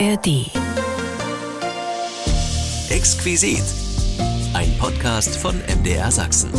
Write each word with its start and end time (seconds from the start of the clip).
ARD. 0.00 0.50
Exquisit. 2.90 3.62
Ein 4.52 4.76
Podcast 4.76 5.36
von 5.36 5.54
MDR 5.82 6.10
Sachsen. 6.10 6.50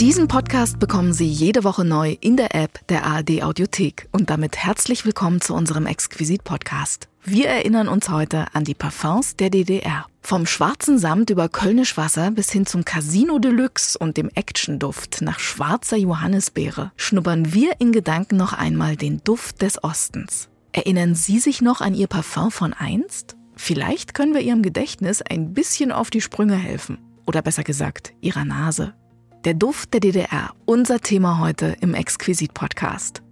Diesen 0.00 0.26
Podcast 0.26 0.80
bekommen 0.80 1.12
Sie 1.12 1.28
jede 1.28 1.62
Woche 1.62 1.84
neu 1.84 2.16
in 2.20 2.36
der 2.36 2.56
App 2.56 2.84
der 2.88 3.06
ARD 3.06 3.44
Audiothek 3.44 4.08
und 4.10 4.28
damit 4.30 4.56
herzlich 4.56 5.04
willkommen 5.04 5.40
zu 5.40 5.54
unserem 5.54 5.86
Exquisit 5.86 6.42
Podcast. 6.42 7.06
Wir 7.24 7.46
erinnern 7.46 7.86
uns 7.86 8.08
heute 8.08 8.46
an 8.52 8.64
die 8.64 8.74
Parfums 8.74 9.36
der 9.36 9.50
DDR. 9.50 10.06
Vom 10.22 10.46
schwarzen 10.46 10.98
Samt 10.98 11.30
über 11.30 11.48
Kölnisch 11.48 11.96
Wasser 11.96 12.32
bis 12.32 12.50
hin 12.50 12.66
zum 12.66 12.84
Casino 12.84 13.38
Deluxe 13.38 13.96
und 13.96 14.16
dem 14.16 14.30
Actionduft 14.34 15.22
nach 15.22 15.38
schwarzer 15.38 15.96
Johannisbeere 15.96 16.90
schnuppern 16.96 17.54
wir 17.54 17.80
in 17.80 17.92
Gedanken 17.92 18.36
noch 18.36 18.52
einmal 18.52 18.96
den 18.96 19.22
Duft 19.22 19.62
des 19.62 19.84
Ostens. 19.84 20.48
Erinnern 20.76 21.14
Sie 21.14 21.38
sich 21.38 21.62
noch 21.62 21.80
an 21.80 21.94
Ihr 21.94 22.06
Parfum 22.06 22.50
von 22.50 22.74
einst? 22.74 23.34
Vielleicht 23.56 24.12
können 24.12 24.34
wir 24.34 24.42
Ihrem 24.42 24.60
Gedächtnis 24.60 25.22
ein 25.22 25.54
bisschen 25.54 25.90
auf 25.90 26.10
die 26.10 26.20
Sprünge 26.20 26.56
helfen. 26.56 26.98
Oder 27.26 27.40
besser 27.40 27.64
gesagt, 27.64 28.12
Ihrer 28.20 28.44
Nase. 28.44 28.92
Der 29.46 29.54
Duft 29.54 29.94
der 29.94 30.00
DDR, 30.00 30.50
unser 30.66 31.00
Thema 31.00 31.38
heute 31.38 31.78
im 31.80 31.94
Exquisit-Podcast. 31.94 33.22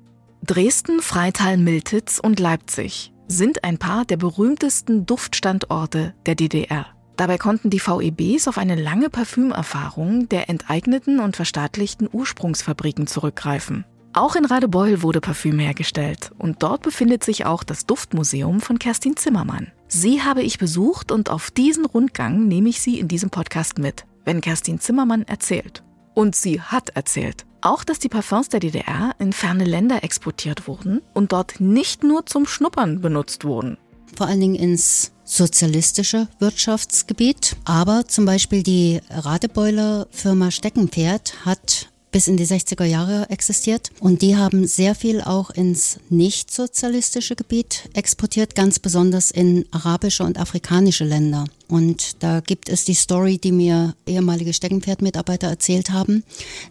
Dresden, 0.43 1.03
Freital, 1.03 1.59
Miltitz 1.59 2.19
und 2.19 2.41
Leipzig 2.41 3.13
sind 3.29 3.63
ein 3.63 3.77
paar 3.77 4.07
der 4.07 4.17
berühmtesten 4.17 5.05
Duftstandorte 5.05 6.15
der 6.25 6.37
DDR. 6.37 6.87
Dabei 7.19 7.37
konnten 7.37 7.69
die 7.69 7.79
VEBs 7.79 8.49
auf 8.49 8.57
eine 8.57 8.75
lange 8.75 9.11
Parfümerfahrung 9.11 10.31
der 10.31 10.49
enteigneten 10.49 11.21
und 11.21 11.37
verstaatlichten 11.37 12.09
Ursprungsfabriken 12.11 13.07
zurückgreifen. 13.07 13.85
Auch 14.17 14.37
in 14.37 14.45
Radebeul 14.45 15.03
wurde 15.03 15.21
Parfüm 15.21 15.59
hergestellt 15.59 16.31
und 16.39 16.63
dort 16.63 16.83
befindet 16.83 17.25
sich 17.25 17.47
auch 17.47 17.65
das 17.65 17.85
Duftmuseum 17.85 18.61
von 18.61 18.79
Kerstin 18.79 19.17
Zimmermann. 19.17 19.73
Sie 19.89 20.23
habe 20.23 20.43
ich 20.43 20.59
besucht 20.59 21.11
und 21.11 21.31
auf 21.31 21.51
diesen 21.51 21.85
Rundgang 21.85 22.47
nehme 22.47 22.69
ich 22.69 22.81
Sie 22.81 23.01
in 23.01 23.09
diesem 23.09 23.31
Podcast 23.31 23.81
mit, 23.81 24.05
wenn 24.25 24.41
Kerstin 24.41 24.79
Zimmermann 24.79 25.25
erzählt. 25.25 25.83
Und 26.15 26.37
sie 26.37 26.61
hat 26.61 26.91
erzählt. 26.91 27.45
Auch, 27.61 27.83
dass 27.83 27.99
die 27.99 28.09
Parfums 28.09 28.49
der 28.51 28.61
DDR 28.61 29.17
in 29.19 29.33
ferne 29.33 29.65
Länder 29.65 30.05
exportiert 30.05 30.69
wurden 30.69 31.03
und 31.13 31.33
dort 31.33 31.59
nicht 31.59 32.05
nur 32.05 32.25
zum 32.25 32.47
Schnuppern 32.47 33.01
benutzt 33.01 33.45
wurden. 33.45 33.79
Vor 34.17 34.29
allen 34.29 34.39
Dingen 34.39 34.55
ins 34.55 35.11
sozialistische 35.25 36.29
Wirtschaftsgebiet. 36.39 37.57
Aber 37.65 38.07
zum 38.07 38.27
Beispiel 38.27 38.63
die 38.63 39.01
Radebeuler 39.11 40.07
Firma 40.13 40.53
Steckenpferd 40.53 41.45
hat 41.45 41.91
bis 42.15 42.29
in 42.29 42.37
die 42.37 42.47
60er 42.47 42.85
Jahre 42.85 43.29
existiert. 43.29 43.91
Und 43.99 44.23
die 44.23 44.37
haben 44.37 44.69
sehr 44.69 44.95
viel 44.95 45.21
auch 45.21 45.51
ins 45.51 45.99
nicht 46.11 46.49
sozialistische 46.49 47.35
Gebiet 47.35 47.89
exportiert, 47.93 48.55
ganz 48.55 48.79
besonders 48.79 49.33
in 49.33 49.67
arabische 49.73 50.23
und 50.23 50.39
afrikanische 50.39 51.03
Länder. 51.03 51.45
Und 51.67 52.23
da 52.23 52.39
gibt 52.39 52.69
es 52.69 52.85
die 52.85 52.95
Story, 52.95 53.39
die 53.39 53.51
mir 53.51 53.97
ehemalige 54.07 54.53
Steckenpferdmitarbeiter 54.53 55.49
erzählt 55.49 55.91
haben, 55.91 56.23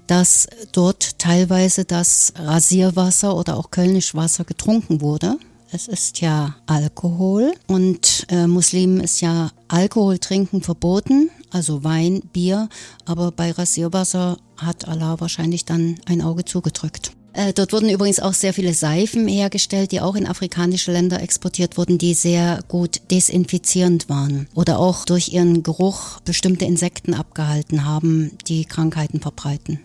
dass 0.08 0.48
dort 0.72 1.20
teilweise 1.20 1.84
das 1.84 2.32
Rasierwasser 2.38 3.36
oder 3.36 3.58
auch 3.58 3.70
Kölnischwasser 3.70 4.46
getrunken 4.46 5.02
wurde. 5.02 5.38
Es 5.76 5.88
ist 5.88 6.22
ja 6.22 6.56
Alkohol 6.68 7.52
und 7.66 8.28
äh, 8.30 8.46
Muslimen 8.46 9.00
ist 9.00 9.22
ja 9.22 9.50
Alkohol 9.68 10.20
trinken 10.20 10.62
verboten, 10.62 11.32
also 11.50 11.84
Wein, 11.84 12.22
Bier, 12.32 12.70
aber 13.06 13.32
bei 13.32 13.50
Rasierwasser 13.50 14.38
hat 14.56 14.88
Allah 14.88 15.20
wahrscheinlich 15.20 15.66
dann 15.66 15.96
ein 16.06 16.22
Auge 16.22 16.46
zugedrückt. 16.46 17.14
Äh, 17.34 17.54
dort 17.54 17.74
wurden 17.74 17.90
übrigens 17.90 18.20
auch 18.20 18.34
sehr 18.34 18.54
viele 18.54 18.76
Seifen 18.76 19.28
hergestellt, 19.28 19.92
die 19.92 20.02
auch 20.02 20.14
in 20.14 20.28
afrikanische 20.28 20.92
Länder 20.92 21.24
exportiert 21.24 21.76
wurden, 21.76 21.98
die 21.98 22.14
sehr 22.14 22.60
gut 22.68 23.02
desinfizierend 23.10 24.10
waren 24.10 24.48
oder 24.54 24.78
auch 24.78 25.06
durch 25.06 25.30
ihren 25.30 25.64
Geruch 25.64 26.20
bestimmte 26.20 26.66
Insekten 26.66 27.16
abgehalten 27.16 27.84
haben, 27.84 28.38
die 28.48 28.66
Krankheiten 28.66 29.22
verbreiten. 29.22 29.80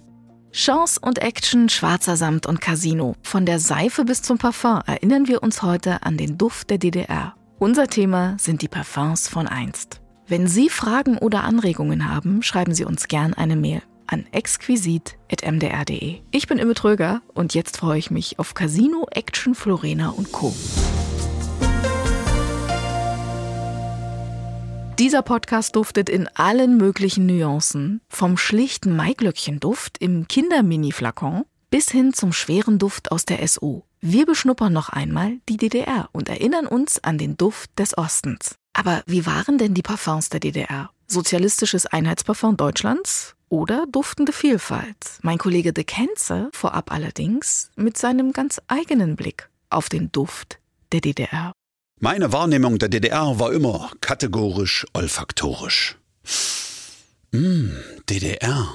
Chance 0.53 1.01
und 1.01 1.21
Action, 1.21 1.69
schwarzer 1.69 2.17
Samt 2.17 2.47
und 2.47 2.61
Casino. 2.61 3.15
Von 3.23 3.47
der 3.47 3.59
Seife 3.59 4.05
bis 4.05 4.23
zum 4.23 4.39
Parfum 4.39 4.81
erinnern 4.87 5.29
wir 5.29 5.43
uns 5.43 5.63
heute 5.63 6.03
an 6.03 6.17
den 6.17 6.39
Duft 6.39 6.71
der 6.71 6.79
DDR. 6.79 7.35
Unser 7.59 7.89
Thema 7.89 8.37
sind 8.39 8.63
die 8.63 8.69
Parfums 8.69 9.29
von 9.29 9.47
einst. 9.47 10.01
Wenn 10.27 10.47
Sie 10.47 10.69
Fragen 10.69 11.19
oder 11.19 11.45
Anregungen 11.45 12.09
haben, 12.13 12.43
schreiben 12.43 12.75
Sie 12.75 12.85
uns 12.85 13.09
gern 13.09 13.35
eine 13.35 13.57
Mail 13.57 13.83
an 14.07 14.27
exquisit.mdr.de. 14.33 16.21
Ich 16.31 16.47
bin 16.47 16.59
Imme 16.59 16.75
Tröger 16.75 17.21
und 17.35 17.55
jetzt 17.55 17.77
freue 17.77 17.99
ich 17.99 18.11
mich 18.11 18.39
auf 18.39 18.55
Casino, 18.55 19.07
Action, 19.11 19.55
Florena 19.55 20.11
und 20.11 20.33
Co. 20.33 20.55
Dieser 24.99 25.23
Podcast 25.23 25.77
duftet 25.77 26.09
in 26.09 26.27
allen 26.35 26.77
möglichen 26.77 27.25
Nuancen, 27.27 28.01
vom 28.09 28.37
schlichten 28.37 28.97
Maiglöckchenduft 28.97 29.99
im 29.99 30.27
Kindermini-Flakon 30.27 31.45
bis 31.71 31.89
hin 31.89 32.13
zum 32.13 32.33
schweren 32.33 32.81
Duft 32.81 33.13
aus 33.13 33.25
der 33.25 33.47
SU. 33.47 33.83
Wir 34.01 34.27
beschnuppern 34.27 34.73
noch 34.73 34.89
einmal 34.89 35.39
die 35.49 35.57
DDR 35.57 36.09
und 36.11 36.29
erinnern 36.29 36.67
uns 36.67 37.05
an 37.05 37.17
den 37.17 37.37
Duft 37.37 37.79
des 37.79 37.97
Ostens. 37.97 38.57
Aber 38.73 39.05
wie 39.07 39.25
waren 39.25 39.57
denn 39.57 39.73
die 39.73 39.83
Parfums 39.83 40.31
der 40.31 40.41
DDR? 40.41 40.91
Sozialistisches 41.07 41.87
Einheitsparfum 41.87 42.57
Deutschlands 42.57 43.37
oder 43.49 43.87
duftende 43.87 44.33
Vielfalt. 44.33 45.21
Mein 45.23 45.39
Kollege 45.39 45.73
De 45.73 45.85
Kenze 45.85 46.51
vorab 46.53 46.91
allerdings 46.91 47.71
mit 47.77 47.97
seinem 47.97 48.33
ganz 48.33 48.61
eigenen 48.67 49.15
Blick 49.15 49.49
auf 49.71 49.89
den 49.89 50.11
Duft 50.11 50.59
der 50.91 51.03
DDR. 51.03 51.53
Meine 52.01 52.33
Wahrnehmung 52.33 52.79
der 52.79 52.89
DDR 52.89 53.41
war 53.41 53.53
immer 53.53 53.91
kategorisch 54.01 54.87
olfaktorisch. 54.95 55.97
Mmh, 57.33 57.73
DDR. 58.09 58.73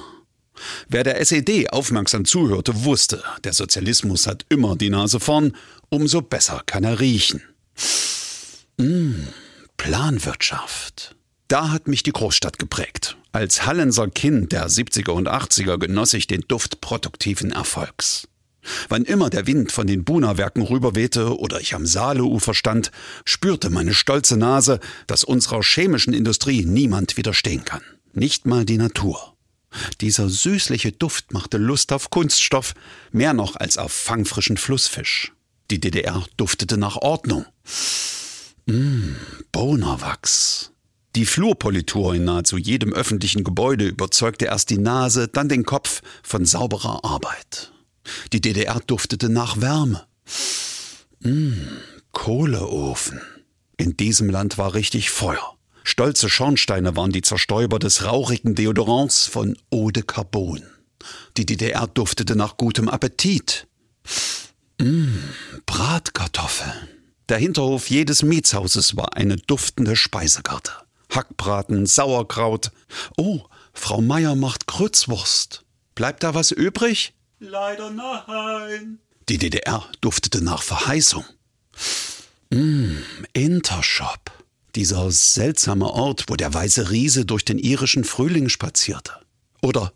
Wer 0.88 1.04
der 1.04 1.24
SED 1.24 1.70
aufmerksam 1.70 2.26
zuhörte, 2.26 2.84
wusste, 2.84 3.22
der 3.42 3.54
Sozialismus 3.54 4.26
hat 4.26 4.44
immer 4.50 4.76
die 4.76 4.90
Nase 4.90 5.20
vorn, 5.20 5.56
umso 5.88 6.20
besser 6.20 6.62
kann 6.66 6.84
er 6.84 7.00
riechen. 7.00 7.40
Mmh, 8.76 9.28
Planwirtschaft. 9.78 11.16
Da 11.48 11.70
hat 11.70 11.88
mich 11.88 12.02
die 12.02 12.12
Großstadt 12.12 12.58
geprägt. 12.58 13.16
Als 13.32 13.64
Hallenser 13.64 14.08
Kind 14.08 14.52
der 14.52 14.68
70er 14.68 15.12
und 15.12 15.28
80er 15.28 15.78
genoss 15.78 16.12
ich 16.12 16.26
den 16.26 16.42
Duft 16.42 16.82
produktiven 16.82 17.52
Erfolgs. 17.52 18.28
Wann 18.88 19.04
immer 19.04 19.30
der 19.30 19.46
Wind 19.46 19.72
von 19.72 19.86
den 19.86 20.04
Buna-Werken 20.04 20.62
rüberwehte 20.62 21.38
oder 21.38 21.60
ich 21.60 21.74
am 21.74 21.86
Saaleufer 21.86 22.54
stand, 22.54 22.90
spürte 23.24 23.70
meine 23.70 23.94
stolze 23.94 24.36
Nase, 24.36 24.80
dass 25.06 25.24
unserer 25.24 25.62
chemischen 25.62 26.14
Industrie 26.14 26.64
niemand 26.64 27.16
widerstehen 27.16 27.64
kann. 27.64 27.82
Nicht 28.12 28.46
mal 28.46 28.64
die 28.64 28.78
Natur. 28.78 29.34
Dieser 30.00 30.28
süßliche 30.28 30.92
Duft 30.92 31.32
machte 31.32 31.58
Lust 31.58 31.92
auf 31.92 32.10
Kunststoff, 32.10 32.74
mehr 33.12 33.34
noch 33.34 33.56
als 33.56 33.76
auf 33.78 33.92
fangfrischen 33.92 34.56
Flussfisch. 34.56 35.32
Die 35.70 35.80
DDR 35.80 36.24
duftete 36.36 36.76
nach 36.76 36.96
Ordnung. 36.96 37.46
Mmh, 38.66 39.16
Bohnerwachs. 39.52 40.70
Die 41.16 41.26
Flurpolitur 41.26 42.14
in 42.14 42.24
nahezu 42.24 42.56
jedem 42.56 42.92
öffentlichen 42.92 43.44
Gebäude 43.44 43.86
überzeugte 43.86 44.46
erst 44.46 44.70
die 44.70 44.78
Nase, 44.78 45.28
dann 45.28 45.48
den 45.48 45.64
Kopf 45.64 46.02
von 46.22 46.44
sauberer 46.44 47.04
Arbeit. 47.04 47.73
Die 48.32 48.40
DDR 48.40 48.80
duftete 48.86 49.28
nach 49.28 49.60
Wärme. 49.60 50.06
Mmh, 51.20 51.54
Kohleofen. 52.12 53.20
In 53.76 53.96
diesem 53.96 54.30
Land 54.30 54.58
war 54.58 54.74
richtig 54.74 55.10
Feuer. 55.10 55.56
Stolze 55.82 56.30
Schornsteine 56.30 56.96
waren 56.96 57.12
die 57.12 57.22
Zerstäuber 57.22 57.78
des 57.78 58.04
rauchigen 58.04 58.54
Deodorants 58.54 59.26
von 59.26 59.56
Eau 59.70 59.90
de 59.90 60.02
Carbon. 60.02 60.62
Die 61.36 61.44
DDR 61.44 61.86
duftete 61.86 62.36
nach 62.36 62.56
gutem 62.56 62.88
Appetit. 62.88 63.66
Mmh, 64.80 65.18
Bratkartoffeln. 65.66 66.88
Der 67.28 67.38
Hinterhof 67.38 67.88
jedes 67.88 68.22
Mietshauses 68.22 68.96
war 68.96 69.16
eine 69.16 69.36
duftende 69.36 69.96
Speisekarte. 69.96 70.72
Hackbraten, 71.10 71.86
Sauerkraut. 71.86 72.70
Oh, 73.16 73.42
Frau 73.72 74.00
Meier 74.00 74.34
macht 74.34 74.66
Grützwurst. 74.66 75.64
Bleibt 75.94 76.22
da 76.22 76.34
was 76.34 76.50
übrig? 76.50 77.14
Leider 77.46 77.90
nein. 77.90 79.00
Die 79.28 79.36
DDR 79.36 79.86
duftete 80.00 80.42
nach 80.42 80.62
Verheißung. 80.62 81.24
Mmh, 82.48 83.02
Intershop. 83.34 84.32
Dieser 84.74 85.10
seltsame 85.10 85.90
Ort, 85.90 86.24
wo 86.28 86.36
der 86.36 86.54
weiße 86.54 86.90
Riese 86.90 87.26
durch 87.26 87.44
den 87.44 87.58
irischen 87.58 88.04
Frühling 88.04 88.48
spazierte. 88.48 89.12
Oder 89.60 89.92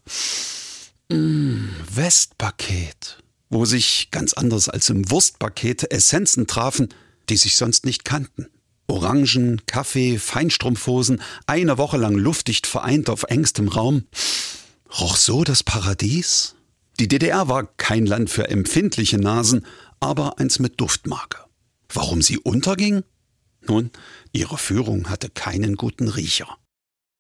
mmh, 1.09 1.71
Westpaket, 1.91 3.23
wo 3.49 3.65
sich, 3.65 4.11
ganz 4.11 4.35
anders 4.35 4.69
als 4.69 4.91
im 4.91 5.11
Wurstpaket, 5.11 5.91
Essenzen 5.91 6.47
trafen, 6.47 6.93
die 7.31 7.39
sich 7.39 7.57
sonst 7.57 7.87
nicht 7.87 8.05
kannten. 8.05 8.49
Orangen, 8.89 9.63
Kaffee, 9.65 10.19
Feinstrumpfhosen, 10.19 11.23
eine 11.47 11.79
Woche 11.79 11.97
lang 11.97 12.15
luftdicht 12.15 12.67
vereint 12.67 13.09
auf 13.09 13.23
engstem 13.23 13.69
Raum. 13.69 14.05
Roch 14.99 15.17
so 15.17 15.45
das 15.45 15.63
Paradies? 15.63 16.55
Die 17.01 17.07
DDR 17.07 17.49
war 17.49 17.65
kein 17.77 18.07
Land 18.07 18.29
für 18.29 18.49
empfindliche 18.49 19.19
Nasen, 19.19 19.65
aber 20.01 20.41
eins 20.41 20.59
mit 20.59 20.81
Duftmarke. 20.81 21.39
Warum 21.93 22.23
sie 22.23 22.39
unterging? 22.39 23.05
Nun, 23.67 23.91
ihre 24.33 24.59
Führung 24.59 25.09
hatte 25.09 25.31
keinen 25.31 25.77
guten 25.77 26.09
Riecher. 26.09 26.59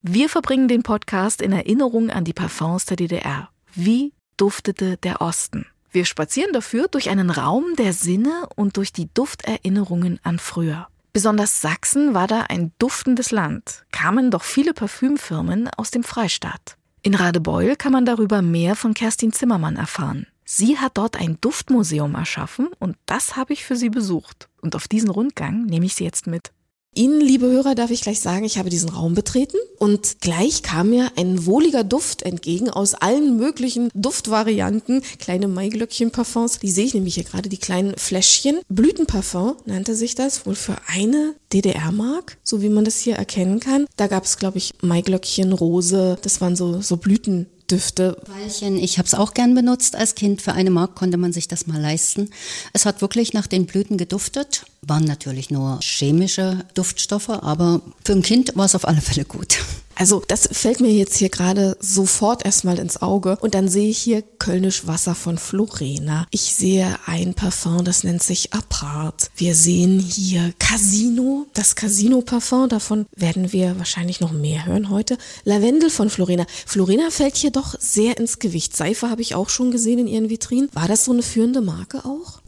Wir 0.02 0.28
verbringen 0.28 0.66
den 0.66 0.82
Podcast 0.82 1.40
in 1.40 1.52
Erinnerung 1.52 2.10
an 2.10 2.24
die 2.24 2.32
Parfums 2.32 2.86
der 2.86 2.96
DDR. 2.96 3.50
Wie 3.72 4.12
duftete 4.36 4.96
der 4.96 5.20
Osten? 5.20 5.66
Wir 5.92 6.04
spazieren 6.04 6.52
dafür 6.52 6.88
durch 6.88 7.08
einen 7.08 7.30
Raum 7.30 7.74
der 7.76 7.92
Sinne 7.92 8.48
und 8.56 8.76
durch 8.76 8.92
die 8.92 9.08
Dufterinnerungen 9.14 10.18
an 10.24 10.40
früher. 10.40 10.88
Besonders 11.12 11.60
Sachsen 11.60 12.14
war 12.14 12.26
da 12.26 12.42
ein 12.42 12.72
duftendes 12.78 13.30
Land, 13.30 13.84
kamen 13.92 14.30
doch 14.30 14.42
viele 14.42 14.74
Parfümfirmen 14.74 15.68
aus 15.76 15.90
dem 15.90 16.02
Freistaat. 16.02 16.76
In 17.08 17.14
Radebeul 17.14 17.74
kann 17.74 17.92
man 17.92 18.04
darüber 18.04 18.42
mehr 18.42 18.76
von 18.76 18.92
Kerstin 18.92 19.32
Zimmermann 19.32 19.76
erfahren. 19.76 20.26
Sie 20.44 20.76
hat 20.76 20.98
dort 20.98 21.16
ein 21.16 21.38
Duftmuseum 21.40 22.14
erschaffen 22.14 22.68
und 22.80 22.98
das 23.06 23.34
habe 23.34 23.54
ich 23.54 23.64
für 23.64 23.76
sie 23.76 23.88
besucht. 23.88 24.50
Und 24.60 24.76
auf 24.76 24.88
diesen 24.88 25.08
Rundgang 25.08 25.64
nehme 25.64 25.86
ich 25.86 25.94
sie 25.94 26.04
jetzt 26.04 26.26
mit. 26.26 26.52
Ihnen, 26.94 27.20
liebe 27.20 27.46
Hörer, 27.46 27.76
darf 27.76 27.92
ich 27.92 28.00
gleich 28.00 28.18
sagen, 28.18 28.44
ich 28.44 28.58
habe 28.58 28.70
diesen 28.70 28.88
Raum 28.88 29.14
betreten 29.14 29.56
und 29.78 30.20
gleich 30.20 30.62
kam 30.62 30.90
mir 30.90 31.12
ein 31.16 31.46
wohliger 31.46 31.84
Duft 31.84 32.22
entgegen 32.22 32.70
aus 32.70 32.94
allen 32.94 33.36
möglichen 33.36 33.88
Duftvarianten. 33.94 35.02
Kleine 35.20 35.46
Maiglöckchen-Parfums, 35.46 36.58
die 36.58 36.70
sehe 36.72 36.86
ich 36.86 36.94
nämlich 36.94 37.14
hier 37.14 37.22
gerade, 37.22 37.48
die 37.48 37.58
kleinen 37.58 37.96
Fläschchen. 37.96 38.58
Blütenparfum 38.68 39.56
nannte 39.64 39.94
sich 39.94 40.16
das, 40.16 40.44
wohl 40.44 40.56
für 40.56 40.76
eine 40.88 41.36
DDR-Mark, 41.52 42.38
so 42.42 42.62
wie 42.62 42.68
man 42.68 42.84
das 42.84 42.98
hier 42.98 43.14
erkennen 43.14 43.60
kann. 43.60 43.86
Da 43.96 44.08
gab 44.08 44.24
es, 44.24 44.38
glaube 44.38 44.58
ich, 44.58 44.72
Maiglöckchen, 44.80 45.52
Rose, 45.52 46.18
das 46.20 46.40
waren 46.40 46.56
so, 46.56 46.80
so 46.80 46.96
Blüten. 46.96 47.46
Düfte. 47.70 48.16
Weilchen, 48.26 48.78
ich 48.78 48.98
habe 48.98 49.06
es 49.06 49.14
auch 49.14 49.34
gern 49.34 49.54
benutzt 49.54 49.94
als 49.96 50.14
Kind. 50.14 50.42
Für 50.42 50.52
eine 50.52 50.70
Mark 50.70 50.94
konnte 50.94 51.16
man 51.16 51.32
sich 51.32 51.48
das 51.48 51.66
mal 51.66 51.80
leisten. 51.80 52.30
Es 52.72 52.86
hat 52.86 53.00
wirklich 53.00 53.32
nach 53.32 53.46
den 53.46 53.66
Blüten 53.66 53.96
geduftet. 53.96 54.64
Waren 54.82 55.04
natürlich 55.04 55.50
nur 55.50 55.78
chemische 55.82 56.64
Duftstoffe, 56.74 57.28
aber 57.30 57.82
für 58.04 58.12
ein 58.12 58.22
Kind 58.22 58.56
war 58.56 58.64
es 58.64 58.74
auf 58.74 58.86
alle 58.86 59.00
Fälle 59.00 59.24
gut. 59.24 59.58
Also 59.98 60.22
das 60.26 60.48
fällt 60.52 60.80
mir 60.80 60.92
jetzt 60.92 61.16
hier 61.16 61.28
gerade 61.28 61.76
sofort 61.80 62.44
erstmal 62.44 62.78
ins 62.78 63.02
Auge. 63.02 63.36
Und 63.40 63.54
dann 63.54 63.68
sehe 63.68 63.90
ich 63.90 63.98
hier 63.98 64.22
Kölnisch 64.38 64.86
Wasser 64.86 65.16
von 65.16 65.38
Florena. 65.38 66.26
Ich 66.30 66.54
sehe 66.54 66.96
ein 67.06 67.34
Parfum, 67.34 67.84
das 67.84 68.04
nennt 68.04 68.22
sich 68.22 68.52
Apart. 68.52 69.32
Wir 69.36 69.56
sehen 69.56 69.98
hier 69.98 70.52
Casino, 70.60 71.46
das 71.52 71.74
Casino-Parfum. 71.74 72.68
Davon 72.68 73.06
werden 73.16 73.52
wir 73.52 73.76
wahrscheinlich 73.76 74.20
noch 74.20 74.30
mehr 74.30 74.66
hören 74.66 74.88
heute. 74.88 75.18
Lavendel 75.42 75.90
von 75.90 76.10
Florena. 76.10 76.46
Florena 76.64 77.10
fällt 77.10 77.36
hier 77.36 77.50
doch 77.50 77.74
sehr 77.80 78.18
ins 78.18 78.38
Gewicht. 78.38 78.76
Seife 78.76 79.10
habe 79.10 79.22
ich 79.22 79.34
auch 79.34 79.48
schon 79.48 79.72
gesehen 79.72 79.98
in 79.98 80.06
ihren 80.06 80.30
Vitrinen. 80.30 80.70
War 80.74 80.86
das 80.86 81.04
so 81.04 81.12
eine 81.12 81.24
führende 81.24 81.60
Marke 81.60 82.04
auch? 82.04 82.40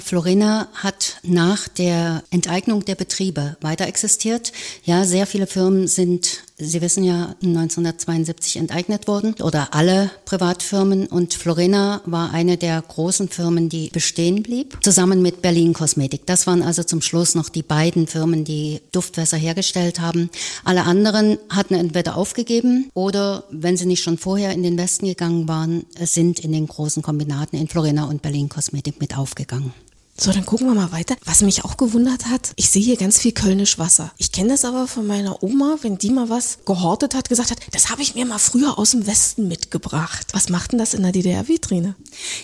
Florina 0.00 0.68
hat 0.72 1.18
nach 1.22 1.68
der 1.68 2.22
Enteignung 2.30 2.84
der 2.84 2.94
Betriebe 2.94 3.58
weiter 3.60 3.86
existiert. 3.86 4.52
Ja, 4.84 5.04
sehr 5.04 5.26
viele 5.26 5.46
Firmen 5.46 5.86
sind, 5.86 6.44
Sie 6.64 6.80
wissen 6.80 7.02
ja, 7.02 7.34
1972 7.42 8.56
enteignet 8.56 9.08
worden 9.08 9.34
oder 9.42 9.74
alle 9.74 10.12
Privatfirmen 10.24 11.08
und 11.08 11.34
Florina 11.34 12.00
war 12.04 12.32
eine 12.32 12.56
der 12.56 12.80
großen 12.80 13.28
Firmen, 13.28 13.68
die 13.68 13.90
bestehen 13.90 14.44
blieb, 14.44 14.78
zusammen 14.80 15.22
mit 15.22 15.42
Berlin 15.42 15.72
Kosmetik. 15.72 16.24
Das 16.24 16.46
waren 16.46 16.62
also 16.62 16.84
zum 16.84 17.02
Schluss 17.02 17.34
noch 17.34 17.48
die 17.48 17.64
beiden 17.64 18.06
Firmen, 18.06 18.44
die 18.44 18.80
Duftwässer 18.92 19.36
hergestellt 19.36 19.98
haben. 19.98 20.30
Alle 20.62 20.84
anderen 20.84 21.36
hatten 21.48 21.74
entweder 21.74 22.16
aufgegeben 22.16 22.90
oder, 22.94 23.42
wenn 23.50 23.76
sie 23.76 23.86
nicht 23.86 24.04
schon 24.04 24.16
vorher 24.16 24.52
in 24.52 24.62
den 24.62 24.78
Westen 24.78 25.06
gegangen 25.06 25.48
waren, 25.48 25.84
sind 25.98 26.38
in 26.38 26.52
den 26.52 26.68
großen 26.68 27.02
Kombinaten 27.02 27.58
in 27.58 27.66
Florina 27.66 28.04
und 28.04 28.22
Berlin 28.22 28.48
Kosmetik 28.48 29.00
mit 29.00 29.18
aufgegangen. 29.18 29.74
So, 30.14 30.30
dann 30.30 30.44
gucken 30.44 30.68
wir 30.68 30.74
mal 30.74 30.92
weiter. 30.92 31.16
Was 31.24 31.40
mich 31.40 31.64
auch 31.64 31.78
gewundert 31.78 32.26
hat, 32.26 32.52
ich 32.56 32.68
sehe 32.70 32.82
hier 32.82 32.96
ganz 32.96 33.18
viel 33.18 33.32
Kölnisch 33.32 33.78
Wasser. 33.78 34.12
Ich 34.18 34.30
kenne 34.30 34.50
das 34.50 34.64
aber 34.64 34.86
von 34.86 35.06
meiner 35.06 35.42
Oma, 35.42 35.78
wenn 35.80 35.96
die 35.96 36.10
mal 36.10 36.28
was 36.28 36.58
gehortet 36.66 37.14
hat, 37.14 37.30
gesagt 37.30 37.50
hat, 37.50 37.58
das 37.72 37.90
habe 37.90 38.02
ich 38.02 38.14
mir 38.14 38.26
mal 38.26 38.38
früher 38.38 38.78
aus 38.78 38.90
dem 38.90 39.06
Westen 39.06 39.48
mitgebracht. 39.48 40.26
Was 40.32 40.50
macht 40.50 40.72
denn 40.72 40.78
das 40.78 40.92
in 40.94 41.02
der 41.02 41.12
DDR-Vitrine? 41.12 41.96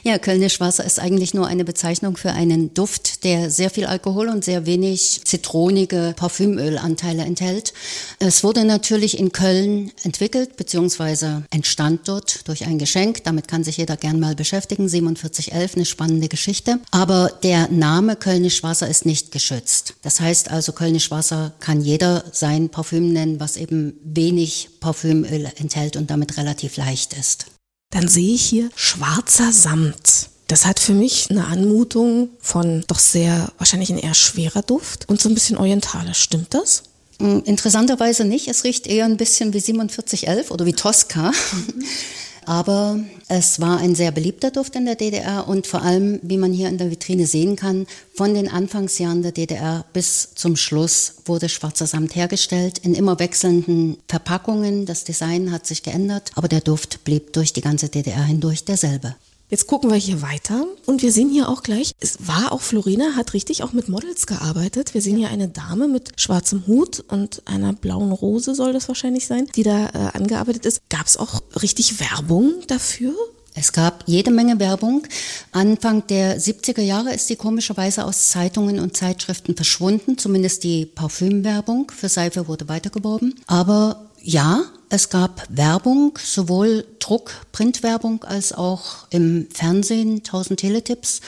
Ja, 0.03 0.19
Kölnisch 0.19 0.61
Wasser 0.61 0.85
ist 0.85 0.99
eigentlich 0.99 1.35
nur 1.35 1.47
eine 1.47 1.65
Bezeichnung 1.65 2.17
für 2.17 2.33
einen 2.33 2.73
Duft, 2.73 3.23
der 3.23 3.51
sehr 3.51 3.71
viel 3.71 3.85
Alkohol 3.85 4.29
und 4.29 4.45
sehr 4.45 4.65
wenig 4.65 5.21
zitronige 5.25 6.15
Parfümölanteile 6.17 7.23
enthält. 7.23 7.75
Es 8.19 8.43
wurde 8.43 8.65
natürlich 8.65 9.19
in 9.19 9.31
Köln 9.31 9.93
entwickelt, 10.03 10.57
beziehungsweise 10.57 11.45
entstand 11.51 12.09
dort 12.09 12.49
durch 12.49 12.67
ein 12.67 12.79
Geschenk. 12.79 13.25
Damit 13.25 13.47
kann 13.47 13.63
sich 13.63 13.77
jeder 13.77 13.99
gern 13.99 14.19
mal 14.19 14.35
beschäftigen. 14.35 14.89
4711, 14.89 15.75
eine 15.77 15.85
spannende 15.85 16.29
Geschichte. 16.29 16.81
Aber 16.91 17.31
der 17.43 17.68
der 17.69 17.77
Name 17.77 18.17
Kölnisch 18.17 18.63
Wasser 18.63 18.89
ist 18.89 19.07
nicht 19.07 19.33
geschützt. 19.33 19.95
Das 20.03 20.21
heißt 20.21 20.51
also, 20.51 20.73
Kölnisch 20.73 21.11
Wasser 21.11 21.53
kann 21.61 21.81
jeder 21.81 22.25
sein 22.33 22.69
Parfüm 22.69 23.13
nennen, 23.13 23.41
was 23.41 23.57
eben 23.57 23.99
wenig 24.03 24.71
Parfümöl 24.81 25.51
enthält 25.57 25.97
und 25.97 26.11
damit 26.11 26.37
relativ 26.37 26.77
leicht 26.77 27.13
ist. 27.15 27.47
Dann 27.91 28.09
sehe 28.09 28.35
ich 28.35 28.43
hier 28.43 28.71
schwarzer 28.75 29.53
Samt. 29.53 30.31
Das 30.47 30.65
hat 30.65 30.81
für 30.81 30.95
mich 30.95 31.31
eine 31.31 31.47
Anmutung 31.47 32.31
von 32.41 32.85
doch 32.87 32.99
sehr, 32.99 33.53
wahrscheinlich 33.59 33.91
ein 33.91 33.99
eher 33.99 34.15
schwerer 34.15 34.63
Duft 34.63 35.09
und 35.09 35.21
so 35.21 35.29
ein 35.29 35.35
bisschen 35.35 35.59
orientalisch. 35.59 36.21
Stimmt 36.21 36.55
das? 36.55 36.85
Hm, 37.21 37.43
interessanterweise 37.45 38.25
nicht. 38.25 38.49
Es 38.49 38.65
riecht 38.65 38.87
eher 38.87 39.05
ein 39.05 39.17
bisschen 39.17 39.53
wie 39.53 39.61
4711 39.61 40.51
oder 40.51 40.65
wie 40.65 40.73
Tosca. 40.73 41.33
Mhm. 41.53 41.85
Aber 42.49 42.99
es 43.29 43.61
war 43.61 43.77
ein 43.77 43.95
sehr 43.95 44.11
beliebter 44.11 44.51
Duft 44.51 44.75
in 44.75 44.87
der 44.87 44.95
DDR 44.95 45.47
und 45.47 45.67
vor 45.67 45.83
allem, 45.83 46.19
wie 46.23 46.39
man 46.39 46.51
hier 46.51 46.71
in 46.71 46.79
der 46.79 46.91
Vitrine 46.91 47.27
sehen 47.27 47.57
kann, 47.57 47.87
von 48.15 48.33
den 48.33 48.49
Anfangsjahren 48.49 49.21
der 49.21 49.33
DDR 49.33 49.85
bis 49.93 50.31
zum 50.35 50.57
Schluss 50.57 51.17
wurde 51.27 51.51
schwarzer 51.51 51.87
Samt 51.87 52.17
hergestellt 52.17 52.79
in 52.79 52.95
immer 52.95 53.19
wechselnden 53.19 53.99
Verpackungen. 54.09 54.87
Das 54.87 55.05
Design 55.05 55.53
hat 55.53 55.67
sich 55.67 55.83
geändert, 55.83 56.31
aber 56.37 56.49
der 56.49 56.63
Duft 56.63 57.05
blieb 57.05 57.35
durch 57.35 57.53
die 57.53 57.61
ganze 57.61 57.91
DDR 57.91 58.25
hindurch 58.25 58.65
derselbe. 58.65 59.15
Jetzt 59.51 59.67
gucken 59.67 59.91
wir 59.91 59.97
hier 59.97 60.21
weiter 60.21 60.67
und 60.85 61.01
wir 61.01 61.11
sehen 61.11 61.31
hier 61.31 61.49
auch 61.49 61.63
gleich, 61.63 61.93
es 62.01 62.27
war 62.27 62.53
auch 62.53 62.61
Florina, 62.61 63.17
hat 63.17 63.33
richtig 63.33 63.63
auch 63.63 63.73
mit 63.73 63.89
Models 63.89 64.27
gearbeitet. 64.27 64.93
Wir 64.93 65.01
sehen 65.01 65.17
hier 65.17 65.31
eine 65.31 65.49
Dame 65.49 65.89
mit 65.89 66.13
schwarzem 66.21 66.67
Hut 66.67 67.01
und 67.09 67.43
einer 67.47 67.73
blauen 67.73 68.13
Rose 68.13 68.55
soll 68.55 68.75
das 68.75 68.89
wahrscheinlich 68.89 69.27
sein, 69.27 69.47
die 69.57 69.63
da 69.63 69.87
äh, 69.87 70.17
angearbeitet 70.17 70.67
ist. 70.67 70.83
Gab 70.91 71.07
es 71.07 71.17
auch 71.17 71.41
richtig 71.63 71.99
Werbung 71.99 72.57
dafür? 72.67 73.15
Es 73.55 73.73
gab 73.73 74.05
jede 74.07 74.31
Menge 74.31 74.61
Werbung. 74.61 75.07
Anfang 75.51 76.07
der 76.07 76.39
70er 76.39 76.83
Jahre 76.83 77.15
ist 77.15 77.31
die 77.31 77.37
komischerweise 77.37 78.05
aus 78.05 78.29
Zeitungen 78.29 78.79
und 78.79 78.97
Zeitschriften 78.97 79.57
verschwunden, 79.57 80.19
zumindest 80.19 80.63
die 80.63 80.85
Parfümwerbung. 80.87 81.91
Für 81.91 82.09
Seife 82.09 82.47
wurde 82.49 82.69
weitergeworben. 82.69 83.35
Aber 83.47 84.07
ja, 84.21 84.65
es 84.91 85.11
gab 85.11 85.47
Werbung, 85.51 86.19
sowohl 86.23 86.85
Druck, 86.99 87.33
Printwerbung 87.53 88.25
als 88.25 88.53
auch 88.53 89.07
im 89.11 89.49
Fernsehen, 89.53 90.17
1000 90.19 90.61
Teletipps. 90.61 91.21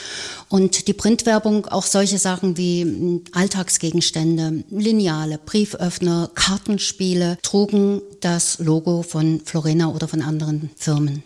Und 0.49 0.87
die 0.87 0.93
Printwerbung 0.93 1.67
auch 1.67 1.85
solche 1.85 2.17
Sachen 2.17 2.57
wie 2.57 2.81
hm, 2.81 3.23
Alltagsgegenstände, 3.33 4.63
Lineale, 4.69 5.37
Brieföffner, 5.37 6.31
Kartenspiele 6.33 7.37
trugen 7.41 8.01
das 8.21 8.59
Logo 8.59 9.03
von 9.03 9.41
Florena 9.45 9.89
oder 9.89 10.07
von 10.07 10.21
anderen 10.21 10.71
Firmen. 10.75 11.23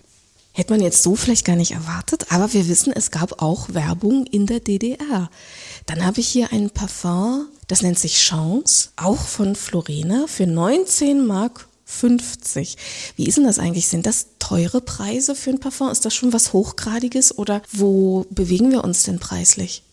Hätte 0.52 0.72
man 0.72 0.82
jetzt 0.82 1.04
so 1.04 1.16
vielleicht 1.16 1.44
gar 1.44 1.58
nicht 1.58 1.72
erwartet, 1.72 2.32
aber 2.32 2.54
wir 2.54 2.70
wissen, 2.70 2.94
es 2.94 3.12
gab 3.12 3.42
auch 3.42 3.74
Werbung 3.74 4.26
in 4.26 4.46
der 4.46 4.62
DDR. 4.62 5.30
Dann 5.86 6.06
habe 6.06 6.22
ich 6.22 6.30
hier 6.30 6.54
ein 6.54 6.70
Parfum, 6.70 7.48
das 7.68 7.82
nennt 7.82 8.00
sich 8.00 8.16
Chance, 8.16 8.90
auch 8.96 9.20
von 9.20 9.56
Florena 9.56 10.28
für 10.28 10.48
19 10.48 11.26
Mark 11.28 11.68
50. 11.86 12.78
Wie 13.16 13.26
ist 13.26 13.38
denn 13.38 13.46
das 13.46 13.60
eigentlich? 13.60 13.88
Sind 13.88 14.06
das 14.06 14.28
teure 14.40 14.82
Preise 14.82 15.36
für 15.36 15.52
ein 15.52 15.60
Parfum? 15.60 15.90
Ist 15.90 16.06
das 16.06 16.14
schon 16.14 16.34
was 16.34 16.52
Hochgradiges 16.52 17.38
oder 17.38 17.62
wo 17.72 18.26
bewegen 18.30 18.72
wir 18.72 18.84
uns 18.84 19.04
denn 19.04 19.20
preislich? 19.20 19.84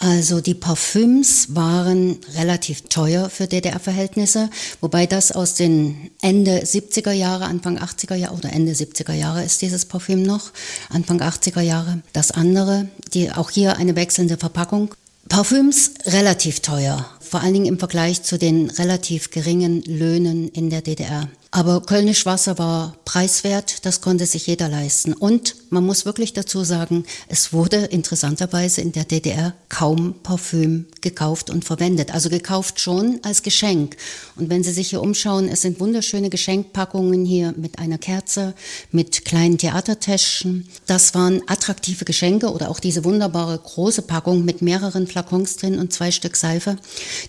Also 0.00 0.40
die 0.40 0.54
Parfüms 0.54 1.56
waren 1.56 2.18
relativ 2.36 2.82
teuer 2.82 3.30
für 3.30 3.48
DDR-Verhältnisse, 3.48 4.48
wobei 4.80 5.06
das 5.06 5.32
aus 5.32 5.54
den 5.54 6.10
Ende 6.20 6.60
70er 6.60 7.10
Jahre, 7.10 7.46
Anfang 7.46 7.78
80er 7.78 8.14
Jahre 8.14 8.36
oder 8.36 8.52
Ende 8.52 8.72
70er 8.72 9.12
Jahre 9.12 9.42
ist 9.42 9.60
dieses 9.60 9.86
Parfüm 9.86 10.22
noch, 10.22 10.52
Anfang 10.88 11.20
80er 11.20 11.62
Jahre. 11.62 12.00
Das 12.12 12.30
andere, 12.30 12.88
die 13.12 13.32
auch 13.32 13.50
hier 13.50 13.76
eine 13.76 13.96
wechselnde 13.96 14.36
Verpackung. 14.36 14.94
Parfüms 15.28 15.90
relativ 16.06 16.60
teuer, 16.60 17.04
vor 17.28 17.40
allen 17.40 17.52
Dingen 17.52 17.66
im 17.66 17.78
Vergleich 17.78 18.22
zu 18.22 18.38
den 18.38 18.70
relativ 18.70 19.30
geringen 19.30 19.82
Löhnen 19.82 20.48
in 20.48 20.70
der 20.70 20.82
DDR. 20.82 21.28
Aber 21.50 21.80
Kölnisch 21.80 22.26
Wasser 22.26 22.58
war 22.58 22.94
preiswert, 23.06 23.86
das 23.86 24.02
konnte 24.02 24.26
sich 24.26 24.46
jeder 24.46 24.68
leisten. 24.68 25.14
Und 25.14 25.56
man 25.70 25.84
muss 25.84 26.04
wirklich 26.04 26.34
dazu 26.34 26.62
sagen, 26.62 27.04
es 27.28 27.54
wurde 27.54 27.76
interessanterweise 27.76 28.82
in 28.82 28.92
der 28.92 29.04
DDR 29.04 29.54
kaum 29.70 30.14
Parfüm 30.22 30.86
gekauft 31.00 31.48
und 31.48 31.64
verwendet. 31.64 32.12
Also 32.12 32.28
gekauft 32.28 32.80
schon 32.80 33.20
als 33.22 33.42
Geschenk. 33.42 33.96
Und 34.36 34.50
wenn 34.50 34.62
Sie 34.62 34.72
sich 34.72 34.90
hier 34.90 35.00
umschauen, 35.00 35.48
es 35.48 35.62
sind 35.62 35.80
wunderschöne 35.80 36.28
Geschenkpackungen 36.28 37.24
hier 37.24 37.54
mit 37.56 37.78
einer 37.78 37.96
Kerze, 37.96 38.54
mit 38.92 39.24
kleinen 39.24 39.56
Theatertäschchen. 39.56 40.68
Das 40.86 41.14
waren 41.14 41.40
attraktive 41.46 42.04
Geschenke 42.04 42.52
oder 42.52 42.68
auch 42.70 42.80
diese 42.80 43.04
wunderbare 43.04 43.58
große 43.58 44.02
Packung 44.02 44.44
mit 44.44 44.60
mehreren 44.60 45.06
Flakons 45.06 45.56
drin 45.56 45.78
und 45.78 45.94
zwei 45.94 46.10
Stück 46.10 46.36
Seife. 46.36 46.76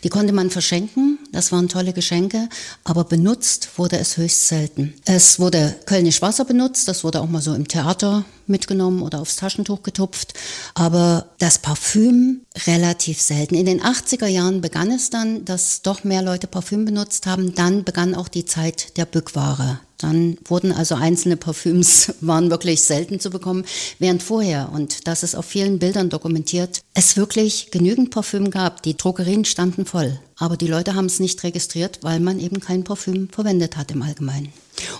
Die 0.04 0.10
konnte 0.10 0.34
man 0.34 0.50
verschenken. 0.50 1.20
Das 1.32 1.54
waren 1.54 1.70
tolle 1.70 1.94
Geschenke. 1.94 2.50
Aber 2.84 3.06
benutzt 3.06 3.70
wurde 3.78 3.98
es 3.98 4.09
höchst 4.18 4.48
selten. 4.48 4.94
Es 5.06 5.40
wurde 5.40 5.76
Kölnisch 5.86 6.22
Wasser 6.22 6.46
benutzt. 6.46 6.88
Das 6.88 7.04
wurde 7.04 7.22
auch 7.22 7.30
mal 7.30 7.42
so 7.42 7.54
im 7.54 7.68
Theater 7.68 8.26
mitgenommen 8.48 9.02
oder 9.02 9.20
aufs 9.20 9.36
Taschentuch 9.36 9.84
getupft. 9.84 10.34
Aber 10.74 11.28
das 11.38 11.60
Parfüm 11.60 12.42
relativ 12.68 13.22
selten. 13.22 13.56
In 13.56 13.66
den 13.66 13.82
80er 13.82 14.28
Jahren 14.28 14.62
begann 14.62 14.92
es 14.92 15.10
dann, 15.10 15.46
dass 15.46 15.82
doch 15.82 16.04
mehr 16.04 16.22
Leute 16.22 16.48
Parfüm 16.48 16.86
benutzt 16.86 17.26
haben. 17.28 17.54
Dann 17.56 17.84
begann 17.84 18.16
auch 18.16 18.28
die 18.28 18.46
Zeit 18.46 18.98
der 18.98 19.06
Bückware. 19.06 19.80
Dann 20.00 20.38
wurden 20.46 20.72
also 20.72 20.96
einzelne 20.96 21.36
Parfüms, 21.36 22.14
waren 22.22 22.50
wirklich 22.50 22.84
selten 22.84 23.20
zu 23.20 23.30
bekommen, 23.30 23.66
während 24.00 24.24
vorher, 24.24 24.72
und 24.74 25.08
das 25.08 25.24
ist 25.24 25.36
auf 25.36 25.46
vielen 25.46 25.78
Bildern 25.78 26.10
dokumentiert, 26.10 26.82
es 26.94 27.18
wirklich 27.18 27.70
genügend 27.70 28.10
Parfüm 28.10 28.50
gab. 28.50 28.82
Die 28.84 28.96
Drogerien 28.96 29.44
standen 29.44 29.86
voll. 29.86 30.18
Aber 30.40 30.56
die 30.56 30.68
Leute 30.68 30.96
haben 30.96 31.06
es 31.06 31.20
nicht 31.20 31.44
registriert, 31.44 32.00
weil 32.02 32.22
man 32.22 32.40
eben 32.40 32.62
kein 32.62 32.86
Parfüm 32.86 33.30
verwendet 33.30 33.76
hat 33.78 33.92
im 33.92 34.02
Allgemeinen. 34.02 34.52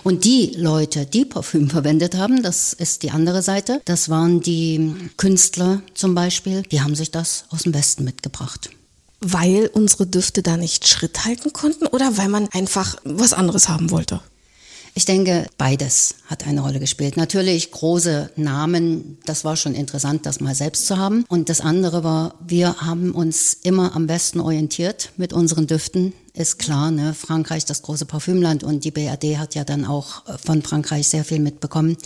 Und 0.04 0.24
die 0.24 0.52
Leute, 0.56 1.06
die 1.06 1.24
Parfüm 1.24 1.70
verwendet 1.70 2.14
haben, 2.14 2.42
das 2.42 2.74
ist 2.74 3.02
die 3.02 3.10
andere 3.10 3.42
Seite, 3.42 3.80
das 3.86 4.10
waren 4.10 4.42
die 4.42 4.94
Künstler 5.16 5.80
zum 5.94 6.14
Beispiel, 6.14 6.62
die 6.70 6.82
haben 6.82 6.94
sich 6.94 7.10
das 7.10 7.46
aus 7.48 7.62
dem 7.62 7.72
Westen 7.72 8.04
mitgebracht. 8.04 8.70
Weil 9.20 9.70
unsere 9.72 10.06
Düfte 10.06 10.42
da 10.42 10.58
nicht 10.58 10.86
Schritt 10.86 11.24
halten 11.24 11.52
konnten 11.52 11.86
oder 11.86 12.18
weil 12.18 12.28
man 12.28 12.48
einfach 12.52 12.96
was 13.04 13.32
anderes 13.32 13.68
haben 13.68 13.90
wollte? 13.90 14.20
Ich 14.94 15.04
denke, 15.04 15.46
beides 15.56 16.16
hat 16.26 16.46
eine 16.46 16.62
Rolle 16.62 16.80
gespielt. 16.80 17.16
Natürlich 17.16 17.70
große 17.70 18.30
Namen, 18.36 19.18
das 19.24 19.44
war 19.44 19.56
schon 19.56 19.74
interessant, 19.74 20.26
das 20.26 20.40
mal 20.40 20.54
selbst 20.54 20.86
zu 20.86 20.98
haben. 20.98 21.24
Und 21.28 21.48
das 21.48 21.60
andere 21.60 22.02
war, 22.02 22.34
wir 22.46 22.80
haben 22.80 23.12
uns 23.12 23.56
immer 23.62 23.94
am 23.94 24.08
Westen 24.08 24.40
orientiert 24.40 25.12
mit 25.16 25.32
unseren 25.32 25.66
Düften. 25.66 26.12
Ist 26.32 26.58
klar, 26.58 26.90
ne? 26.90 27.12
Frankreich 27.14 27.64
das 27.64 27.82
große 27.82 28.04
Parfümland 28.04 28.62
und 28.62 28.84
die 28.84 28.92
BRD 28.92 29.36
hat 29.36 29.56
ja 29.56 29.64
dann 29.64 29.84
auch 29.84 30.26
äh, 30.26 30.38
von 30.38 30.62
Frankreich 30.62 31.08
sehr 31.08 31.24
viel 31.24 31.40
mitbekommen. 31.40 31.96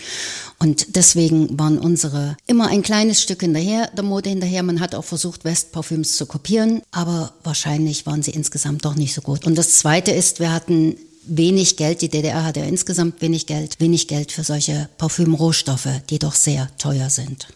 Und 0.58 0.96
deswegen 0.96 1.58
waren 1.58 1.78
unsere 1.78 2.36
immer 2.46 2.68
ein 2.68 2.82
kleines 2.82 3.22
Stück 3.22 3.42
hinterher, 3.42 3.90
der 3.94 4.02
Mode 4.02 4.30
hinterher. 4.30 4.62
Man 4.62 4.80
hat 4.80 4.94
auch 4.94 5.04
versucht, 5.04 5.44
Westparfüms 5.44 6.16
zu 6.16 6.24
kopieren, 6.24 6.80
aber 6.90 7.34
wahrscheinlich 7.42 8.06
waren 8.06 8.22
sie 8.22 8.30
insgesamt 8.30 8.84
doch 8.86 8.94
nicht 8.94 9.14
so 9.14 9.20
gut. 9.20 9.46
Und 9.46 9.56
das 9.56 9.78
Zweite 9.78 10.10
ist, 10.10 10.40
wir 10.40 10.52
hatten 10.52 10.96
wenig 11.26 11.76
Geld, 11.76 12.02
die 12.02 12.08
DDR 12.08 12.44
hatte 12.44 12.60
ja 12.60 12.66
insgesamt 12.66 13.20
wenig 13.20 13.46
Geld, 13.46 13.80
wenig 13.80 14.08
Geld 14.08 14.32
für 14.32 14.44
solche 14.44 14.88
Parfümrohstoffe, 14.98 15.88
die 16.10 16.18
doch 16.18 16.34
sehr 16.34 16.68
teuer 16.78 17.10
sind. 17.10 17.48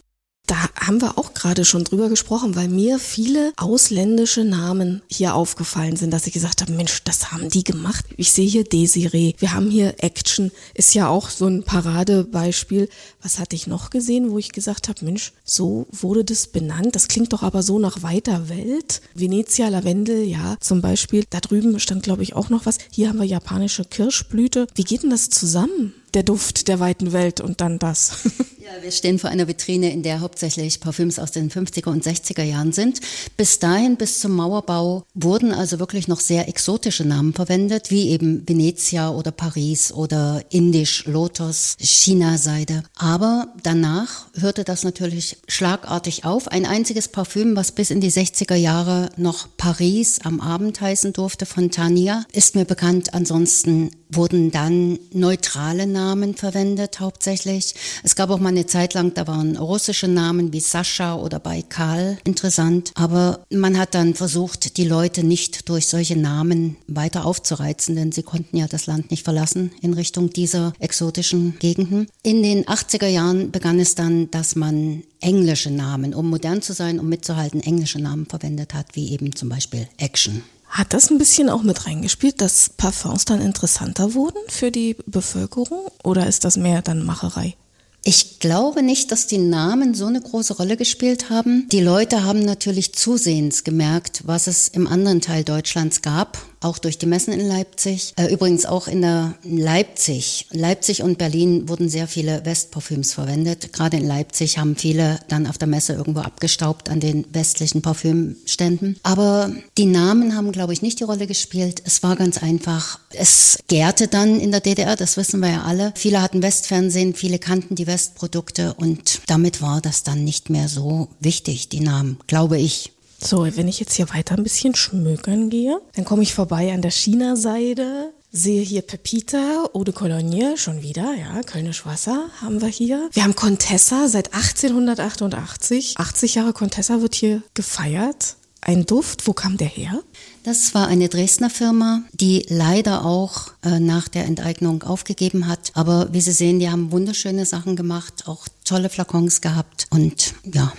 Da 0.49 0.67
haben 0.73 0.99
wir 0.99 1.19
auch 1.19 1.35
gerade 1.35 1.63
schon 1.63 1.83
drüber 1.83 2.09
gesprochen, 2.09 2.55
weil 2.55 2.69
mir 2.69 2.97
viele 2.97 3.53
ausländische 3.55 4.43
Namen 4.43 5.03
hier 5.07 5.35
aufgefallen 5.35 5.95
sind, 5.95 6.09
dass 6.09 6.25
ich 6.25 6.33
gesagt 6.33 6.61
habe, 6.61 6.71
Mensch, 6.71 7.03
das 7.03 7.31
haben 7.31 7.49
die 7.49 7.63
gemacht. 7.63 8.03
Ich 8.17 8.31
sehe 8.31 8.47
hier 8.47 8.63
Desiree, 8.63 9.35
wir 9.37 9.53
haben 9.53 9.69
hier 9.69 10.03
Action, 10.03 10.51
ist 10.73 10.95
ja 10.95 11.07
auch 11.07 11.29
so 11.29 11.45
ein 11.45 11.61
Paradebeispiel. 11.61 12.89
Was 13.21 13.37
hatte 13.37 13.55
ich 13.55 13.67
noch 13.67 13.91
gesehen, 13.91 14.31
wo 14.31 14.39
ich 14.39 14.51
gesagt 14.51 14.89
habe, 14.89 15.05
Mensch, 15.05 15.33
so 15.43 15.85
wurde 15.91 16.23
das 16.23 16.47
benannt. 16.47 16.95
Das 16.95 17.07
klingt 17.07 17.31
doch 17.31 17.43
aber 17.43 17.61
so 17.61 17.77
nach 17.77 18.01
weiter 18.01 18.49
Welt. 18.49 19.03
Venezia 19.13 19.67
Lavendel, 19.67 20.23
ja, 20.23 20.57
zum 20.59 20.81
Beispiel. 20.81 21.25
Da 21.29 21.41
drüben 21.41 21.79
stand, 21.79 22.01
glaube 22.01 22.23
ich, 22.23 22.33
auch 22.33 22.49
noch 22.49 22.65
was. 22.65 22.79
Hier 22.91 23.09
haben 23.09 23.19
wir 23.19 23.25
japanische 23.25 23.85
Kirschblüte. 23.85 24.65
Wie 24.73 24.83
geht 24.83 25.03
denn 25.03 25.11
das 25.11 25.29
zusammen? 25.29 25.93
Der 26.13 26.23
Duft 26.23 26.67
der 26.67 26.79
weiten 26.79 27.13
Welt 27.13 27.41
und 27.41 27.61
dann 27.61 27.79
das. 27.79 28.19
Ja, 28.69 28.83
wir 28.83 28.91
stehen 28.91 29.17
vor 29.17 29.31
einer 29.31 29.47
Vitrine, 29.47 29.91
in 29.91 30.03
der 30.03 30.19
hauptsächlich 30.19 30.79
Parfüms 30.79 31.17
aus 31.17 31.31
den 31.31 31.49
50er 31.49 31.89
und 31.89 32.05
60er 32.05 32.43
Jahren 32.43 32.71
sind. 32.71 32.99
Bis 33.35 33.57
dahin, 33.57 33.95
bis 33.95 34.19
zum 34.19 34.35
Mauerbau, 34.35 35.05
wurden 35.15 35.53
also 35.53 35.79
wirklich 35.79 36.07
noch 36.07 36.19
sehr 36.19 36.47
exotische 36.47 37.03
Namen 37.03 37.33
verwendet, 37.33 37.89
wie 37.89 38.09
eben 38.09 38.47
Venezia 38.47 39.09
oder 39.09 39.31
Paris 39.31 39.91
oder 39.91 40.43
Indisch, 40.49 41.05
Lotus, 41.05 41.77
China-Seide. 41.79 42.83
Aber 42.95 43.47
danach 43.63 44.27
hörte 44.35 44.63
das 44.63 44.83
natürlich 44.83 45.37
schlagartig 45.47 46.25
auf. 46.25 46.47
Ein 46.49 46.67
einziges 46.67 47.07
Parfüm, 47.07 47.55
was 47.55 47.71
bis 47.71 47.89
in 47.89 48.01
die 48.01 48.11
60er 48.11 48.55
Jahre 48.55 49.09
noch 49.17 49.47
Paris 49.57 50.19
am 50.23 50.41
Abend 50.41 50.79
heißen 50.79 51.13
durfte, 51.13 51.47
von 51.47 51.71
Tania, 51.71 52.23
ist 52.33 52.53
mir 52.53 52.65
bekannt. 52.65 53.15
Ansonsten 53.15 53.89
wurden 54.09 54.51
dann 54.51 54.99
neutrale 55.13 55.87
Namen 55.87 56.35
verwendet 56.35 56.99
hauptsächlich. 56.99 57.75
Es 58.03 58.15
gab 58.15 58.29
auch 58.29 58.39
mal 58.39 58.49
eine 58.49 58.65
Zeit 58.65 58.93
lang, 58.93 59.13
da 59.13 59.27
waren 59.27 59.57
russische 59.57 60.07
Namen 60.07 60.51
wie 60.53 60.59
Sascha 60.59 61.15
oder 61.15 61.39
Baikal 61.39 62.17
interessant, 62.23 62.91
aber 62.95 63.45
man 63.49 63.77
hat 63.77 63.93
dann 63.95 64.15
versucht, 64.15 64.77
die 64.77 64.85
Leute 64.85 65.23
nicht 65.23 65.69
durch 65.69 65.87
solche 65.87 66.17
Namen 66.17 66.77
weiter 66.87 67.25
aufzureizen, 67.25 67.95
denn 67.95 68.11
sie 68.11 68.23
konnten 68.23 68.57
ja 68.57 68.67
das 68.67 68.87
Land 68.87 69.11
nicht 69.11 69.23
verlassen 69.23 69.71
in 69.81 69.93
Richtung 69.93 70.31
dieser 70.31 70.73
exotischen 70.79 71.57
Gegenden. 71.59 72.07
In 72.23 72.43
den 72.43 72.65
80er 72.65 73.07
Jahren 73.07 73.51
begann 73.51 73.79
es 73.79 73.95
dann, 73.95 74.31
dass 74.31 74.55
man 74.55 75.03
englische 75.21 75.71
Namen, 75.71 76.13
um 76.13 76.29
modern 76.29 76.61
zu 76.61 76.73
sein, 76.73 76.99
um 76.99 77.09
mitzuhalten, 77.09 77.61
englische 77.61 77.99
Namen 77.99 78.25
verwendet 78.25 78.73
hat, 78.73 78.95
wie 78.95 79.11
eben 79.11 79.35
zum 79.35 79.49
Beispiel 79.49 79.87
Action. 79.97 80.43
Hat 80.69 80.93
das 80.93 81.09
ein 81.09 81.17
bisschen 81.17 81.49
auch 81.49 81.63
mit 81.63 81.87
reingespielt, 81.87 82.41
dass 82.41 82.69
Parfums 82.69 83.25
dann 83.25 83.41
interessanter 83.41 84.13
wurden 84.13 84.37
für 84.47 84.71
die 84.71 84.95
Bevölkerung 85.05 85.87
oder 86.03 86.27
ist 86.27 86.45
das 86.45 86.57
mehr 86.57 86.81
dann 86.81 87.03
Macherei? 87.03 87.55
Ich 88.03 88.39
glaube 88.39 88.81
nicht, 88.81 89.11
dass 89.11 89.27
die 89.27 89.39
Namen 89.39 89.93
so 89.93 90.05
eine 90.05 90.21
große 90.21 90.55
Rolle 90.55 90.77
gespielt 90.77 91.29
haben. 91.29 91.67
Die 91.69 91.81
Leute 91.81 92.23
haben 92.23 92.39
natürlich 92.39 92.93
zusehends 92.93 93.65
gemerkt, 93.65 94.21
was 94.25 94.47
es 94.47 94.69
im 94.69 94.87
anderen 94.87 95.19
Teil 95.19 95.43
Deutschlands 95.43 96.01
gab 96.01 96.37
auch 96.61 96.77
durch 96.77 96.97
die 96.97 97.05
Messen 97.05 97.33
in 97.33 97.47
Leipzig. 97.47 98.13
Äh, 98.17 98.31
übrigens 98.33 98.65
auch 98.65 98.87
in 98.87 99.01
der 99.01 99.35
Leipzig. 99.43 100.47
Leipzig 100.51 101.03
und 101.03 101.17
Berlin 101.17 101.69
wurden 101.69 101.89
sehr 101.89 102.07
viele 102.07 102.45
Westparfüms 102.45 103.13
verwendet. 103.13 103.71
Gerade 103.73 103.97
in 103.97 104.07
Leipzig 104.07 104.57
haben 104.57 104.75
viele 104.75 105.19
dann 105.27 105.47
auf 105.47 105.57
der 105.57 105.67
Messe 105.67 105.93
irgendwo 105.93 106.21
abgestaubt 106.21 106.89
an 106.89 106.99
den 106.99 107.25
westlichen 107.33 107.81
Parfümständen. 107.81 108.99
Aber 109.03 109.51
die 109.77 109.85
Namen 109.85 110.35
haben, 110.35 110.51
glaube 110.51 110.73
ich, 110.73 110.81
nicht 110.81 110.99
die 110.99 111.05
Rolle 111.05 111.27
gespielt. 111.27 111.81
Es 111.85 112.03
war 112.03 112.15
ganz 112.15 112.41
einfach. 112.41 112.99
Es 113.11 113.59
gärte 113.67 114.07
dann 114.07 114.39
in 114.39 114.51
der 114.51 114.61
DDR, 114.61 114.95
das 114.95 115.17
wissen 115.17 115.39
wir 115.39 115.49
ja 115.49 115.63
alle. 115.63 115.93
Viele 115.95 116.21
hatten 116.21 116.41
Westfernsehen, 116.41 117.13
viele 117.13 117.39
kannten 117.39 117.75
die 117.75 117.87
Westprodukte 117.87 118.73
und 118.73 119.21
damit 119.27 119.61
war 119.61 119.81
das 119.81 120.03
dann 120.03 120.23
nicht 120.23 120.49
mehr 120.49 120.67
so 120.67 121.09
wichtig, 121.19 121.69
die 121.69 121.79
Namen, 121.79 122.17
glaube 122.27 122.59
ich. 122.59 122.91
So, 123.21 123.45
wenn 123.55 123.67
ich 123.67 123.79
jetzt 123.79 123.93
hier 123.93 124.09
weiter 124.09 124.37
ein 124.37 124.43
bisschen 124.43 124.75
schmökern 124.75 125.49
gehe, 125.49 125.79
dann 125.95 126.05
komme 126.05 126.23
ich 126.23 126.33
vorbei 126.33 126.73
an 126.73 126.81
der 126.81 126.91
China-Seite, 126.91 128.13
sehe 128.31 128.61
hier 128.61 128.81
Pepita, 128.81 129.69
Eau 129.73 129.83
de 129.83 129.93
Cologne, 129.93 130.57
schon 130.57 130.81
wieder, 130.81 131.13
ja, 131.15 131.41
Kölnisch 131.43 131.85
Wasser 131.85 132.29
haben 132.41 132.61
wir 132.61 132.69
hier. 132.69 133.09
Wir 133.11 133.23
haben 133.23 133.35
Contessa 133.35 134.07
seit 134.07 134.33
1888. 134.33 135.95
80 135.97 136.35
Jahre 136.35 136.53
Contessa 136.53 137.01
wird 137.01 137.15
hier 137.15 137.43
gefeiert. 137.53 138.35
Ein 138.61 138.85
Duft, 138.85 139.25
wo 139.27 139.33
kam 139.33 139.57
der 139.57 139.67
her? 139.67 140.01
Das 140.43 140.73
war 140.73 140.87
eine 140.87 141.07
Dresdner 141.07 141.49
Firma, 141.49 142.01
die 142.13 142.45
leider 142.49 143.05
auch 143.05 143.51
äh, 143.63 143.79
nach 143.79 144.07
der 144.09 144.25
Enteignung 144.25 144.83
aufgegeben 144.83 145.47
hat. 145.47 145.71
Aber 145.75 146.09
wie 146.11 146.21
Sie 146.21 146.33
sehen, 146.33 146.59
die 146.59 146.69
haben 146.69 146.91
wunderschöne 146.91 147.45
Sachen 147.45 147.75
gemacht, 147.75 148.27
auch 148.27 148.47
tolle 148.65 148.89
Flakons 148.89 149.41
gehabt. 149.41 149.87
Und 149.91 150.33
ja, 150.43 150.73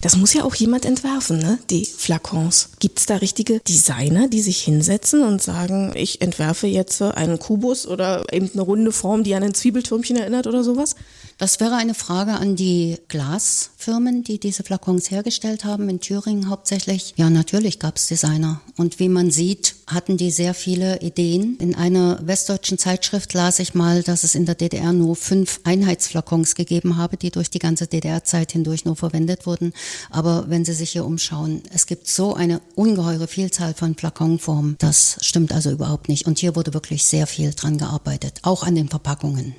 das 0.00 0.16
muss 0.16 0.32
ja 0.32 0.44
auch 0.44 0.54
jemand 0.54 0.84
entwerfen, 0.84 1.38
ne? 1.38 1.58
Die 1.70 1.84
Flakons. 1.84 2.70
Gibt 2.78 3.00
es 3.00 3.06
da 3.06 3.16
richtige 3.16 3.58
Designer, 3.60 4.28
die 4.28 4.40
sich 4.40 4.62
hinsetzen 4.62 5.24
und 5.24 5.42
sagen, 5.42 5.92
ich 5.94 6.20
entwerfe 6.20 6.68
jetzt 6.68 7.02
einen 7.02 7.38
Kubus 7.38 7.86
oder 7.86 8.24
eben 8.32 8.48
eine 8.52 8.62
runde 8.62 8.92
Form, 8.92 9.24
die 9.24 9.34
an 9.34 9.42
ein 9.42 9.54
Zwiebeltürmchen 9.54 10.16
erinnert 10.16 10.46
oder 10.46 10.62
sowas? 10.62 10.94
Das 11.38 11.60
wäre 11.60 11.76
eine 11.76 11.94
Frage 11.94 12.32
an 12.32 12.56
die 12.56 12.98
Glasfirmen, 13.06 14.24
die 14.24 14.40
diese 14.40 14.64
Flakons 14.64 15.12
hergestellt 15.12 15.64
haben, 15.64 15.88
in 15.88 16.00
Thüringen 16.00 16.50
hauptsächlich. 16.50 17.14
Ja, 17.16 17.30
natürlich 17.30 17.78
gab 17.78 17.96
es 17.96 18.08
Designer. 18.08 18.60
Und 18.76 18.98
wie 18.98 19.08
man 19.08 19.30
sieht, 19.30 19.76
hatten 19.86 20.16
die 20.16 20.32
sehr 20.32 20.52
viele 20.52 21.00
Ideen. 21.00 21.56
In 21.58 21.76
einer 21.76 22.18
westdeutschen 22.26 22.76
Zeitschrift 22.76 23.34
las 23.34 23.60
ich 23.60 23.72
mal, 23.72 24.02
dass 24.02 24.24
es 24.24 24.34
in 24.34 24.46
der 24.46 24.56
DDR 24.56 24.92
nur 24.92 25.14
fünf 25.14 25.60
Einheitsflakons 25.62 26.56
gegeben 26.56 26.96
habe, 26.96 27.16
die 27.16 27.30
durch 27.30 27.50
die 27.50 27.60
ganze 27.60 27.86
DDR-Zeit 27.86 28.50
hindurch 28.50 28.84
nur 28.84 28.96
verwendet 28.96 29.46
wurden. 29.46 29.74
Aber 30.10 30.46
wenn 30.48 30.64
Sie 30.64 30.74
sich 30.74 30.90
hier 30.90 31.04
umschauen, 31.04 31.62
es 31.72 31.86
gibt 31.86 32.08
so 32.08 32.34
eine 32.34 32.60
ungeheure 32.74 33.28
Vielzahl 33.28 33.74
von 33.74 33.94
Flakonformen. 33.94 34.74
Das 34.80 35.18
stimmt 35.20 35.52
also 35.52 35.70
überhaupt 35.70 36.08
nicht. 36.08 36.26
Und 36.26 36.40
hier 36.40 36.56
wurde 36.56 36.74
wirklich 36.74 37.04
sehr 37.04 37.28
viel 37.28 37.52
dran 37.54 37.78
gearbeitet, 37.78 38.40
auch 38.42 38.64
an 38.64 38.74
den 38.74 38.88
Verpackungen. 38.88 39.54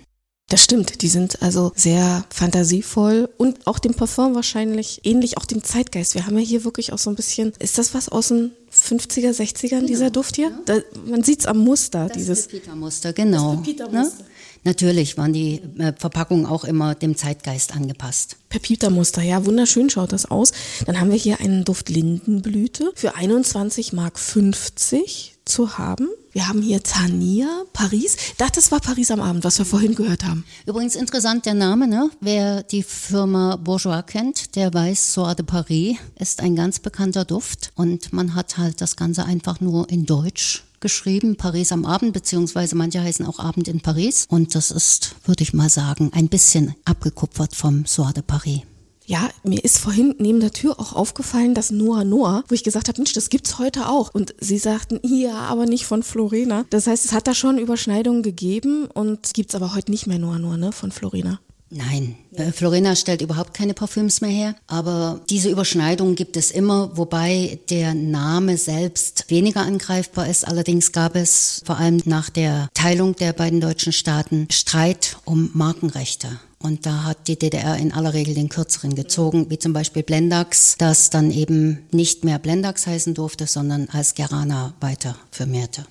Das 0.50 0.64
stimmt, 0.64 1.04
die 1.04 1.08
sind 1.10 1.44
also 1.44 1.72
sehr 1.76 2.26
fantasievoll 2.32 3.30
und 3.38 3.68
auch 3.68 3.78
dem 3.78 3.94
Parfum 3.94 4.34
wahrscheinlich 4.34 5.02
ähnlich, 5.04 5.38
auch 5.38 5.46
dem 5.46 5.64
Zeitgeist. 5.64 6.16
Wir 6.16 6.26
haben 6.26 6.38
ja 6.40 6.44
hier 6.44 6.64
wirklich 6.64 6.92
auch 6.92 6.98
so 6.98 7.12
ein 7.12 7.16
bisschen, 7.16 7.54
ist 7.60 7.78
das 7.78 7.94
was 7.94 8.10
aus 8.10 8.30
den 8.30 8.52
50er, 8.74 9.30
60ern, 9.30 9.70
genau. 9.70 9.86
dieser 9.86 10.10
Duft 10.10 10.38
hier? 10.38 10.50
Ja. 10.50 10.60
Da, 10.66 10.80
man 11.06 11.24
sieht 11.24 11.42
es 11.42 11.46
am 11.46 11.60
Muster. 11.60 12.08
Das 12.08 12.18
dieses 12.18 12.48
Pepita-Muster, 12.48 13.14
genau. 13.14 13.58
Das 13.58 13.64
Pepita-Muster. 13.64 14.24
Ne? 14.24 14.30
Natürlich 14.64 15.18
waren 15.18 15.34
die 15.34 15.62
äh, 15.78 15.94
Verpackungen 15.98 16.48
auch 16.48 16.64
immer 16.64 16.96
dem 16.96 17.16
Zeitgeist 17.16 17.76
angepasst. 17.76 18.38
Pepita-Muster, 18.50 19.22
ja, 19.22 19.46
wunderschön 19.46 19.92
schaut 19.92 20.12
das 20.12 20.26
aus. 20.26 20.52
Dann 20.86 21.00
haben 21.00 21.12
wir 21.12 21.18
hier 21.18 21.40
einen 21.40 21.64
Duft 21.64 21.90
Lindenblüte 21.90 22.92
für 22.96 23.16
21 23.16 23.94
Mark 23.94 24.20
50 24.20 25.36
zu 25.46 25.78
haben. 25.78 26.10
Wir 26.32 26.48
haben 26.48 26.62
hier 26.62 26.84
Tania, 26.84 27.48
Paris. 27.74 28.16
Ich 28.16 28.36
dachte, 28.38 28.56
das 28.56 28.72
war 28.72 28.80
Paris 28.80 29.10
am 29.10 29.20
Abend, 29.20 29.44
was 29.44 29.58
wir 29.58 29.66
vorhin 29.66 29.96
gehört 29.96 30.24
haben. 30.24 30.46
Übrigens 30.68 30.96
interessant 30.96 31.48
der 31.48 31.56
Name, 31.56 31.88
ne? 31.88 32.12
Wer 32.22 32.62
die 32.62 32.84
Firma 32.84 33.56
Bourgeois 33.56 34.04
kennt, 34.04 34.56
der 34.56 34.72
weiß, 34.72 35.14
Soir 35.14 35.34
de 35.34 35.44
Paris 35.46 35.98
ist 36.20 36.42
ein 36.42 36.56
ganz 36.56 36.80
bekannter 36.80 37.26
Duft 37.26 37.72
und 37.76 38.14
man 38.14 38.36
hat 38.36 38.58
halt 38.60 38.80
das 38.80 38.96
Ganze 38.96 39.26
einfach 39.26 39.60
nur 39.60 39.90
in 39.90 40.06
Deutsch 40.06 40.64
geschrieben, 40.80 41.36
Paris 41.36 41.72
am 41.72 41.86
Abend, 41.86 42.14
beziehungsweise 42.14 42.76
manche 42.76 43.02
heißen 43.02 43.26
auch 43.26 43.40
Abend 43.40 43.68
in 43.68 43.82
Paris. 43.82 44.26
Und 44.30 44.56
das 44.56 44.72
ist, 44.72 45.16
würde 45.26 45.44
ich 45.44 45.54
mal 45.54 45.70
sagen, 45.70 46.12
ein 46.14 46.30
bisschen 46.30 46.76
abgekupfert 46.86 47.56
vom 47.56 47.86
Soir 47.86 48.14
de 48.14 48.24
Paris. 48.24 48.62
Ja, 49.10 49.28
mir 49.44 49.66
ist 49.66 49.80
vorhin 49.80 50.14
neben 50.20 50.40
der 50.40 50.52
Tür 50.52 50.80
auch 50.80 50.94
aufgefallen, 50.94 51.56
dass 51.56 51.72
Noah 51.72 52.04
Noah, 52.04 52.44
wo 52.48 52.54
ich 52.54 52.64
gesagt 52.64 52.90
habe, 52.90 53.00
Mensch, 53.02 53.14
das 53.14 53.32
gibt's 53.32 53.58
heute 53.58 53.90
auch. 53.90 54.14
Und 54.14 54.36
sie 54.40 54.60
sagten, 54.60 55.00
ja, 55.02 55.34
aber 55.34 55.66
nicht 55.66 55.86
von 55.86 56.04
Florena. 56.04 56.66
Das 56.70 56.86
heißt, 56.86 57.06
es 57.06 57.12
hat 57.12 57.26
da 57.26 57.34
schon 57.34 57.58
Überschneidungen 57.58 58.22
gegeben 58.22 58.86
und 58.86 59.34
gibt's 59.34 59.56
aber 59.56 59.74
heute 59.74 59.90
nicht 59.90 60.06
mehr 60.06 60.20
Noah 60.20 60.38
Noah, 60.38 60.58
ne, 60.58 60.72
von 60.72 60.92
Florena. 60.92 61.40
Nein, 61.72 62.18
äh, 62.34 62.52
Florina 62.52 62.96
stellt 62.96 63.24
überhaupt 63.24 63.56
keine 63.56 63.74
Parfüms 63.74 64.22
mehr 64.22 64.30
her, 64.30 64.56
aber 64.68 65.22
diese 65.28 65.50
Überschneidung 65.50 66.14
gibt 66.14 66.38
es 66.38 66.52
immer, 66.52 66.96
wobei 66.96 67.60
der 67.72 67.96
Name 67.96 68.58
selbst 68.58 69.26
weniger 69.30 69.62
angreifbar 69.62 70.30
ist. 70.30 70.48
Allerdings 70.48 70.92
gab 70.92 71.16
es 71.16 71.64
vor 71.66 71.78
allem 71.78 72.00
nach 72.06 72.30
der 72.30 72.70
Teilung 72.76 73.16
der 73.16 73.34
beiden 73.34 73.60
deutschen 73.60 73.92
Staaten 73.92 74.48
Streit 74.52 75.18
um 75.26 75.50
Markenrechte. 75.54 76.40
Und 76.62 76.86
da 76.86 77.06
hat 77.06 77.28
die 77.30 77.40
DDR 77.40 77.78
in 77.78 77.94
aller 77.94 78.14
Regel 78.14 78.34
den 78.34 78.50
kürzeren 78.50 78.94
gezogen, 78.94 79.50
wie 79.50 79.60
zum 79.60 79.72
Beispiel 79.72 80.04
Blendax, 80.04 80.76
das 80.78 81.10
dann 81.10 81.32
eben 81.32 81.88
nicht 81.92 82.26
mehr 82.26 82.38
Blendax 82.38 82.86
heißen 82.86 83.14
durfte, 83.14 83.48
sondern 83.48 83.88
als 83.90 84.14
Gerana 84.14 84.74
weiter 84.82 85.16
firmierte. 85.32 85.86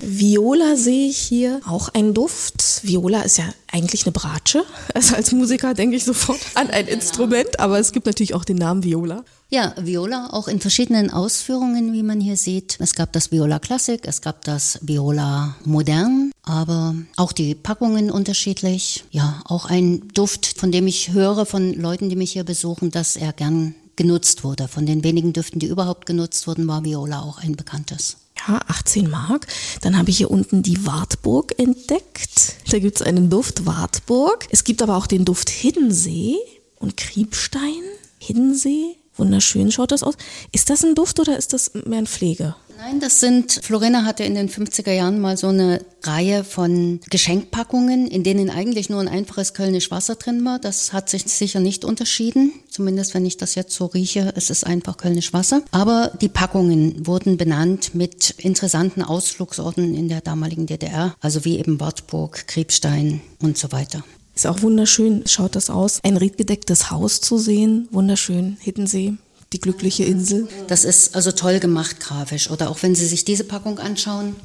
Viola 0.00 0.76
sehe 0.76 1.08
ich 1.08 1.18
hier, 1.18 1.60
auch 1.66 1.90
ein 1.90 2.14
Duft. 2.14 2.80
Viola 2.82 3.22
ist 3.22 3.38
ja 3.38 3.44
eigentlich 3.70 4.04
eine 4.04 4.12
Bratsche. 4.12 4.64
Also 4.94 5.14
als 5.14 5.32
Musiker 5.32 5.72
denke 5.72 5.96
ich 5.96 6.04
sofort 6.04 6.40
an 6.54 6.68
ein 6.70 6.86
Instrument, 6.86 7.60
aber 7.60 7.78
es 7.78 7.92
gibt 7.92 8.06
natürlich 8.06 8.34
auch 8.34 8.44
den 8.44 8.56
Namen 8.56 8.82
Viola. 8.82 9.24
Ja, 9.50 9.74
Viola 9.80 10.30
auch 10.30 10.48
in 10.48 10.60
verschiedenen 10.60 11.10
Ausführungen, 11.10 11.92
wie 11.92 12.02
man 12.02 12.20
hier 12.20 12.36
sieht. 12.36 12.76
Es 12.80 12.94
gab 12.94 13.12
das 13.12 13.32
Viola 13.32 13.58
Classic, 13.58 14.00
es 14.04 14.20
gab 14.20 14.44
das 14.44 14.78
Viola 14.82 15.56
Modern, 15.64 16.32
aber 16.42 16.94
auch 17.16 17.32
die 17.32 17.54
Packungen 17.54 18.10
unterschiedlich. 18.10 19.04
Ja, 19.10 19.42
auch 19.44 19.66
ein 19.66 20.08
Duft, 20.14 20.58
von 20.58 20.70
dem 20.70 20.86
ich 20.86 21.12
höre 21.12 21.46
von 21.46 21.72
Leuten, 21.74 22.08
die 22.08 22.16
mich 22.16 22.32
hier 22.32 22.44
besuchen, 22.44 22.90
dass 22.90 23.16
er 23.16 23.32
gern 23.32 23.74
genutzt 23.96 24.44
wurde. 24.44 24.68
Von 24.68 24.86
den 24.86 25.04
wenigen 25.04 25.32
Düften, 25.32 25.58
die 25.60 25.66
überhaupt 25.66 26.06
genutzt 26.06 26.46
wurden, 26.46 26.66
war 26.66 26.84
Viola 26.84 27.20
auch 27.20 27.38
ein 27.38 27.56
bekanntes. 27.56 28.16
Ja, 28.48 28.60
18 28.68 29.10
Mark. 29.10 29.46
Dann 29.82 29.98
habe 29.98 30.10
ich 30.10 30.18
hier 30.18 30.30
unten 30.30 30.62
die 30.62 30.86
Wartburg 30.86 31.58
entdeckt. 31.58 32.54
Da 32.70 32.78
gibt 32.78 32.96
es 32.96 33.02
einen 33.02 33.30
Duft 33.30 33.66
Wartburg. 33.66 34.46
Es 34.50 34.64
gibt 34.64 34.82
aber 34.82 34.96
auch 34.96 35.06
den 35.06 35.24
Duft 35.24 35.50
Hiddensee 35.50 36.36
und 36.76 36.96
Kriebstein. 36.96 37.82
Hiddensee, 38.18 38.96
wunderschön 39.16 39.72
schaut 39.72 39.92
das 39.92 40.02
aus. 40.02 40.14
Ist 40.52 40.70
das 40.70 40.84
ein 40.84 40.94
Duft 40.94 41.20
oder 41.20 41.36
ist 41.36 41.52
das 41.52 41.72
mehr 41.74 41.98
ein 41.98 42.06
Pflege? 42.06 42.54
Nein, 42.82 42.98
das 42.98 43.20
sind, 43.20 43.60
Florina 43.62 44.06
hatte 44.06 44.24
in 44.24 44.34
den 44.34 44.48
50er 44.48 44.90
Jahren 44.90 45.20
mal 45.20 45.36
so 45.36 45.48
eine 45.48 45.84
Reihe 46.02 46.44
von 46.44 47.00
Geschenkpackungen, 47.10 48.06
in 48.06 48.24
denen 48.24 48.48
eigentlich 48.48 48.88
nur 48.88 49.00
ein 49.00 49.08
einfaches 49.08 49.52
Kölnisch 49.52 49.90
Wasser 49.90 50.14
drin 50.14 50.42
war. 50.46 50.58
Das 50.58 50.94
hat 50.94 51.10
sich 51.10 51.24
sicher 51.24 51.60
nicht 51.60 51.84
unterschieden. 51.84 52.52
Zumindest 52.70 53.12
wenn 53.12 53.26
ich 53.26 53.36
das 53.36 53.54
jetzt 53.54 53.74
so 53.74 53.84
rieche, 53.84 54.32
es 54.34 54.48
ist 54.48 54.64
einfach 54.64 54.96
Kölnisch 54.96 55.34
Wasser. 55.34 55.60
Aber 55.72 56.10
die 56.22 56.30
Packungen 56.30 57.06
wurden 57.06 57.36
benannt 57.36 57.94
mit 57.94 58.30
interessanten 58.38 59.02
Ausflugsorten 59.02 59.94
in 59.94 60.08
der 60.08 60.22
damaligen 60.22 60.64
DDR, 60.64 61.14
also 61.20 61.44
wie 61.44 61.58
eben 61.58 61.80
Wartburg, 61.80 62.46
Kriebstein 62.46 63.20
und 63.42 63.58
so 63.58 63.72
weiter. 63.72 64.02
Ist 64.34 64.46
auch 64.46 64.62
wunderschön, 64.62 65.24
schaut 65.26 65.54
das 65.54 65.68
aus. 65.68 66.00
Ein 66.02 66.16
riedgedecktes 66.16 66.90
Haus 66.90 67.20
zu 67.20 67.36
sehen, 67.36 67.88
wunderschön, 67.90 68.56
Hiddensee 68.58 69.18
die 69.52 69.60
glückliche 69.60 70.04
Insel. 70.04 70.48
Das 70.68 70.84
ist 70.84 71.16
also 71.16 71.32
toll 71.32 71.58
gemacht 71.58 71.98
grafisch. 71.98 72.50
Oder 72.50 72.70
auch 72.70 72.82
wenn 72.82 72.94
Sie 72.94 73.06
sich 73.06 73.24
diese 73.24 73.44
Packung 73.44 73.78
anschauen. 73.78 74.36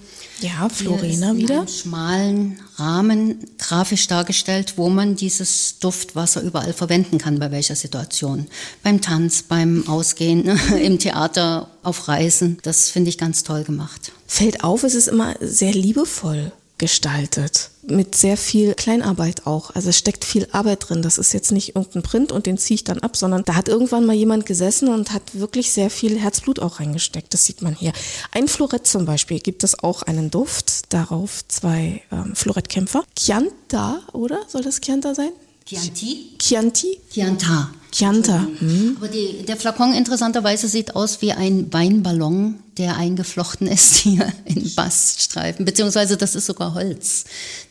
Ja, 0.42 0.68
Florena 0.68 1.36
wieder. 1.38 1.60
Einen 1.60 1.68
schmalen 1.68 2.60
Rahmen 2.76 3.40
grafisch 3.58 4.08
dargestellt, 4.08 4.74
wo 4.78 4.90
man 4.90 5.16
dieses 5.16 5.80
Duftwasser 5.80 6.42
überall 6.42 6.74
verwenden 6.74 7.20
kann, 7.20 7.40
bei 7.40 7.52
welcher 7.52 7.76
Situation. 7.76 8.48
Beim 8.84 9.00
Tanz, 9.00 9.44
beim 9.44 9.88
Ausgehen, 9.88 10.46
im 10.82 11.00
Theater, 11.00 11.70
auf 11.84 12.08
Reisen. 12.08 12.58
Das 12.64 12.90
finde 12.90 13.10
ich 13.10 13.18
ganz 13.18 13.44
toll 13.44 13.64
gemacht. 13.64 14.12
Fällt 14.28 14.64
auf, 14.64 14.84
es 14.84 14.96
ist 14.96 15.08
immer 15.08 15.36
sehr 15.40 15.72
liebevoll 15.72 16.52
gestaltet. 16.78 17.70
Mit 17.88 18.16
sehr 18.16 18.38
viel 18.38 18.74
Kleinarbeit 18.74 19.46
auch. 19.46 19.76
Also 19.76 19.90
es 19.90 19.98
steckt 19.98 20.26
viel 20.26 20.48
Arbeit 20.52 20.90
drin. 20.90 21.02
Das 21.02 21.18
ist 21.18 21.34
jetzt 21.34 21.52
nicht 21.52 21.76
irgendein 21.76 22.04
Print 22.04 22.32
und 22.32 22.46
den 22.46 22.58
ziehe 22.58 22.76
ich 22.76 22.84
dann 22.84 23.00
ab, 23.00 23.16
sondern 23.16 23.44
da 23.44 23.56
hat 23.56 23.68
irgendwann 23.68 24.06
mal 24.06 24.16
jemand 24.16 24.46
gesessen 24.46 24.90
und 24.90 25.14
hat 25.14 25.22
wirklich 25.40 25.72
sehr 25.72 25.90
viel 25.90 26.20
Herzblut 26.20 26.60
auch 26.60 26.80
reingesteckt. 26.80 27.34
Das 27.34 27.46
sieht 27.46 27.62
man 27.62 27.76
hier. 27.76 27.94
Ein 28.32 28.48
Florett 28.48 28.88
zum 28.88 29.06
Beispiel 29.06 29.40
gibt 29.40 29.64
es 29.64 29.84
auch 29.84 30.02
einen 30.04 30.32
Duft. 30.32 30.94
Darauf 30.94 31.48
zwei 31.48 32.02
ähm, 32.12 32.36
Florettkämpfer. 32.36 33.04
Chianta, 33.16 34.02
oder? 34.14 34.40
Soll 34.48 34.64
das 34.64 34.82
Chianta 34.82 35.14
sein? 35.14 35.32
Chianti? 35.68 36.36
Chianti? 36.38 37.00
Chianta. 37.10 37.72
Chianta. 37.92 38.48
Mhm. 38.60 38.98
Aber 38.98 39.08
die, 39.08 39.44
der 39.48 39.58
Flakon 39.58 39.96
interessanterweise 39.96 40.68
sieht 40.68 40.96
aus 40.96 41.24
wie 41.24 41.32
ein 41.32 41.74
Weinballon, 41.74 42.60
der 42.78 42.98
eingeflochten 42.98 43.66
ist 43.66 43.96
hier 43.96 44.32
in 44.46 44.76
Baststreifen. 44.76 45.66
Beziehungsweise 45.66 46.18
das 46.18 46.36
ist 46.36 46.46
sogar 46.46 46.76
Holz. 46.76 47.24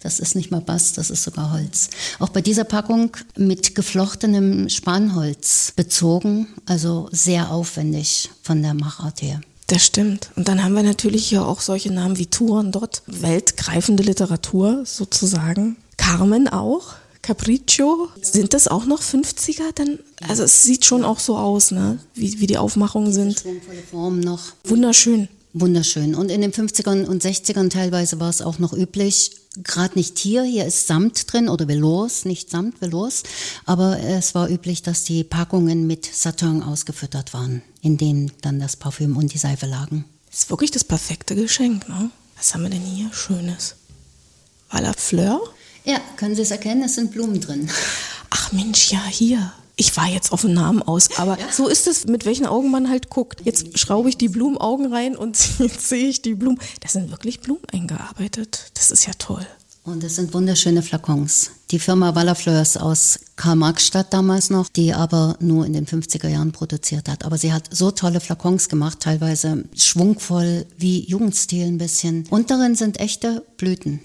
Das 0.02 0.18
ist 0.18 0.34
nicht 0.34 0.50
mal 0.50 0.60
Bast, 0.60 0.98
das 0.98 1.08
ist 1.08 1.22
sogar 1.22 1.52
Holz. 1.52 1.88
Auch 2.18 2.30
bei 2.30 2.40
dieser 2.40 2.64
Packung 2.64 3.16
mit 3.36 3.76
geflochtenem 3.76 4.68
Spanholz 4.70 5.72
bezogen, 5.76 6.48
also 6.66 7.08
sehr 7.12 7.52
aufwendig 7.52 8.28
von 8.42 8.60
der 8.60 8.74
Machart 8.74 9.22
her. 9.22 9.40
Das 9.68 9.84
stimmt. 9.86 10.30
Und 10.34 10.48
dann 10.48 10.64
haben 10.64 10.74
wir 10.74 10.82
natürlich 10.82 11.26
hier 11.26 11.46
auch 11.46 11.60
solche 11.60 11.92
Namen 11.92 12.18
wie 12.18 12.26
Touren 12.26 12.72
dort, 12.72 13.02
weltgreifende 13.06 14.02
Literatur 14.02 14.82
sozusagen. 14.84 15.76
Carmen 15.96 16.48
auch. 16.48 16.94
Capriccio. 17.24 18.10
Sind 18.20 18.52
das 18.52 18.68
auch 18.68 18.84
noch 18.84 19.00
50er? 19.00 19.72
Dann, 19.74 19.98
also 20.28 20.42
es 20.42 20.62
sieht 20.62 20.84
schon 20.84 21.04
auch 21.04 21.18
so 21.18 21.38
aus, 21.38 21.70
ne? 21.70 21.98
wie, 22.14 22.38
wie 22.38 22.46
die 22.46 22.58
Aufmachungen 22.58 23.14
sind. 23.14 23.40
Schwungvolle 23.40 24.16
noch. 24.16 24.52
Wunderschön. 24.64 25.28
Wunderschön. 25.54 26.14
Und 26.14 26.30
in 26.30 26.42
den 26.42 26.52
50ern 26.52 27.06
und 27.06 27.24
60ern 27.24 27.70
teilweise 27.70 28.20
war 28.20 28.28
es 28.28 28.42
auch 28.42 28.58
noch 28.58 28.74
üblich, 28.74 29.30
gerade 29.62 29.94
nicht 29.94 30.18
hier, 30.18 30.42
hier 30.42 30.66
ist 30.66 30.86
Samt 30.86 31.32
drin 31.32 31.48
oder 31.48 31.66
Velours, 31.66 32.26
nicht 32.26 32.50
Samt, 32.50 32.82
Velours, 32.82 33.22
aber 33.64 33.98
es 34.00 34.34
war 34.34 34.50
üblich, 34.50 34.82
dass 34.82 35.04
die 35.04 35.24
Packungen 35.24 35.86
mit 35.86 36.04
Satin 36.04 36.62
ausgefüttert 36.62 37.32
waren, 37.32 37.62
in 37.80 37.96
denen 37.96 38.32
dann 38.42 38.58
das 38.58 38.76
Parfüm 38.76 39.16
und 39.16 39.32
die 39.32 39.38
Seife 39.38 39.66
lagen. 39.66 40.04
Das 40.28 40.40
ist 40.40 40.50
wirklich 40.50 40.72
das 40.72 40.84
perfekte 40.84 41.36
Geschenk, 41.36 41.88
ne? 41.88 42.10
Was 42.36 42.52
haben 42.52 42.64
wir 42.64 42.70
denn 42.70 42.82
hier 42.82 43.10
Schönes? 43.12 43.76
A 44.70 44.80
la 44.80 44.92
Fleur? 44.92 45.40
Ja, 45.84 45.98
können 46.16 46.34
Sie 46.34 46.42
es 46.42 46.50
erkennen? 46.50 46.82
Es 46.82 46.94
sind 46.94 47.12
Blumen 47.12 47.40
drin. 47.40 47.68
Ach 48.30 48.52
Mensch, 48.52 48.90
ja, 48.90 49.04
hier. 49.06 49.52
Ich 49.76 49.96
war 49.96 50.06
jetzt 50.06 50.32
auf 50.32 50.42
den 50.42 50.54
Namen 50.54 50.82
aus, 50.82 51.18
aber 51.18 51.38
ja. 51.38 51.50
so 51.50 51.68
ist 51.68 51.88
es, 51.88 52.06
mit 52.06 52.24
welchen 52.24 52.46
Augen 52.46 52.70
man 52.70 52.88
halt 52.88 53.10
guckt. 53.10 53.40
Jetzt 53.44 53.76
schraube 53.78 54.08
ich 54.08 54.16
die 54.16 54.28
Blumenaugen 54.28 54.92
rein 54.92 55.16
und 55.16 55.36
jetzt 55.58 55.88
sehe 55.88 56.08
ich 56.08 56.22
die 56.22 56.34
Blumen. 56.34 56.58
Da 56.80 56.88
sind 56.88 57.10
wirklich 57.10 57.40
Blumen 57.40 57.64
eingearbeitet. 57.72 58.70
Das 58.74 58.90
ist 58.90 59.06
ja 59.06 59.12
toll. 59.18 59.44
Und 59.82 60.02
es 60.02 60.16
sind 60.16 60.32
wunderschöne 60.32 60.82
Flakons. 60.82 61.50
Die 61.70 61.78
Firma 61.78 62.14
Wallafleurs 62.14 62.78
aus 62.78 63.18
Karl-Marx-Stadt 63.36 64.14
damals 64.14 64.48
noch, 64.48 64.70
die 64.70 64.94
aber 64.94 65.36
nur 65.40 65.66
in 65.66 65.74
den 65.74 65.86
50er 65.86 66.28
Jahren 66.28 66.52
produziert 66.52 67.06
hat. 67.08 67.24
Aber 67.24 67.36
sie 67.36 67.52
hat 67.52 67.68
so 67.70 67.90
tolle 67.90 68.20
Flakons 68.20 68.70
gemacht, 68.70 69.00
teilweise 69.00 69.64
schwungvoll, 69.76 70.64
wie 70.78 71.04
Jugendstil 71.04 71.66
ein 71.66 71.76
bisschen. 71.76 72.26
Und 72.30 72.50
darin 72.50 72.76
sind 72.76 72.98
echte 72.98 73.44
Blüten. 73.58 74.00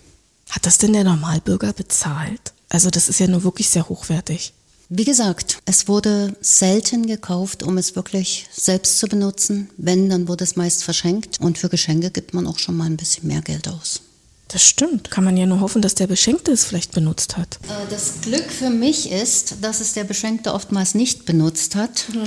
Hat 0.50 0.66
das 0.66 0.78
denn 0.78 0.94
der 0.94 1.04
Normalbürger 1.04 1.74
bezahlt? 1.74 2.54
Also 2.70 2.90
das 2.90 3.10
ist 3.10 3.20
ja 3.20 3.28
nur 3.28 3.44
wirklich 3.44 3.70
sehr 3.70 3.88
hochwertig. 3.88 4.54
Wie 4.92 5.06
gesagt, 5.06 5.60
es 5.66 5.88
wurde 5.88 6.36
selten 6.42 7.06
gekauft, 7.06 7.62
um 7.62 7.78
es 7.78 7.96
wirklich 7.96 8.48
selbst 8.52 8.98
zu 8.98 9.08
benutzen. 9.08 9.70
Wenn, 9.78 10.10
dann 10.10 10.28
wurde 10.28 10.44
es 10.44 10.56
meist 10.56 10.84
verschenkt. 10.84 11.40
Und 11.40 11.60
für 11.60 11.70
Geschenke 11.70 12.10
gibt 12.10 12.34
man 12.34 12.48
auch 12.48 12.58
schon 12.58 12.76
mal 12.76 12.86
ein 12.86 12.98
bisschen 12.98 13.28
mehr 13.28 13.42
Geld 13.42 13.68
aus. 13.68 14.02
Das 14.48 14.64
stimmt. 14.64 15.12
Kann 15.12 15.24
man 15.24 15.38
ja 15.38 15.46
nur 15.46 15.60
hoffen, 15.60 15.84
dass 15.84 15.94
der 15.94 16.08
Beschenkte 16.08 16.52
es 16.52 16.66
vielleicht 16.66 16.92
benutzt 16.92 17.38
hat. 17.38 17.60
Äh, 17.68 17.88
das 17.92 18.22
Glück 18.22 18.52
für 18.52 18.72
mich 18.72 19.12
ist, 19.12 19.58
dass 19.62 19.80
es 19.80 19.94
der 19.94 20.06
Beschenkte 20.06 20.56
oftmals 20.56 20.96
nicht 20.96 21.26
benutzt 21.26 21.76
hat. 21.76 22.06
Ja. 22.12 22.24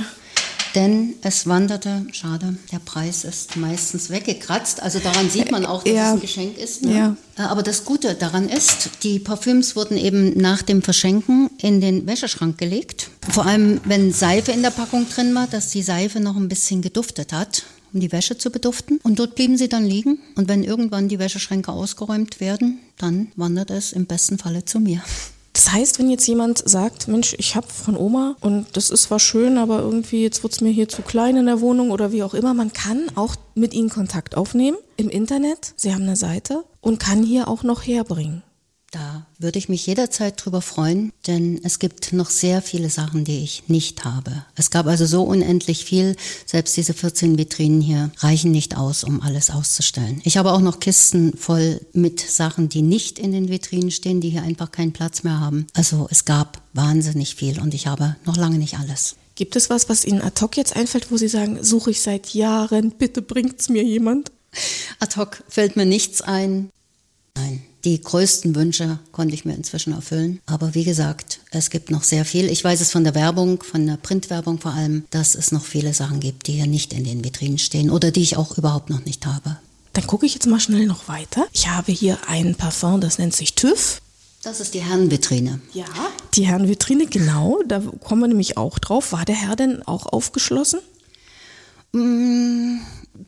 Denn 0.75 1.13
es 1.21 1.47
wanderte, 1.47 2.05
schade, 2.11 2.55
der 2.71 2.79
Preis 2.79 3.23
ist 3.23 3.55
meistens 3.57 4.09
weggekratzt. 4.09 4.81
Also 4.81 4.99
daran 4.99 5.29
sieht 5.29 5.51
man 5.51 5.65
auch, 5.65 5.83
dass 5.83 5.93
ja. 5.93 6.07
es 6.07 6.13
ein 6.13 6.21
Geschenk 6.21 6.57
ist. 6.57 6.83
Ne? 6.83 6.97
Ja. 6.97 7.17
Äh, 7.37 7.47
aber 7.47 7.61
das 7.61 7.85
Gute 7.85 8.15
daran 8.15 8.49
ist, 8.49 8.89
die 9.03 9.19
Parfüms 9.19 9.75
wurden 9.75 9.97
eben 9.97 10.37
nach 10.37 10.63
dem 10.63 10.81
Verschenken 10.81 11.49
in 11.59 11.79
den 11.79 12.07
Wäscheschrank 12.07 12.57
gelegt. 12.57 13.09
Vor 13.29 13.45
allem, 13.45 13.81
wenn 13.85 14.11
Seife 14.11 14.51
in 14.51 14.63
der 14.63 14.71
Packung 14.71 15.07
drin 15.09 15.35
war, 15.35 15.47
dass 15.47 15.69
die 15.69 15.83
Seife 15.83 16.19
noch 16.19 16.35
ein 16.35 16.49
bisschen 16.49 16.81
geduftet 16.81 17.33
hat 17.33 17.63
um 17.93 17.99
die 17.99 18.11
Wäsche 18.11 18.37
zu 18.37 18.49
beduften. 18.49 18.99
Und 19.03 19.19
dort 19.19 19.35
blieben 19.35 19.57
sie 19.57 19.69
dann 19.69 19.85
liegen. 19.85 20.17
Und 20.35 20.49
wenn 20.49 20.63
irgendwann 20.63 21.07
die 21.09 21.19
Wäscheschränke 21.19 21.71
ausgeräumt 21.71 22.39
werden, 22.39 22.79
dann 22.97 23.31
wandert 23.35 23.69
es 23.69 23.93
im 23.93 24.07
besten 24.07 24.37
Falle 24.39 24.65
zu 24.65 24.79
mir. 24.79 25.03
Das 25.53 25.71
heißt, 25.71 25.99
wenn 25.99 26.09
jetzt 26.09 26.27
jemand 26.27 26.67
sagt, 26.67 27.07
Mensch, 27.07 27.35
ich 27.37 27.55
habe 27.55 27.67
von 27.67 27.95
Oma 27.95 28.35
und 28.41 28.65
das 28.73 28.89
ist 28.89 29.03
zwar 29.03 29.19
schön, 29.19 29.59
aber 29.59 29.79
irgendwie 29.79 30.23
jetzt 30.23 30.41
wird 30.41 30.53
es 30.53 30.61
mir 30.61 30.71
hier 30.71 30.89
zu 30.89 31.03
klein 31.03 31.37
in 31.37 31.45
der 31.45 31.61
Wohnung 31.61 31.91
oder 31.91 32.11
wie 32.11 32.23
auch 32.23 32.33
immer, 32.33 32.55
man 32.55 32.73
kann 32.73 33.11
auch 33.13 33.35
mit 33.53 33.75
ihnen 33.75 33.89
Kontakt 33.89 34.35
aufnehmen 34.35 34.77
im 34.97 35.09
Internet. 35.09 35.73
Sie 35.75 35.93
haben 35.93 36.03
eine 36.03 36.15
Seite 36.15 36.63
und 36.81 36.99
kann 36.99 37.21
hier 37.21 37.47
auch 37.47 37.61
noch 37.61 37.85
herbringen. 37.85 38.41
Da 38.93 39.25
würde 39.39 39.57
ich 39.57 39.69
mich 39.69 39.87
jederzeit 39.87 40.35
drüber 40.37 40.61
freuen, 40.61 41.11
denn 41.25 41.59
es 41.63 41.79
gibt 41.79 42.13
noch 42.13 42.29
sehr 42.29 42.61
viele 42.61 42.91
Sachen, 42.91 43.25
die 43.25 43.43
ich 43.43 43.63
nicht 43.65 44.05
habe. 44.05 44.45
Es 44.55 44.69
gab 44.69 44.85
also 44.85 45.07
so 45.07 45.23
unendlich 45.23 45.83
viel, 45.83 46.15
selbst 46.45 46.77
diese 46.77 46.93
14 46.93 47.39
Vitrinen 47.39 47.81
hier 47.81 48.11
reichen 48.19 48.51
nicht 48.51 48.77
aus, 48.77 49.03
um 49.03 49.19
alles 49.19 49.49
auszustellen. 49.49 50.21
Ich 50.25 50.37
habe 50.37 50.51
auch 50.51 50.61
noch 50.61 50.79
Kisten 50.79 51.35
voll 51.35 51.81
mit 51.93 52.19
Sachen, 52.19 52.69
die 52.69 52.83
nicht 52.83 53.17
in 53.17 53.31
den 53.31 53.49
Vitrinen 53.49 53.89
stehen, 53.89 54.21
die 54.21 54.29
hier 54.29 54.43
einfach 54.43 54.71
keinen 54.71 54.93
Platz 54.93 55.23
mehr 55.23 55.39
haben. 55.39 55.65
Also 55.73 56.07
es 56.11 56.25
gab 56.25 56.61
wahnsinnig 56.73 57.33
viel 57.33 57.59
und 57.59 57.73
ich 57.73 57.87
habe 57.87 58.15
noch 58.25 58.37
lange 58.37 58.59
nicht 58.59 58.77
alles. 58.77 59.15
Gibt 59.33 59.55
es 59.55 59.71
was, 59.71 59.89
was 59.89 60.05
Ihnen 60.05 60.21
ad 60.21 60.39
hoc 60.39 60.55
jetzt 60.55 60.75
einfällt, 60.75 61.09
wo 61.09 61.17
Sie 61.17 61.29
sagen, 61.29 61.63
suche 61.63 61.89
ich 61.89 62.01
seit 62.01 62.35
Jahren, 62.35 62.91
bitte 62.91 63.23
bringt's 63.23 63.69
mir 63.69 63.83
jemand? 63.83 64.31
Ad 64.99 65.15
hoc 65.15 65.43
fällt 65.49 65.77
mir 65.77 65.87
nichts 65.87 66.21
ein. 66.21 66.69
Nein. 67.35 67.63
Die 67.85 67.99
größten 67.99 68.55
Wünsche 68.55 68.99
konnte 69.11 69.33
ich 69.33 69.43
mir 69.43 69.55
inzwischen 69.55 69.91
erfüllen. 69.91 70.39
Aber 70.45 70.73
wie 70.73 70.85
gesagt, 70.85 71.39
es 71.51 71.69
gibt 71.69 71.91
noch 71.91 72.03
sehr 72.03 72.23
viel. 72.23 72.49
Ich 72.49 72.63
weiß 72.63 72.79
es 72.79 72.91
von 72.91 73.03
der 73.03 73.13
Werbung, 73.13 73.61
von 73.61 73.85
der 73.85 73.97
Printwerbung 73.97 74.59
vor 74.59 74.71
allem, 74.71 75.03
dass 75.09 75.35
es 75.35 75.51
noch 75.51 75.65
viele 75.65 75.93
Sachen 75.93 76.21
gibt, 76.21 76.47
die 76.47 76.53
hier 76.53 76.67
nicht 76.67 76.93
in 76.93 77.03
den 77.03 77.25
Vitrinen 77.25 77.57
stehen 77.57 77.89
oder 77.89 78.11
die 78.11 78.21
ich 78.21 78.37
auch 78.37 78.57
überhaupt 78.57 78.89
noch 78.89 79.03
nicht 79.03 79.25
habe. 79.25 79.57
Dann 79.91 80.07
gucke 80.07 80.25
ich 80.25 80.33
jetzt 80.33 80.47
mal 80.47 80.61
schnell 80.61 80.85
noch 80.85 81.09
weiter. 81.09 81.45
Ich 81.51 81.67
habe 81.67 81.91
hier 81.91 82.17
ein 82.27 82.55
Parfum, 82.55 83.01
das 83.01 83.19
nennt 83.19 83.35
sich 83.35 83.53
TÜV. 83.53 84.01
Das 84.43 84.59
ist 84.59 84.73
die 84.73 84.81
Herrenvitrine. 84.81 85.59
Ja, 85.73 85.85
die 86.33 86.47
Herrenvitrine, 86.47 87.07
genau. 87.07 87.61
Da 87.67 87.79
kommen 87.79 88.21
wir 88.21 88.27
nämlich 88.27 88.57
auch 88.57 88.79
drauf. 88.79 89.11
War 89.11 89.25
der 89.25 89.35
Herr 89.35 89.55
denn 89.55 89.83
auch 89.83 90.05
aufgeschlossen? 90.05 90.79
Mmh, 91.91 92.79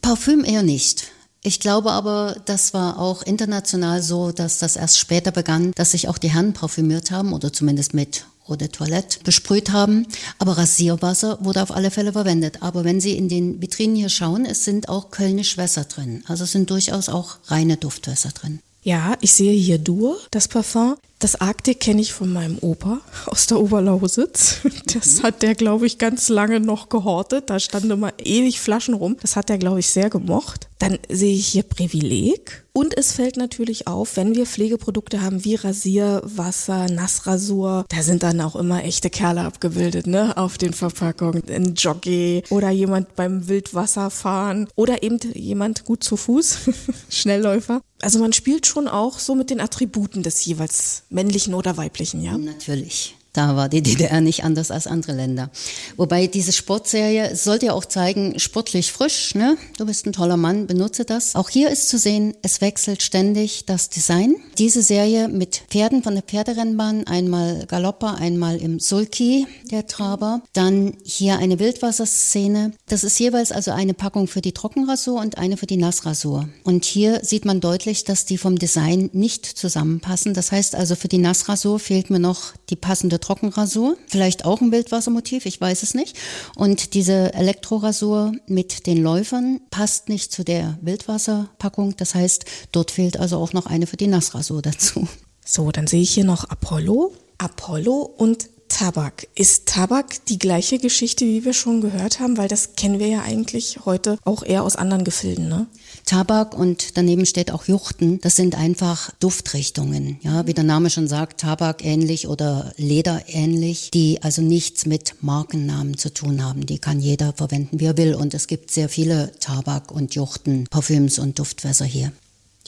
Parfüm 0.01 0.43
eher 0.43 0.63
nicht. 0.63 1.11
Ich 1.45 1.59
glaube 1.59 1.91
aber, 1.91 2.37
das 2.45 2.73
war 2.73 2.97
auch 2.97 3.21
international 3.21 4.01
so, 4.01 4.31
dass 4.31 4.57
das 4.57 4.75
erst 4.75 4.97
später 4.97 5.29
begann, 5.29 5.73
dass 5.75 5.91
sich 5.91 6.07
auch 6.07 6.17
die 6.17 6.31
Herren 6.31 6.53
parfümiert 6.53 7.11
haben 7.11 7.33
oder 7.33 7.53
zumindest 7.53 7.93
mit 7.93 8.25
Eau 8.47 8.55
Toilette 8.55 9.19
besprüht 9.23 9.71
haben. 9.71 10.07
Aber 10.39 10.57
Rasierwasser 10.57 11.37
wurde 11.41 11.61
auf 11.61 11.69
alle 11.69 11.91
Fälle 11.91 12.13
verwendet. 12.13 12.63
Aber 12.63 12.83
wenn 12.83 12.99
Sie 12.99 13.15
in 13.15 13.29
den 13.29 13.61
Vitrinen 13.61 13.95
hier 13.95 14.09
schauen, 14.09 14.45
es 14.45 14.65
sind 14.65 14.89
auch 14.89 15.11
Kölnisch 15.11 15.55
Wässer 15.55 15.83
drin. 15.83 16.23
Also 16.27 16.45
es 16.45 16.51
sind 16.51 16.71
durchaus 16.71 17.09
auch 17.09 17.37
reine 17.45 17.77
Duftwässer 17.77 18.29
drin. 18.29 18.59
Ja, 18.81 19.15
ich 19.21 19.33
sehe 19.33 19.53
hier 19.53 19.77
Dur, 19.77 20.17
das 20.31 20.47
Parfum. 20.47 20.95
Das 21.19 21.39
Arktik 21.39 21.79
kenne 21.79 22.01
ich 22.01 22.13
von 22.13 22.31
meinem 22.31 22.57
Opa 22.59 22.99
aus 23.25 23.47
der 23.47 23.59
Oberlausitz. 23.59 24.57
Das 24.93 25.23
hat 25.23 25.41
der, 25.41 25.55
glaube 25.55 25.85
ich, 25.85 25.97
ganz 25.97 26.29
lange 26.29 26.59
noch 26.59 26.89
gehortet. 26.89 27.49
Da 27.49 27.59
standen 27.59 27.91
immer 27.91 28.13
ewig 28.19 28.59
Flaschen 28.59 28.93
rum. 28.93 29.17
Das 29.21 29.35
hat 29.35 29.49
er, 29.49 29.57
glaube 29.57 29.79
ich, 29.79 29.89
sehr 29.89 30.09
gemocht. 30.09 30.67
Dann 30.79 30.99
sehe 31.09 31.33
ich 31.33 31.47
hier 31.47 31.63
Privileg. 31.63 32.65
Und 32.73 32.97
es 32.97 33.13
fällt 33.13 33.37
natürlich 33.37 33.87
auf, 33.87 34.17
wenn 34.17 34.35
wir 34.35 34.45
Pflegeprodukte 34.45 35.21
haben 35.21 35.45
wie 35.45 35.55
Rasierwasser, 35.55 36.89
Nassrasur, 36.89 37.85
da 37.87 38.03
sind 38.03 38.21
dann 38.21 38.41
auch 38.41 38.57
immer 38.57 38.83
echte 38.83 39.09
Kerle 39.09 39.43
abgebildet, 39.43 40.07
ne, 40.07 40.35
auf 40.35 40.57
den 40.57 40.73
Verpackungen. 40.73 41.43
Ein 41.49 41.75
Jockey 41.75 42.43
oder 42.49 42.71
jemand 42.71 43.15
beim 43.15 43.47
Wildwasserfahren 43.47 44.67
oder 44.75 45.03
eben 45.03 45.19
jemand 45.33 45.85
gut 45.85 46.03
zu 46.03 46.17
Fuß, 46.17 46.69
Schnellläufer. 47.09 47.79
Also 48.01 48.19
man 48.19 48.33
spielt 48.33 48.67
schon 48.67 48.89
auch 48.89 49.19
so 49.19 49.35
mit 49.35 49.49
den 49.49 49.61
Attributen 49.61 50.21
des 50.21 50.43
jeweils 50.43 51.03
männlichen 51.09 51.53
oder 51.53 51.77
weiblichen, 51.77 52.21
ja? 52.21 52.37
Natürlich. 52.37 53.15
Da 53.35 53.55
war 53.55 53.69
die 53.69 53.81
DDR 53.83 54.21
nicht 54.21 54.43
anders 54.43 54.71
als 54.71 54.87
andere 54.87 55.13
Länder. 55.13 55.49
Wobei 55.97 56.27
diese 56.27 56.53
Sportserie 56.53 57.35
sollte 57.35 57.67
ja 57.67 57.73
auch 57.73 57.85
zeigen, 57.85 58.39
sportlich 58.39 58.91
frisch, 58.91 59.35
ne? 59.35 59.57
Du 59.77 59.85
bist 59.85 60.05
ein 60.05 60.13
toller 60.13 60.37
Mann, 60.37 60.67
benutze 60.67 61.05
das. 61.05 61.35
Auch 61.35 61.49
hier 61.49 61.69
ist 61.69 61.89
zu 61.89 61.97
sehen, 61.97 62.33
es 62.41 62.61
wechselt 62.61 63.03
ständig 63.03 63.65
das 63.65 63.89
Design. 63.89 64.35
Diese 64.57 64.81
Serie 64.81 65.27
mit 65.27 65.63
Pferden 65.69 66.01
von 66.01 66.13
der 66.13 66.23
Pferderennbahn, 66.23 67.07
einmal 67.07 67.65
Galopper, 67.67 68.15
einmal 68.15 68.57
im 68.57 68.79
Sulki, 68.79 69.45
der 69.69 69.87
Traber. 69.87 70.41
Dann 70.53 70.93
hier 71.03 71.37
eine 71.37 71.59
Wildwasserszene. 71.59 72.73
Das 72.87 73.03
ist 73.03 73.19
jeweils 73.19 73.51
also 73.51 73.71
eine 73.71 73.93
Packung 73.93 74.27
für 74.27 74.41
die 74.41 74.53
Trockenrasur 74.53 75.19
und 75.19 75.37
eine 75.37 75.57
für 75.57 75.67
die 75.67 75.77
Nassrasur. 75.77 76.47
Und 76.63 76.85
hier 76.85 77.19
sieht 77.23 77.45
man 77.45 77.59
deutlich, 77.59 78.05
dass 78.05 78.25
die 78.25 78.37
vom 78.37 78.57
Design 78.57 79.09
nicht 79.13 79.45
zusammenpassen. 79.45 80.33
Das 80.33 80.51
heißt 80.51 80.75
also, 80.75 80.95
für 80.95 81.07
die 81.07 81.17
Nassrasur 81.17 81.79
fehlt 81.79 82.09
mir 82.09 82.19
noch 82.19 82.53
die 82.69 82.75
passende 82.75 83.19
Trockenrasur, 83.25 83.97
vielleicht 84.07 84.45
auch 84.45 84.61
ein 84.61 84.71
Wildwassermotiv, 84.71 85.47
ich 85.47 85.59
weiß 85.59 85.81
es 85.81 85.95
nicht. 85.95 86.15
Und 86.55 86.93
diese 86.93 87.33
Elektrorasur 87.33 88.33
mit 88.45 88.85
den 88.85 89.01
Läufern 89.01 89.61
passt 89.71 90.09
nicht 90.09 90.31
zu 90.31 90.43
der 90.43 90.77
Wildwasserpackung. 90.81 91.97
Das 91.97 92.13
heißt, 92.13 92.45
dort 92.71 92.91
fehlt 92.91 93.17
also 93.17 93.37
auch 93.37 93.53
noch 93.53 93.65
eine 93.65 93.87
für 93.87 93.97
die 93.97 94.07
Nassrasur 94.07 94.61
dazu. 94.61 95.07
So, 95.43 95.71
dann 95.71 95.87
sehe 95.87 96.01
ich 96.01 96.11
hier 96.11 96.23
noch 96.23 96.43
Apollo. 96.45 97.13
Apollo 97.37 98.13
und 98.17 98.49
Tabak. 98.67 99.27
Ist 99.35 99.67
Tabak 99.67 100.25
die 100.25 100.39
gleiche 100.39 100.79
Geschichte, 100.79 101.25
wie 101.25 101.45
wir 101.45 101.53
schon 101.53 101.81
gehört 101.81 102.19
haben? 102.19 102.37
Weil 102.37 102.47
das 102.47 102.75
kennen 102.75 102.99
wir 102.99 103.07
ja 103.07 103.21
eigentlich 103.21 103.79
heute 103.85 104.17
auch 104.25 104.43
eher 104.43 104.63
aus 104.63 104.75
anderen 104.75 105.03
Gefilden, 105.03 105.47
ne? 105.47 105.67
Tabak 106.05 106.57
und 106.57 106.97
daneben 106.97 107.25
steht 107.25 107.51
auch 107.51 107.65
Juchten. 107.65 108.19
Das 108.21 108.35
sind 108.35 108.55
einfach 108.55 109.11
Duftrichtungen. 109.19 110.19
Ja, 110.21 110.45
wie 110.45 110.53
der 110.53 110.63
Name 110.63 110.89
schon 110.89 111.07
sagt, 111.07 111.41
Tabak 111.41 111.83
ähnlich 111.83 112.27
oder 112.27 112.73
Leder 112.77 113.23
ähnlich, 113.27 113.91
die 113.91 114.21
also 114.21 114.41
nichts 114.41 114.85
mit 114.85 115.15
Markennamen 115.21 115.97
zu 115.97 116.13
tun 116.13 116.43
haben. 116.43 116.65
Die 116.65 116.79
kann 116.79 116.99
jeder 116.99 117.33
verwenden, 117.33 117.79
wie 117.79 117.85
er 117.85 117.97
will. 117.97 118.13
Und 118.15 118.33
es 118.33 118.47
gibt 118.47 118.71
sehr 118.71 118.89
viele 118.89 119.31
Tabak- 119.39 119.91
und 119.91 120.15
Juchten, 120.15 120.65
Parfüms 120.69 121.17
und 121.17 121.39
Duftwässer 121.39 121.85
hier. 121.85 122.11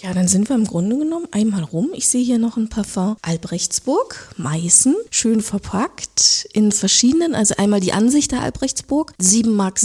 Ja, 0.01 0.13
dann 0.13 0.27
sind 0.27 0.47
wir 0.47 0.55
im 0.55 0.65
Grunde 0.65 0.95
genommen 0.95 1.27
einmal 1.31 1.63
rum. 1.63 1.89
Ich 1.93 2.07
sehe 2.07 2.23
hier 2.23 2.37
noch 2.37 2.55
ein 2.55 2.69
Parfum 2.69 3.15
Albrechtsburg, 3.23 4.31
Meißen, 4.37 4.95
schön 5.09 5.41
verpackt 5.41 6.47
in 6.53 6.71
verschiedenen, 6.71 7.33
also 7.33 7.55
einmal 7.57 7.79
die 7.79 7.93
Ansicht 7.93 8.31
der 8.31 8.41
Albrechtsburg, 8.41 9.13
7,70 9.19 9.47
Mark 9.51 9.79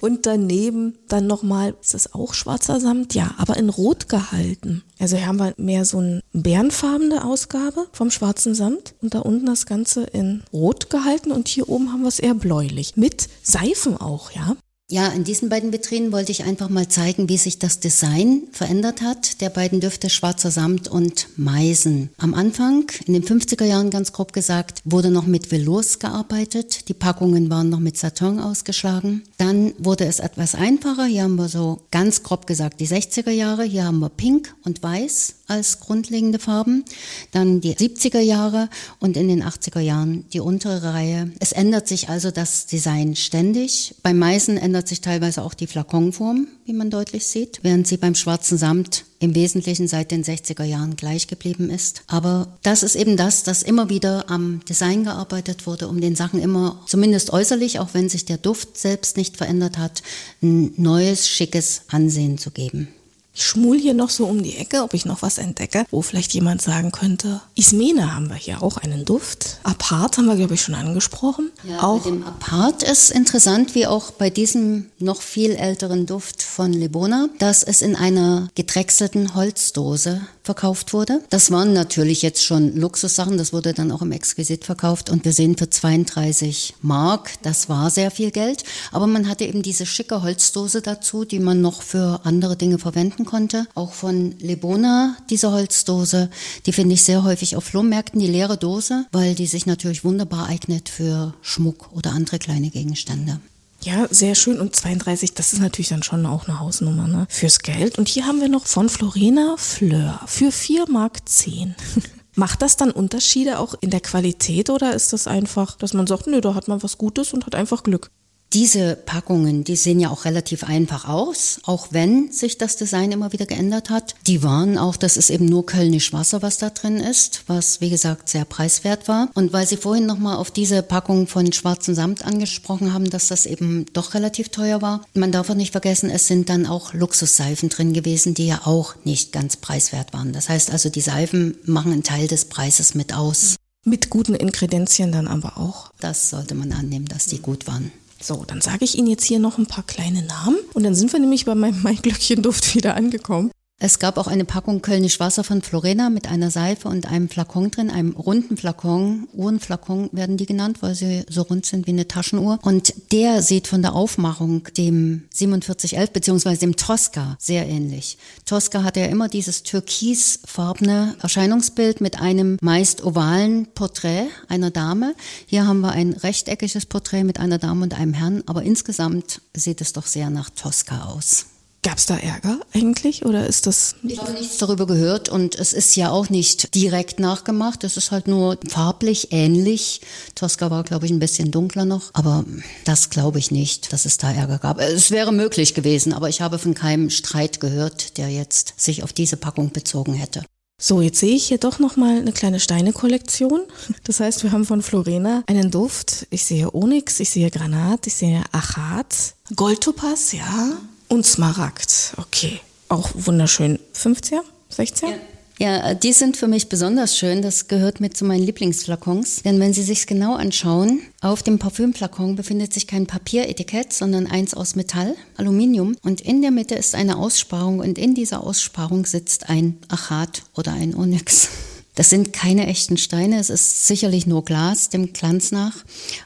und 0.00 0.26
daneben 0.26 0.98
dann 1.08 1.28
nochmal, 1.28 1.76
ist 1.80 1.94
das 1.94 2.12
auch 2.12 2.34
schwarzer 2.34 2.80
Samt? 2.80 3.14
Ja, 3.14 3.34
aber 3.38 3.56
in 3.56 3.68
Rot 3.68 4.08
gehalten. 4.08 4.82
Also 4.98 5.16
hier 5.16 5.26
haben 5.26 5.38
wir 5.38 5.54
mehr 5.58 5.84
so 5.84 5.98
eine 5.98 6.20
bärenfarbene 6.32 7.24
Ausgabe 7.24 7.86
vom 7.92 8.10
schwarzen 8.10 8.54
Samt 8.54 8.94
und 9.00 9.14
da 9.14 9.20
unten 9.20 9.46
das 9.46 9.66
Ganze 9.66 10.04
in 10.04 10.42
Rot 10.52 10.90
gehalten 10.90 11.30
und 11.30 11.46
hier 11.46 11.68
oben 11.68 11.92
haben 11.92 12.02
wir 12.02 12.08
es 12.08 12.18
eher 12.18 12.34
bläulich. 12.34 12.96
Mit 12.96 13.28
Seifen 13.42 13.96
auch, 13.96 14.32
ja. 14.32 14.56
Ja, 14.90 15.08
in 15.08 15.24
diesen 15.24 15.48
beiden 15.48 15.72
Vitrinen 15.72 16.12
wollte 16.12 16.30
ich 16.30 16.44
einfach 16.44 16.68
mal 16.68 16.88
zeigen, 16.88 17.30
wie 17.30 17.38
sich 17.38 17.58
das 17.58 17.80
Design 17.80 18.42
verändert 18.52 19.00
hat, 19.00 19.40
der 19.40 19.48
beiden 19.48 19.80
Düfte 19.80 20.10
Schwarzer 20.10 20.50
Samt 20.50 20.88
und 20.88 21.26
Meisen. 21.38 22.10
Am 22.18 22.34
Anfang, 22.34 22.84
in 23.06 23.14
den 23.14 23.24
50er 23.24 23.64
Jahren 23.64 23.88
ganz 23.88 24.12
grob 24.12 24.34
gesagt, 24.34 24.82
wurde 24.84 25.10
noch 25.10 25.24
mit 25.24 25.50
Velours 25.50 26.00
gearbeitet. 26.00 26.90
Die 26.90 26.94
Packungen 26.94 27.48
waren 27.48 27.70
noch 27.70 27.80
mit 27.80 27.96
Satin 27.96 28.38
ausgeschlagen. 28.38 29.22
Dann 29.38 29.72
wurde 29.78 30.04
es 30.04 30.18
etwas 30.18 30.54
einfacher. 30.54 31.06
Hier 31.06 31.22
haben 31.22 31.36
wir 31.36 31.48
so 31.48 31.80
ganz 31.90 32.22
grob 32.22 32.46
gesagt 32.46 32.78
die 32.78 32.86
60er 32.86 33.30
Jahre. 33.30 33.64
Hier 33.64 33.84
haben 33.84 34.00
wir 34.00 34.10
Pink 34.10 34.54
und 34.64 34.82
Weiß 34.82 35.36
als 35.46 35.80
grundlegende 35.80 36.38
Farben, 36.38 36.84
dann 37.32 37.60
die 37.60 37.74
70er 37.74 38.20
Jahre 38.20 38.68
und 38.98 39.16
in 39.16 39.28
den 39.28 39.42
80er 39.42 39.80
Jahren 39.80 40.24
die 40.32 40.40
untere 40.40 40.94
Reihe. 40.94 41.30
Es 41.40 41.52
ändert 41.52 41.86
sich 41.86 42.08
also 42.08 42.30
das 42.30 42.66
Design 42.66 43.16
ständig. 43.16 43.94
Beim 44.02 44.18
Meisen 44.18 44.56
ändert 44.56 44.88
sich 44.88 45.00
teilweise 45.00 45.42
auch 45.42 45.54
die 45.54 45.66
Flakonform, 45.66 46.48
wie 46.64 46.72
man 46.72 46.90
deutlich 46.90 47.26
sieht, 47.26 47.60
während 47.62 47.86
sie 47.86 47.96
beim 47.96 48.14
schwarzen 48.14 48.58
Samt 48.58 49.04
im 49.20 49.34
Wesentlichen 49.34 49.88
seit 49.88 50.10
den 50.10 50.22
60er 50.22 50.64
Jahren 50.64 50.96
gleich 50.96 51.26
geblieben 51.28 51.70
ist. 51.70 52.02
Aber 52.06 52.58
das 52.62 52.82
ist 52.82 52.94
eben 52.94 53.16
das, 53.16 53.42
dass 53.42 53.62
immer 53.62 53.88
wieder 53.88 54.30
am 54.30 54.60
Design 54.68 55.04
gearbeitet 55.04 55.66
wurde, 55.66 55.88
um 55.88 56.00
den 56.00 56.16
Sachen 56.16 56.40
immer, 56.40 56.82
zumindest 56.86 57.32
äußerlich, 57.32 57.78
auch 57.80 57.88
wenn 57.92 58.08
sich 58.08 58.24
der 58.24 58.38
Duft 58.38 58.76
selbst 58.76 59.16
nicht 59.16 59.36
verändert 59.36 59.78
hat, 59.78 60.02
ein 60.42 60.74
neues, 60.76 61.28
schickes 61.28 61.82
Ansehen 61.88 62.38
zu 62.38 62.50
geben. 62.50 62.88
Ich 63.36 63.42
schmul 63.42 63.80
hier 63.80 63.94
noch 63.94 64.10
so 64.10 64.26
um 64.26 64.42
die 64.44 64.56
Ecke, 64.56 64.82
ob 64.84 64.94
ich 64.94 65.04
noch 65.04 65.22
was 65.22 65.38
entdecke, 65.38 65.84
wo 65.90 66.02
vielleicht 66.02 66.32
jemand 66.34 66.62
sagen 66.62 66.92
könnte, 66.92 67.40
Ismene 67.56 68.14
haben 68.14 68.28
wir 68.28 68.36
hier 68.36 68.62
auch 68.62 68.76
einen 68.76 69.04
Duft. 69.04 69.58
Apart 69.64 70.16
haben 70.16 70.26
wir, 70.26 70.36
glaube 70.36 70.54
ich, 70.54 70.62
schon 70.62 70.76
angesprochen. 70.76 71.50
Ja, 71.68 71.82
auch 71.82 72.02
bei 72.02 72.10
dem 72.10 72.22
Apart 72.22 72.84
ist 72.84 73.10
interessant, 73.10 73.74
wie 73.74 73.88
auch 73.88 74.12
bei 74.12 74.30
diesem 74.30 74.86
noch 75.00 75.20
viel 75.20 75.50
älteren 75.50 76.06
Duft 76.06 76.44
von 76.44 76.72
Lebona, 76.72 77.28
dass 77.40 77.64
es 77.64 77.82
in 77.82 77.96
einer 77.96 78.48
gedrechselten 78.54 79.34
Holzdose 79.34 80.20
verkauft 80.44 80.92
wurde. 80.92 81.22
Das 81.30 81.50
waren 81.50 81.72
natürlich 81.72 82.22
jetzt 82.22 82.44
schon 82.44 82.76
Luxussachen, 82.76 83.38
das 83.38 83.52
wurde 83.52 83.72
dann 83.72 83.90
auch 83.90 84.02
im 84.02 84.12
Exquisit 84.12 84.64
verkauft 84.64 85.08
und 85.10 85.24
wir 85.24 85.32
sehen 85.32 85.56
für 85.56 85.70
32 85.70 86.74
Mark, 86.82 87.30
das 87.42 87.68
war 87.68 87.90
sehr 87.90 88.10
viel 88.10 88.30
Geld, 88.30 88.62
aber 88.92 89.06
man 89.06 89.28
hatte 89.28 89.44
eben 89.44 89.62
diese 89.62 89.86
schicke 89.86 90.22
Holzdose 90.22 90.82
dazu, 90.82 91.24
die 91.24 91.40
man 91.40 91.62
noch 91.62 91.82
für 91.82 92.20
andere 92.24 92.56
Dinge 92.56 92.78
verwenden 92.78 93.24
konnte. 93.24 93.66
Auch 93.74 93.92
von 93.92 94.34
Lebona, 94.38 95.16
diese 95.30 95.50
Holzdose, 95.50 96.28
die 96.66 96.72
finde 96.72 96.94
ich 96.94 97.02
sehr 97.02 97.24
häufig 97.24 97.56
auf 97.56 97.64
Flohmärkten, 97.64 98.20
die 98.20 98.26
leere 98.26 98.58
Dose, 98.58 99.06
weil 99.12 99.34
die 99.34 99.46
sich 99.46 99.64
natürlich 99.64 100.04
wunderbar 100.04 100.46
eignet 100.46 100.90
für 100.90 101.34
Schmuck 101.40 101.90
oder 101.92 102.12
andere 102.12 102.38
kleine 102.38 102.68
Gegenstände. 102.68 103.40
Ja, 103.84 104.06
sehr 104.10 104.34
schön. 104.34 104.60
Und 104.60 104.74
32, 104.74 105.34
das 105.34 105.52
ist 105.52 105.60
natürlich 105.60 105.90
dann 105.90 106.02
schon 106.02 106.24
auch 106.24 106.48
eine 106.48 106.58
Hausnummer 106.58 107.06
ne? 107.06 107.26
fürs 107.28 107.58
Geld. 107.58 107.98
Und 107.98 108.08
hier 108.08 108.26
haben 108.26 108.40
wir 108.40 108.48
noch 108.48 108.66
von 108.66 108.88
Florena 108.88 109.56
Fleur 109.58 110.20
für 110.26 110.50
4 110.50 110.88
Mark 110.88 111.28
10. 111.28 111.74
Macht 112.34 112.62
das 112.62 112.78
dann 112.78 112.90
Unterschiede 112.90 113.58
auch 113.58 113.74
in 113.80 113.90
der 113.90 114.00
Qualität 114.00 114.70
oder 114.70 114.94
ist 114.94 115.12
das 115.12 115.26
einfach, 115.26 115.76
dass 115.76 115.92
man 115.92 116.06
sagt, 116.06 116.26
nö, 116.26 116.40
da 116.40 116.54
hat 116.54 116.66
man 116.66 116.82
was 116.82 116.96
Gutes 116.96 117.34
und 117.34 117.44
hat 117.44 117.54
einfach 117.54 117.82
Glück? 117.82 118.10
Diese 118.54 118.94
Packungen, 118.94 119.64
die 119.64 119.74
sehen 119.74 119.98
ja 119.98 120.10
auch 120.10 120.24
relativ 120.24 120.62
einfach 120.62 121.08
aus, 121.08 121.58
auch 121.64 121.88
wenn 121.90 122.30
sich 122.30 122.56
das 122.56 122.76
Design 122.76 123.10
immer 123.10 123.32
wieder 123.32 123.46
geändert 123.46 123.90
hat. 123.90 124.14
Die 124.28 124.44
waren 124.44 124.78
auch, 124.78 124.96
das 124.96 125.16
ist 125.16 125.30
eben 125.30 125.46
nur 125.46 125.66
Kölnisch 125.66 126.12
Wasser, 126.12 126.40
was 126.40 126.58
da 126.58 126.70
drin 126.70 126.98
ist, 126.98 127.42
was 127.48 127.80
wie 127.80 127.90
gesagt 127.90 128.28
sehr 128.28 128.44
preiswert 128.44 129.08
war. 129.08 129.28
Und 129.34 129.52
weil 129.52 129.66
Sie 129.66 129.76
vorhin 129.76 130.06
nochmal 130.06 130.36
auf 130.36 130.52
diese 130.52 130.84
Packung 130.84 131.26
von 131.26 131.52
schwarzen 131.52 131.96
Samt 131.96 132.24
angesprochen 132.24 132.92
haben, 132.92 133.10
dass 133.10 133.26
das 133.26 133.44
eben 133.44 133.86
doch 133.92 134.14
relativ 134.14 134.50
teuer 134.50 134.80
war. 134.80 135.04
Man 135.14 135.32
darf 135.32 135.50
auch 135.50 135.56
nicht 135.56 135.72
vergessen, 135.72 136.08
es 136.08 136.28
sind 136.28 136.48
dann 136.48 136.66
auch 136.66 136.94
Luxusseifen 136.94 137.70
drin 137.70 137.92
gewesen, 137.92 138.34
die 138.34 138.46
ja 138.46 138.60
auch 138.66 138.94
nicht 139.02 139.32
ganz 139.32 139.56
preiswert 139.56 140.12
waren. 140.12 140.32
Das 140.32 140.48
heißt 140.48 140.70
also, 140.70 140.90
die 140.90 141.00
Seifen 141.00 141.56
machen 141.64 141.92
einen 141.92 142.04
Teil 142.04 142.28
des 142.28 142.44
Preises 142.44 142.94
mit 142.94 143.14
aus. 143.14 143.56
Mit 143.84 144.10
guten 144.10 144.36
Inkredenzien 144.36 145.10
dann 145.10 145.26
aber 145.26 145.58
auch. 145.58 145.90
Das 145.98 146.30
sollte 146.30 146.54
man 146.54 146.72
annehmen, 146.72 147.06
dass 147.06 147.26
die 147.26 147.40
gut 147.40 147.66
waren. 147.66 147.90
So, 148.24 148.42
dann 148.46 148.62
sage 148.62 148.86
ich 148.86 148.96
Ihnen 148.96 149.08
jetzt 149.08 149.26
hier 149.26 149.38
noch 149.38 149.58
ein 149.58 149.66
paar 149.66 149.84
kleine 149.84 150.22
Namen 150.22 150.56
und 150.72 150.82
dann 150.82 150.94
sind 150.94 151.12
wir 151.12 151.20
nämlich 151.20 151.44
bei 151.44 151.54
meinem 151.54 151.82
Maiglöckchenduft 151.82 152.74
wieder 152.74 152.94
angekommen. 152.94 153.50
Es 153.86 153.98
gab 153.98 154.16
auch 154.16 154.28
eine 154.28 154.46
Packung 154.46 154.80
Kölnisch 154.80 155.20
Wasser 155.20 155.44
von 155.44 155.60
Florena 155.60 156.08
mit 156.08 156.26
einer 156.26 156.50
Seife 156.50 156.88
und 156.88 157.06
einem 157.06 157.28
Flakon 157.28 157.70
drin, 157.70 157.90
einem 157.90 158.12
runden 158.16 158.56
Flakon. 158.56 159.28
Uhrenflakon 159.34 160.08
werden 160.10 160.38
die 160.38 160.46
genannt, 160.46 160.78
weil 160.80 160.94
sie 160.94 161.26
so 161.28 161.42
rund 161.42 161.66
sind 161.66 161.86
wie 161.86 161.90
eine 161.90 162.08
Taschenuhr. 162.08 162.58
Und 162.62 162.94
der 163.12 163.42
sieht 163.42 163.66
von 163.66 163.82
der 163.82 163.92
Aufmachung 163.92 164.66
dem 164.78 165.24
4711 165.34 166.12
bzw. 166.12 166.56
dem 166.56 166.76
Tosca 166.76 167.36
sehr 167.38 167.68
ähnlich. 167.68 168.16
Tosca 168.46 168.84
hatte 168.84 169.00
ja 169.00 169.06
immer 169.06 169.28
dieses 169.28 169.64
türkisfarbene 169.64 171.16
Erscheinungsbild 171.20 172.00
mit 172.00 172.18
einem 172.18 172.56
meist 172.62 173.04
ovalen 173.04 173.66
Porträt 173.74 174.28
einer 174.48 174.70
Dame. 174.70 175.14
Hier 175.44 175.66
haben 175.66 175.80
wir 175.80 175.92
ein 175.92 176.14
rechteckiges 176.14 176.86
Porträt 176.86 177.24
mit 177.24 177.38
einer 177.38 177.58
Dame 177.58 177.82
und 177.82 177.92
einem 177.92 178.14
Herrn, 178.14 178.44
aber 178.46 178.62
insgesamt 178.62 179.42
sieht 179.52 179.82
es 179.82 179.92
doch 179.92 180.06
sehr 180.06 180.30
nach 180.30 180.48
Tosca 180.48 181.04
aus. 181.04 181.48
Gab 181.84 181.98
es 181.98 182.06
da 182.06 182.16
Ärger 182.16 182.60
eigentlich 182.72 183.26
oder 183.26 183.46
ist 183.46 183.66
das? 183.66 183.94
Ich 184.02 184.18
habe 184.18 184.32
nichts 184.32 184.56
darüber 184.56 184.86
gehört 184.86 185.28
und 185.28 185.54
es 185.54 185.74
ist 185.74 185.94
ja 185.96 186.10
auch 186.10 186.30
nicht 186.30 186.74
direkt 186.74 187.20
nachgemacht. 187.20 187.84
Es 187.84 187.98
ist 187.98 188.10
halt 188.10 188.26
nur 188.26 188.58
farblich 188.66 189.32
ähnlich. 189.32 190.00
Tosca 190.34 190.70
war, 190.70 190.82
glaube 190.82 191.04
ich, 191.04 191.12
ein 191.12 191.18
bisschen 191.18 191.50
dunkler 191.50 191.84
noch, 191.84 192.08
aber 192.14 192.46
das 192.84 193.10
glaube 193.10 193.38
ich 193.38 193.50
nicht, 193.50 193.92
dass 193.92 194.06
es 194.06 194.16
da 194.16 194.32
Ärger 194.32 194.56
gab. 194.56 194.80
Es 194.80 195.10
wäre 195.10 195.30
möglich 195.30 195.74
gewesen, 195.74 196.14
aber 196.14 196.30
ich 196.30 196.40
habe 196.40 196.58
von 196.58 196.72
keinem 196.72 197.10
Streit 197.10 197.60
gehört, 197.60 198.16
der 198.16 198.30
jetzt 198.30 198.72
sich 198.78 199.02
auf 199.02 199.12
diese 199.12 199.36
Packung 199.36 199.70
bezogen 199.70 200.14
hätte. 200.14 200.42
So, 200.80 201.02
jetzt 201.02 201.20
sehe 201.20 201.36
ich 201.36 201.48
hier 201.48 201.58
doch 201.58 201.80
noch 201.80 201.96
mal 201.96 202.18
eine 202.18 202.32
kleine 202.32 202.60
Steine-Kollektion. 202.60 203.60
Das 204.04 204.20
heißt, 204.20 204.42
wir 204.42 204.52
haben 204.52 204.64
von 204.64 204.80
Florena 204.80 205.42
einen 205.46 205.70
Duft. 205.70 206.26
Ich 206.30 206.44
sehe 206.44 206.74
Onyx, 206.74 207.20
ich 207.20 207.28
sehe 207.28 207.50
Granat, 207.50 208.06
ich 208.06 208.14
sehe 208.14 208.42
Achat, 208.52 209.34
Goldtopaz, 209.54 210.32
ja, 210.32 210.78
und 211.14 211.24
Smaragd. 211.24 212.14
Okay. 212.16 212.60
Auch 212.88 213.10
wunderschön. 213.14 213.78
50er? 213.94 214.40
60er? 214.70 215.08
Ja. 215.08 215.16
Ja, 215.60 215.94
die 215.94 216.12
sind 216.12 216.36
für 216.36 216.48
mich 216.48 216.68
besonders 216.68 217.16
schön. 217.16 217.40
Das 217.40 217.68
gehört 217.68 218.00
mit 218.00 218.16
zu 218.16 218.24
meinen 218.24 218.42
Lieblingsflakons. 218.42 219.42
Denn 219.44 219.60
wenn 219.60 219.72
Sie 219.72 219.84
sich 219.84 220.08
genau 220.08 220.34
anschauen, 220.34 221.00
auf 221.20 221.44
dem 221.44 221.60
Parfümflakon 221.60 222.34
befindet 222.34 222.74
sich 222.74 222.88
kein 222.88 223.06
Papieretikett, 223.06 223.92
sondern 223.92 224.26
eins 224.26 224.54
aus 224.54 224.74
Metall, 224.74 225.14
Aluminium. 225.36 225.96
Und 226.02 226.20
in 226.20 226.42
der 226.42 226.50
Mitte 226.50 226.74
ist 226.74 226.96
eine 226.96 227.16
Aussparung 227.16 227.78
und 227.78 227.98
in 227.98 228.16
dieser 228.16 228.42
Aussparung 228.42 229.06
sitzt 229.06 229.48
ein 229.48 229.78
Achat 229.88 230.42
oder 230.56 230.72
ein 230.72 230.94
Onyx. 230.94 231.48
Das 231.96 232.10
sind 232.10 232.32
keine 232.32 232.66
echten 232.66 232.96
Steine, 232.96 233.38
es 233.38 233.50
ist 233.50 233.86
sicherlich 233.86 234.26
nur 234.26 234.44
Glas, 234.44 234.88
dem 234.88 235.12
Glanz 235.12 235.52
nach. 235.52 235.76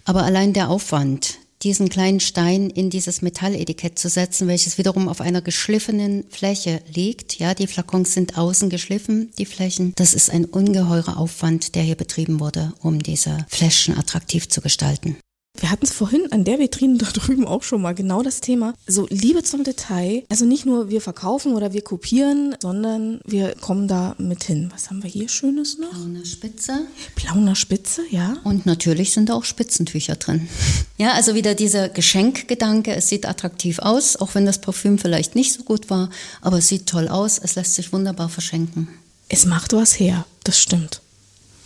Aber 0.07 0.23
allein 0.23 0.55
der 0.55 0.71
Aufwand, 0.71 1.35
diesen 1.63 1.89
kleinen 1.89 2.21
Stein 2.21 2.71
in 2.71 2.91
dieses 2.91 3.23
Metalletikett 3.23 3.99
zu 3.99 4.09
setzen, 4.09 4.49
welches 4.49 4.79
wiederum 4.79 5.09
auf 5.09 5.21
einer 5.21 5.43
geschliffenen 5.43 6.25
Fläche 6.31 6.81
liegt. 6.93 7.39
Ja, 7.39 7.55
die 7.55 7.67
Flakons 7.67 8.15
sind 8.15 8.39
außen 8.39 8.71
geschliffen, 8.71 9.31
die 9.39 9.47
Flächen. 9.47 9.93
Das 9.97 10.15
ist 10.15 10.31
ein 10.31 10.45
ungeheurer 10.45 11.19
Aufwand, 11.19 11.75
der 11.75 11.83
hier 11.83 11.97
betrieben 11.97 12.41
wurde, 12.41 12.73
um 12.81 13.03
diese 13.03 13.47
Fläschchen 13.49 13.99
attraktiv 13.99 14.49
zu 14.49 14.61
gestalten. 14.61 15.17
Wir 15.61 15.71
hatten 15.71 15.85
es 15.85 15.93
vorhin 15.93 16.31
an 16.31 16.45
der 16.45 16.59
Vitrine 16.59 16.99
da 16.99 17.07
drüben 17.13 17.47
auch 17.47 17.63
schon 17.63 17.83
mal 17.83 17.95
genau 17.95 18.23
das 18.23 18.41
Thema. 18.41 18.75
So 18.87 19.07
Liebe 19.11 19.43
zum 19.43 19.65
Detail. 19.65 20.25
Also 20.29 20.45
nicht 20.45 20.67
nur 20.67 20.89
wir 20.91 21.01
verkaufen 21.01 21.55
oder 21.55 21.73
wir 21.73 21.83
kopieren, 21.83 22.57
sondern 22.61 23.21
wir 23.25 23.55
kommen 23.55 23.89
da 23.89 24.15
mit 24.19 24.45
hin. 24.45 24.71
Was 24.73 24.91
haben 24.91 25.03
wir 25.03 25.11
hier 25.11 25.29
Schönes 25.29 25.79
noch? 25.79 25.91
Blaue 25.91 26.25
Spitze. 26.25 26.87
Blauner 27.17 27.57
Spitze, 27.57 28.03
ja. 28.11 28.37
Und 28.45 28.67
natürlich 28.67 29.13
sind 29.13 29.29
da 29.29 29.35
auch 29.35 29.45
Spitzentücher 29.45 30.17
drin. 30.17 30.49
Ja, 31.01 31.13
also 31.13 31.37
wieder 31.37 31.55
dieser 31.55 31.89
Geschenkgedanke. 31.89 32.93
Es 32.93 33.09
sieht 33.09 33.25
attraktiv 33.25 33.79
aus, 33.79 34.17
auch 34.17 34.35
wenn 34.35 34.47
das 34.47 34.61
Parfüm 34.61 34.99
vielleicht 34.99 35.37
nicht 35.37 35.53
so 35.53 35.63
gut 35.63 35.91
war, 35.91 36.11
aber 36.41 36.59
es 36.59 36.67
sieht 36.67 36.87
toll 36.87 37.07
aus. 37.07 37.39
Es 37.39 37.55
lässt 37.55 37.77
sich 37.77 37.93
wunderbar 37.93 38.29
verschenken. 38.29 38.89
Es 39.29 39.47
macht 39.47 39.73
was 39.75 40.01
her, 40.01 40.27
das 40.43 40.59
stimmt. 40.59 41.01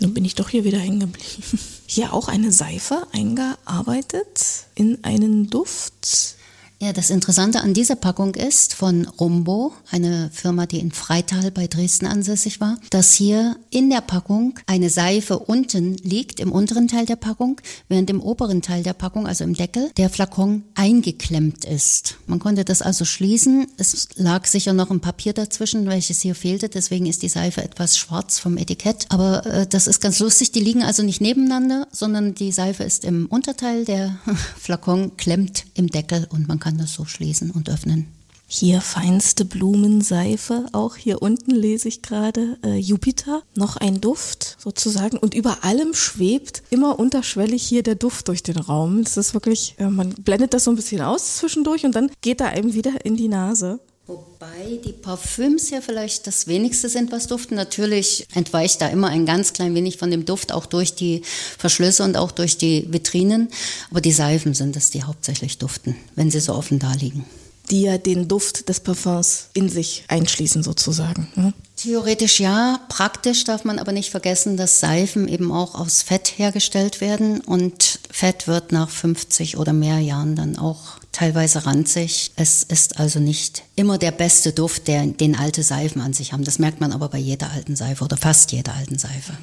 Nun 0.00 0.12
bin 0.12 0.26
ich 0.26 0.35
doch 0.35 0.50
hier 0.50 0.64
wieder 0.64 0.78
hängen 0.78 1.00
geblieben. 1.00 1.42
Hier 1.94 2.14
auch 2.14 2.28
eine 2.28 2.52
Seife 2.52 3.07
eingearbeitet 3.12 4.64
in 4.74 5.05
einen 5.05 5.50
Duft. 5.50 6.37
Ja, 6.82 6.92
das 6.92 7.10
Interessante 7.10 7.60
an 7.60 7.74
dieser 7.74 7.94
Packung 7.94 8.34
ist 8.34 8.74
von 8.74 9.06
Rumbo, 9.06 9.72
eine 9.92 10.30
Firma, 10.32 10.66
die 10.66 10.80
in 10.80 10.90
Freital 10.90 11.52
bei 11.52 11.68
Dresden 11.68 12.06
ansässig 12.06 12.60
war, 12.60 12.76
dass 12.90 13.12
hier 13.12 13.54
in 13.70 13.88
der 13.88 14.00
Packung 14.00 14.58
eine 14.66 14.90
Seife 14.90 15.38
unten 15.38 15.96
liegt, 15.98 16.40
im 16.40 16.50
unteren 16.50 16.88
Teil 16.88 17.06
der 17.06 17.14
Packung, 17.14 17.60
während 17.88 18.10
im 18.10 18.20
oberen 18.20 18.62
Teil 18.62 18.82
der 18.82 18.94
Packung, 18.94 19.28
also 19.28 19.44
im 19.44 19.54
Deckel, 19.54 19.92
der 19.96 20.10
Flakon 20.10 20.64
eingeklemmt 20.74 21.64
ist. 21.64 22.16
Man 22.26 22.40
konnte 22.40 22.64
das 22.64 22.82
also 22.82 23.04
schließen. 23.04 23.68
Es 23.76 24.08
lag 24.16 24.44
sicher 24.46 24.72
noch 24.72 24.90
ein 24.90 24.98
Papier 24.98 25.34
dazwischen, 25.34 25.86
welches 25.86 26.20
hier 26.20 26.34
fehlte. 26.34 26.68
Deswegen 26.68 27.06
ist 27.06 27.22
die 27.22 27.28
Seife 27.28 27.62
etwas 27.62 27.96
schwarz 27.96 28.40
vom 28.40 28.56
Etikett. 28.56 29.06
Aber 29.10 29.46
äh, 29.46 29.68
das 29.68 29.86
ist 29.86 30.00
ganz 30.00 30.18
lustig. 30.18 30.50
Die 30.50 30.58
liegen 30.58 30.82
also 30.82 31.04
nicht 31.04 31.20
nebeneinander, 31.20 31.86
sondern 31.92 32.34
die 32.34 32.50
Seife 32.50 32.82
ist 32.82 33.04
im 33.04 33.26
Unterteil. 33.26 33.84
Der 33.84 34.18
Flakon 34.58 35.16
klemmt 35.16 35.66
im 35.74 35.86
Deckel 35.86 36.26
und 36.28 36.48
man 36.48 36.58
kann 36.58 36.71
kann 36.72 36.78
das 36.78 36.94
so 36.94 37.04
schließen 37.04 37.50
und 37.50 37.68
öffnen. 37.68 38.06
Hier 38.46 38.80
feinste 38.80 39.44
Blumenseife, 39.44 40.66
auch 40.72 40.96
hier 40.96 41.20
unten 41.20 41.50
lese 41.50 41.88
ich 41.88 42.00
gerade 42.00 42.58
äh, 42.64 42.76
Jupiter, 42.76 43.42
noch 43.54 43.76
ein 43.76 44.00
Duft 44.00 44.56
sozusagen 44.58 45.18
und 45.18 45.35
über 45.35 45.64
allem 45.64 45.92
schwebt 45.92 46.62
immer 46.70 46.98
unterschwellig 46.98 47.62
hier 47.62 47.82
der 47.82 47.94
Duft 47.94 48.28
durch 48.28 48.42
den 48.42 48.56
Raum. 48.56 49.04
Das 49.04 49.18
ist 49.18 49.35
wirklich, 49.35 49.74
äh, 49.78 49.90
man 49.90 50.14
blendet 50.14 50.54
das 50.54 50.64
so 50.64 50.70
ein 50.70 50.76
bisschen 50.76 51.02
aus 51.02 51.37
zwischendurch 51.37 51.85
und 51.85 51.94
dann 51.94 52.11
geht 52.22 52.40
er 52.40 52.48
einem 52.48 52.72
wieder 52.72 53.04
in 53.04 53.16
die 53.16 53.28
Nase. 53.28 53.80
Wobei 54.12 54.79
die 54.85 54.92
Parfüms 54.92 55.70
ja 55.70 55.81
vielleicht 55.81 56.27
das 56.27 56.46
wenigste 56.46 56.90
sind, 56.90 57.12
was 57.12 57.29
duften. 57.29 57.55
Natürlich 57.55 58.27
entweicht 58.35 58.83
da 58.83 58.88
immer 58.88 59.09
ein 59.09 59.25
ganz 59.25 59.55
klein 59.55 59.75
wenig 59.75 59.96
von 59.96 60.11
dem 60.11 60.27
Duft, 60.27 60.53
auch 60.53 60.66
durch 60.66 60.94
die 60.94 61.22
Verschlüsse 61.57 62.03
und 62.03 62.18
auch 62.18 62.31
durch 62.31 62.59
die 62.59 62.87
Vitrinen. 62.92 63.48
Aber 63.90 64.03
die 64.03 64.12
Seifen 64.12 64.53
sind 64.53 64.77
es, 64.77 64.90
die 64.90 65.03
hauptsächlich 65.05 65.57
duften, 65.57 65.96
wenn 66.14 66.31
sie 66.31 66.40
so 66.40 66.55
offen 66.55 66.79
da 66.79 66.92
liegen 66.92 67.25
die 67.70 67.83
ja 67.83 67.96
den 67.96 68.29
Duft 68.29 68.68
des 68.68 68.81
Parfums 68.81 69.46
in 69.55 69.68
sich 69.68 70.05
einschließen 70.09 70.62
sozusagen. 70.62 71.29
Ne? 71.37 71.55
Theoretisch 71.77 72.40
ja, 72.40 72.81
praktisch 72.88 73.44
darf 73.44 73.64
man 73.64 73.79
aber 73.79 73.92
nicht 73.92 74.11
vergessen, 74.11 74.57
dass 74.57 74.81
Seifen 74.81 75.29
eben 75.29 75.53
auch 75.53 75.75
aus 75.77 76.03
Fett 76.03 76.35
hergestellt 76.37 77.01
werden 77.01 77.40
und 77.40 78.01
Fett 78.11 78.46
wird 78.46 78.72
nach 78.72 78.90
50 78.90 79.57
oder 79.57 79.72
mehr 79.72 80.01
Jahren 80.01 80.37
dann 80.37 80.59
auch 80.59 80.98
teilweise 81.12 81.66
ranzig. 81.66 82.33
Es 82.37 82.62
ist 82.62 82.98
also 82.98 83.20
nicht 83.20 83.62
immer 83.77 83.98
der 83.98 84.11
beste 84.11 84.53
Duft, 84.53 84.88
der, 84.88 85.07
den 85.07 85.37
alte 85.37 85.62
Seifen 85.62 86.01
an 86.01 86.12
sich 86.12 86.33
haben. 86.33 86.44
Das 86.44 86.59
merkt 86.59 86.81
man 86.81 86.92
aber 86.92 87.09
bei 87.09 87.18
jeder 87.18 87.51
alten 87.51 87.77
Seife 87.77 88.05
oder 88.05 88.16
fast 88.16 88.53
jeder 88.53 88.75
alten 88.75 88.98
Seife. 88.98 89.37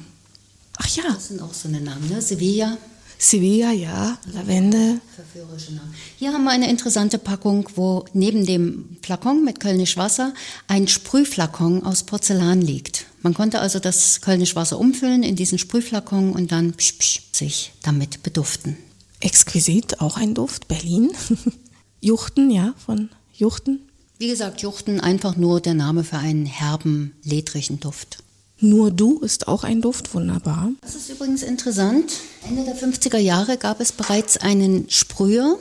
Ach 0.76 0.88
ja. 0.88 1.04
Das 1.14 1.28
sind 1.28 1.40
auch 1.40 1.54
so 1.54 1.68
eine 1.68 1.80
Namen, 1.80 2.08
ne? 2.08 2.20
Sevilla 2.20 2.76
Sevilla, 3.22 3.70
ja, 3.70 4.16
Lavende. 4.32 4.98
Verführerische 5.14 5.74
Namen. 5.74 5.94
Hier 6.18 6.32
haben 6.32 6.42
wir 6.44 6.52
eine 6.52 6.70
interessante 6.70 7.18
Packung, 7.18 7.68
wo 7.76 8.06
neben 8.14 8.46
dem 8.46 8.96
Flakon 9.02 9.44
mit 9.44 9.60
Kölnisch 9.60 9.98
Wasser 9.98 10.32
ein 10.68 10.88
Sprühflakon 10.88 11.84
aus 11.84 12.04
Porzellan 12.04 12.62
liegt. 12.62 13.04
Man 13.20 13.34
konnte 13.34 13.60
also 13.60 13.78
das 13.78 14.22
Kölnisch 14.22 14.56
Wasser 14.56 14.78
umfüllen 14.78 15.22
in 15.22 15.36
diesen 15.36 15.58
Sprühflakon 15.58 16.32
und 16.32 16.50
dann 16.50 16.72
psch, 16.72 16.94
psch, 16.98 17.20
sich 17.32 17.72
damit 17.82 18.22
beduften. 18.22 18.78
Exquisit, 19.20 20.00
auch 20.00 20.16
ein 20.16 20.34
Duft, 20.34 20.66
Berlin. 20.66 21.10
Juchten, 22.00 22.50
ja, 22.50 22.74
von 22.84 23.10
Juchten. 23.34 23.80
Wie 24.18 24.28
gesagt, 24.28 24.62
Juchten 24.62 25.00
einfach 25.00 25.36
nur 25.36 25.60
der 25.60 25.74
Name 25.74 26.04
für 26.04 26.16
einen 26.16 26.46
herben, 26.46 27.14
ledrigen 27.24 27.80
Duft. 27.80 28.18
Nur 28.58 28.90
du 28.90 29.18
ist 29.20 29.48
auch 29.48 29.64
ein 29.64 29.80
Duft, 29.80 30.14
wunderbar. 30.14 30.70
Das 30.82 30.94
ist 30.94 31.08
übrigens 31.08 31.42
interessant. 31.42 32.12
Ende 32.46 32.64
der 32.64 32.76
50er 32.76 33.18
Jahre 33.18 33.56
gab 33.56 33.80
es 33.80 33.92
bereits 33.92 34.36
einen 34.36 34.90
Sprüher. 34.90 35.58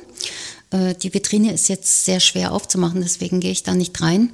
Äh, 0.71 0.95
die 0.95 1.13
Vitrine 1.13 1.53
ist 1.53 1.69
jetzt 1.69 2.05
sehr 2.05 2.19
schwer 2.19 2.51
aufzumachen, 2.51 3.01
deswegen 3.01 3.39
gehe 3.39 3.51
ich 3.51 3.63
da 3.63 3.73
nicht 3.73 4.01
rein, 4.01 4.31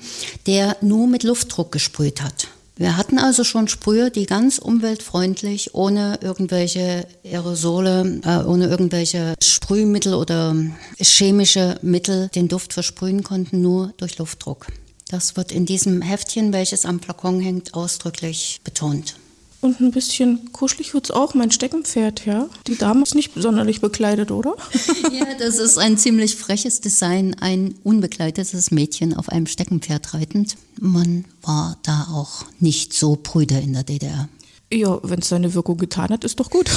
der 0.48 0.78
nur 0.82 1.08
mit 1.08 1.24
Luftdruck 1.24 1.72
gesprüht 1.72 2.22
hat. 2.22 2.48
Wir 2.78 2.98
hatten 2.98 3.20
also 3.20 3.46
schon 3.46 3.70
Sprüher, 3.70 4.10
die 4.10 4.26
ganz 4.26 4.58
umweltfreundlich, 4.58 5.74
ohne 5.76 6.20
irgendwelche 6.22 7.08
Aerosole, 7.24 8.20
äh, 8.26 8.44
ohne 8.44 8.68
irgendwelche 8.68 9.36
Sprühmittel 9.42 10.14
oder 10.14 10.54
chemische 11.00 11.80
Mittel 11.82 12.30
den 12.36 12.50
Duft 12.50 12.74
versprühen 12.74 13.24
konnten, 13.24 13.62
nur 13.62 13.94
durch 13.96 14.18
Luftdruck. 14.18 14.68
Das 15.08 15.38
wird 15.38 15.54
in 15.54 15.66
diesem 15.66 16.02
Heftchen, 16.02 16.52
welches 16.52 16.86
am 16.86 17.00
Flakon 17.00 17.40
hängt, 17.40 17.76
ausdrücklich 17.76 18.60
betont. 18.66 19.16
Und 19.66 19.82
ein 19.82 19.90
bisschen 19.90 20.52
kuschelig 20.52 20.94
wird 20.94 21.06
es 21.06 21.12
auch, 21.12 21.34
mein 21.34 21.50
Steckenpferd, 21.50 22.28
ja. 22.28 22.48
Die 22.68 22.78
Dame 22.78 23.02
ist 23.02 23.16
nicht 23.16 23.32
sonderlich 23.36 23.82
bekleidet, 23.82 24.30
oder? 24.30 24.56
ja, 25.12 25.26
das 25.40 25.58
ist 25.58 25.80
ein 25.80 25.98
ziemlich 25.98 26.36
freches 26.36 26.82
Design, 26.82 27.36
ein 27.40 27.74
unbekleidetes 27.84 28.70
Mädchen 28.70 29.16
auf 29.16 29.28
einem 29.30 29.48
Steckenpferd 29.48 30.14
reitend. 30.14 30.56
Man 30.80 31.26
war 31.42 31.80
da 31.82 32.10
auch 32.12 32.46
nicht 32.60 32.94
so 32.94 33.16
prüde 33.16 33.58
in 33.58 33.74
der 33.74 33.82
DDR. 33.82 34.30
Ja, 34.72 35.00
wenn 35.02 35.22
es 35.22 35.30
seine 35.30 35.56
Wirkung 35.56 35.80
getan 35.80 36.10
hat, 36.10 36.24
ist 36.24 36.40
doch 36.40 36.52
gut. 36.52 36.70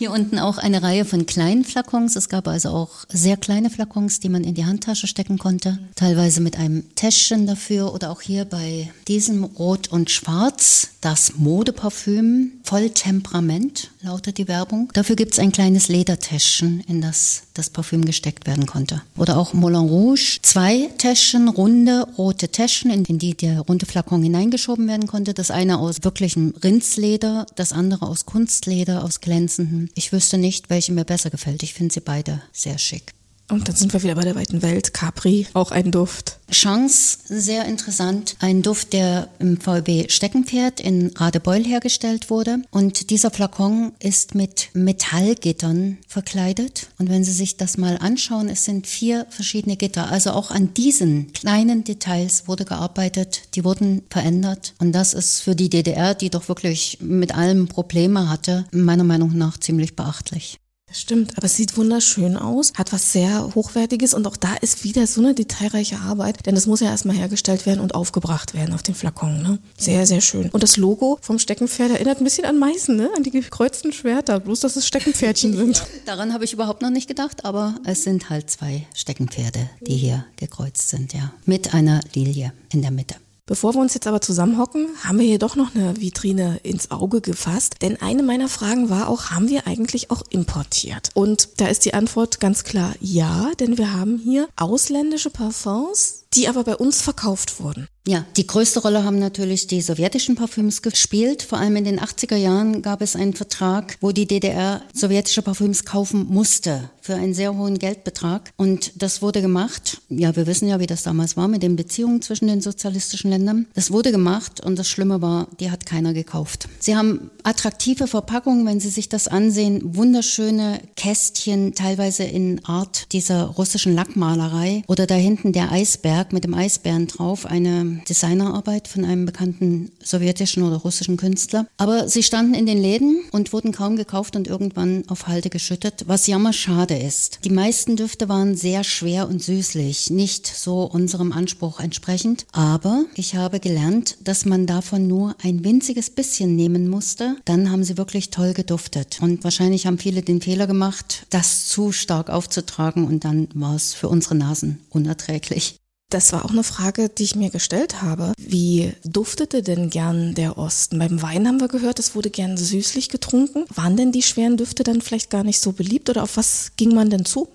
Hier 0.00 0.12
unten 0.12 0.38
auch 0.38 0.58
eine 0.58 0.84
Reihe 0.84 1.04
von 1.04 1.26
kleinen 1.26 1.64
Flakons. 1.64 2.14
Es 2.14 2.28
gab 2.28 2.46
also 2.46 2.68
auch 2.68 2.90
sehr 3.08 3.36
kleine 3.36 3.68
Flakons, 3.68 4.20
die 4.20 4.28
man 4.28 4.44
in 4.44 4.54
die 4.54 4.64
Handtasche 4.64 5.08
stecken 5.08 5.38
konnte. 5.38 5.80
Teilweise 5.96 6.40
mit 6.40 6.56
einem 6.56 6.94
Täschchen 6.94 7.48
dafür 7.48 7.92
oder 7.92 8.12
auch 8.12 8.20
hier 8.20 8.44
bei 8.44 8.92
diesem 9.08 9.42
Rot 9.42 9.88
und 9.88 10.08
Schwarz 10.08 10.90
das 11.00 11.34
Modeparfüm 11.36 12.52
voll 12.64 12.90
Temperament 12.90 13.90
lautet 14.02 14.38
die 14.38 14.48
Werbung. 14.48 14.90
Dafür 14.94 15.16
gibt 15.16 15.32
es 15.32 15.38
ein 15.38 15.52
kleines 15.52 15.88
Ledertäschchen, 15.88 16.80
in 16.88 17.00
das 17.00 17.42
das 17.54 17.70
Parfüm 17.70 18.04
gesteckt 18.04 18.46
werden 18.46 18.66
konnte. 18.66 19.02
Oder 19.16 19.36
auch 19.36 19.52
Moulin 19.52 19.88
Rouge. 19.88 20.38
Zwei 20.42 20.90
Täschchen, 20.98 21.48
runde 21.48 22.06
rote 22.16 22.48
Täschchen, 22.48 22.90
in 22.90 23.18
die 23.18 23.34
der 23.34 23.60
runde 23.60 23.86
Flakon 23.86 24.22
hineingeschoben 24.22 24.86
werden 24.86 25.08
konnte. 25.08 25.34
Das 25.34 25.50
eine 25.50 25.78
aus 25.78 26.04
wirklichem 26.04 26.54
Rindsleder, 26.62 27.46
das 27.56 27.72
andere 27.72 28.06
aus 28.06 28.26
Kunstleder, 28.26 29.04
aus 29.04 29.20
glänzendem. 29.20 29.88
Ich 29.94 30.12
wüsste 30.12 30.38
nicht, 30.38 30.70
welche 30.70 30.92
mir 30.92 31.04
besser 31.04 31.30
gefällt. 31.30 31.62
Ich 31.62 31.74
finde 31.74 31.94
sie 31.94 32.00
beide 32.00 32.42
sehr 32.52 32.78
schick. 32.78 33.12
Und 33.50 33.66
dann 33.66 33.74
sind 33.74 33.92
wir 33.94 34.02
wieder 34.02 34.14
bei 34.14 34.22
der 34.22 34.34
weiten 34.34 34.60
Welt. 34.60 34.92
Capri, 34.92 35.46
auch 35.54 35.70
ein 35.70 35.90
Duft. 35.90 36.38
Chance, 36.50 37.18
sehr 37.28 37.64
interessant. 37.64 38.36
Ein 38.40 38.62
Duft, 38.62 38.92
der 38.92 39.28
im 39.38 39.58
VW 39.58 40.06
Steckenpferd 40.08 40.80
in 40.80 41.12
Radebeul 41.16 41.64
hergestellt 41.64 42.30
wurde. 42.30 42.58
Und 42.70 43.10
dieser 43.10 43.30
Flakon 43.30 43.92
ist 44.00 44.34
mit 44.34 44.68
Metallgittern 44.74 45.98
verkleidet. 46.06 46.88
Und 46.98 47.08
wenn 47.08 47.24
Sie 47.24 47.32
sich 47.32 47.56
das 47.56 47.78
mal 47.78 47.96
anschauen, 47.98 48.48
es 48.48 48.64
sind 48.64 48.86
vier 48.86 49.26
verschiedene 49.30 49.76
Gitter. 49.76 50.10
Also 50.10 50.32
auch 50.32 50.50
an 50.50 50.74
diesen 50.74 51.32
kleinen 51.32 51.84
Details 51.84 52.48
wurde 52.48 52.66
gearbeitet. 52.66 53.42
Die 53.54 53.64
wurden 53.64 54.02
verändert. 54.10 54.74
Und 54.78 54.92
das 54.92 55.14
ist 55.14 55.40
für 55.40 55.54
die 55.54 55.70
DDR, 55.70 56.14
die 56.14 56.30
doch 56.30 56.48
wirklich 56.48 56.98
mit 57.00 57.34
allem 57.34 57.68
Probleme 57.68 58.28
hatte, 58.28 58.66
meiner 58.72 59.04
Meinung 59.04 59.36
nach 59.36 59.58
ziemlich 59.58 59.96
beachtlich. 59.96 60.58
Das 60.88 61.00
stimmt, 61.00 61.36
aber 61.36 61.44
es 61.44 61.56
sieht 61.56 61.76
wunderschön 61.76 62.36
aus, 62.36 62.72
hat 62.74 62.94
was 62.94 63.12
sehr 63.12 63.54
Hochwertiges 63.54 64.14
und 64.14 64.26
auch 64.26 64.38
da 64.38 64.54
ist 64.54 64.84
wieder 64.84 65.06
so 65.06 65.20
eine 65.20 65.34
detailreiche 65.34 65.98
Arbeit, 65.98 66.46
denn 66.46 66.54
das 66.54 66.66
muss 66.66 66.80
ja 66.80 66.88
erstmal 66.88 67.14
hergestellt 67.14 67.66
werden 67.66 67.80
und 67.80 67.94
aufgebracht 67.94 68.54
werden 68.54 68.74
auf 68.74 68.82
den 68.82 68.94
Flakon. 68.94 69.42
Ne? 69.42 69.58
Sehr, 69.76 70.06
sehr 70.06 70.22
schön. 70.22 70.48
Und 70.48 70.62
das 70.62 70.78
Logo 70.78 71.18
vom 71.20 71.38
Steckenpferd 71.38 71.90
erinnert 71.90 72.20
ein 72.20 72.24
bisschen 72.24 72.46
an 72.46 72.58
Meißen, 72.58 72.96
ne? 72.96 73.10
an 73.14 73.22
die 73.22 73.30
gekreuzten 73.30 73.92
Schwerter, 73.92 74.40
bloß 74.40 74.60
dass 74.60 74.76
es 74.76 74.86
Steckenpferdchen 74.86 75.54
sind. 75.54 75.84
Daran 76.06 76.32
habe 76.32 76.44
ich 76.44 76.54
überhaupt 76.54 76.80
noch 76.80 76.90
nicht 76.90 77.06
gedacht, 77.06 77.44
aber 77.44 77.74
es 77.84 78.04
sind 78.04 78.30
halt 78.30 78.48
zwei 78.48 78.86
Steckenpferde, 78.94 79.68
die 79.82 79.96
hier 79.96 80.24
gekreuzt 80.36 80.88
sind, 80.88 81.12
ja. 81.12 81.32
Mit 81.44 81.74
einer 81.74 82.00
Lilie 82.14 82.52
in 82.72 82.80
der 82.80 82.90
Mitte. 82.90 83.16
Bevor 83.48 83.74
wir 83.74 83.80
uns 83.80 83.94
jetzt 83.94 84.06
aber 84.06 84.20
zusammenhocken, 84.20 84.88
haben 85.02 85.18
wir 85.18 85.24
hier 85.24 85.38
doch 85.38 85.56
noch 85.56 85.74
eine 85.74 85.98
Vitrine 85.98 86.60
ins 86.64 86.90
Auge 86.90 87.22
gefasst. 87.22 87.76
Denn 87.80 87.96
eine 87.98 88.22
meiner 88.22 88.48
Fragen 88.48 88.90
war 88.90 89.08
auch, 89.08 89.30
haben 89.30 89.48
wir 89.48 89.66
eigentlich 89.66 90.10
auch 90.10 90.22
importiert? 90.28 91.08
Und 91.14 91.48
da 91.56 91.68
ist 91.68 91.86
die 91.86 91.94
Antwort 91.94 92.40
ganz 92.40 92.62
klar 92.62 92.92
ja, 93.00 93.50
denn 93.58 93.78
wir 93.78 93.94
haben 93.94 94.18
hier 94.18 94.48
ausländische 94.56 95.30
Parfums, 95.30 96.26
die 96.34 96.48
aber 96.48 96.64
bei 96.64 96.76
uns 96.76 97.00
verkauft 97.02 97.60
wurden. 97.60 97.88
Ja, 98.06 98.24
die 98.38 98.46
größte 98.46 98.80
Rolle 98.80 99.04
haben 99.04 99.18
natürlich 99.18 99.66
die 99.66 99.82
sowjetischen 99.82 100.34
Parfüms 100.34 100.80
gespielt. 100.80 101.42
Vor 101.42 101.58
allem 101.58 101.76
in 101.76 101.84
den 101.84 102.00
80er 102.00 102.36
Jahren 102.36 102.80
gab 102.80 103.02
es 103.02 103.16
einen 103.16 103.34
Vertrag, 103.34 103.98
wo 104.00 104.12
die 104.12 104.26
DDR 104.26 104.80
sowjetische 104.94 105.42
Parfüms 105.42 105.84
kaufen 105.84 106.26
musste 106.26 106.90
für 107.02 107.14
einen 107.14 107.34
sehr 107.34 107.54
hohen 107.54 107.78
Geldbetrag. 107.78 108.50
Und 108.56 108.92
das 109.02 109.20
wurde 109.20 109.42
gemacht. 109.42 110.00
Ja, 110.08 110.36
wir 110.36 110.46
wissen 110.46 110.68
ja, 110.68 110.80
wie 110.80 110.86
das 110.86 111.02
damals 111.02 111.36
war 111.36 111.48
mit 111.48 111.62
den 111.62 111.76
Beziehungen 111.76 112.22
zwischen 112.22 112.48
den 112.48 112.62
sozialistischen 112.62 113.30
Ländern. 113.30 113.66
Das 113.74 113.90
wurde 113.90 114.10
gemacht 114.10 114.60
und 114.60 114.78
das 114.78 114.88
Schlimme 114.88 115.20
war, 115.20 115.48
die 115.60 115.70
hat 115.70 115.84
keiner 115.84 116.14
gekauft. 116.14 116.66
Sie 116.80 116.96
haben 116.96 117.30
attraktive 117.42 118.06
Verpackungen, 118.06 118.66
wenn 118.66 118.80
Sie 118.80 118.90
sich 118.90 119.10
das 119.10 119.28
ansehen. 119.28 119.96
Wunderschöne 119.96 120.80
Kästchen, 120.96 121.74
teilweise 121.74 122.24
in 122.24 122.64
Art 122.64 123.12
dieser 123.12 123.44
russischen 123.44 123.94
Lackmalerei. 123.94 124.82
Oder 124.86 125.06
da 125.06 125.14
hinten 125.14 125.52
der 125.52 125.72
Eisberg 125.72 126.17
mit 126.32 126.44
dem 126.44 126.54
Eisbären 126.54 127.06
drauf. 127.06 127.46
Eine 127.46 128.02
Designerarbeit 128.08 128.88
von 128.88 129.04
einem 129.04 129.26
bekannten 129.26 129.90
sowjetischen 130.02 130.62
oder 130.62 130.76
russischen 130.76 131.16
Künstler. 131.16 131.66
Aber 131.76 132.08
sie 132.08 132.22
standen 132.22 132.54
in 132.54 132.66
den 132.66 132.78
Läden 132.78 133.22
und 133.32 133.52
wurden 133.52 133.72
kaum 133.72 133.96
gekauft 133.96 134.36
und 134.36 134.48
irgendwann 134.48 135.04
auf 135.08 135.26
Halde 135.26 135.50
geschüttet, 135.50 136.04
was 136.06 136.26
jammerschade 136.26 136.96
ist. 136.96 137.40
Die 137.44 137.50
meisten 137.50 137.96
Düfte 137.96 138.28
waren 138.28 138.56
sehr 138.56 138.84
schwer 138.84 139.28
und 139.28 139.42
süßlich, 139.42 140.10
nicht 140.10 140.46
so 140.46 140.82
unserem 140.82 141.32
Anspruch 141.32 141.80
entsprechend. 141.80 142.46
Aber 142.52 143.04
ich 143.14 143.34
habe 143.34 143.60
gelernt, 143.60 144.16
dass 144.22 144.44
man 144.44 144.66
davon 144.66 145.06
nur 145.06 145.34
ein 145.42 145.64
winziges 145.64 146.10
bisschen 146.10 146.56
nehmen 146.56 146.88
musste. 146.88 147.36
Dann 147.44 147.70
haben 147.70 147.84
sie 147.84 147.96
wirklich 147.96 148.30
toll 148.30 148.54
geduftet. 148.54 149.18
Und 149.20 149.44
wahrscheinlich 149.44 149.86
haben 149.86 149.98
viele 149.98 150.22
den 150.22 150.40
Fehler 150.40 150.66
gemacht, 150.66 151.26
das 151.30 151.68
zu 151.68 151.92
stark 151.92 152.30
aufzutragen 152.30 153.06
und 153.06 153.24
dann 153.24 153.48
war 153.54 153.74
es 153.74 153.94
für 153.94 154.08
unsere 154.08 154.34
Nasen 154.34 154.80
unerträglich. 154.90 155.76
Das 156.10 156.32
war 156.32 156.46
auch 156.46 156.50
eine 156.50 156.62
Frage, 156.62 157.10
die 157.10 157.24
ich 157.24 157.34
mir 157.34 157.50
gestellt 157.50 158.00
habe. 158.00 158.32
Wie 158.38 158.94
duftete 159.04 159.62
denn 159.62 159.90
gern 159.90 160.34
der 160.34 160.56
Osten? 160.56 160.98
Beim 160.98 161.20
Wein 161.20 161.46
haben 161.46 161.60
wir 161.60 161.68
gehört, 161.68 161.98
es 161.98 162.14
wurde 162.14 162.30
gern 162.30 162.56
süßlich 162.56 163.10
getrunken. 163.10 163.66
Waren 163.74 163.98
denn 163.98 164.10
die 164.10 164.22
schweren 164.22 164.56
Düfte 164.56 164.84
dann 164.84 165.02
vielleicht 165.02 165.28
gar 165.28 165.44
nicht 165.44 165.60
so 165.60 165.72
beliebt 165.72 166.08
oder 166.08 166.22
auf 166.22 166.38
was 166.38 166.72
ging 166.78 166.94
man 166.94 167.10
denn 167.10 167.26
zu? 167.26 167.48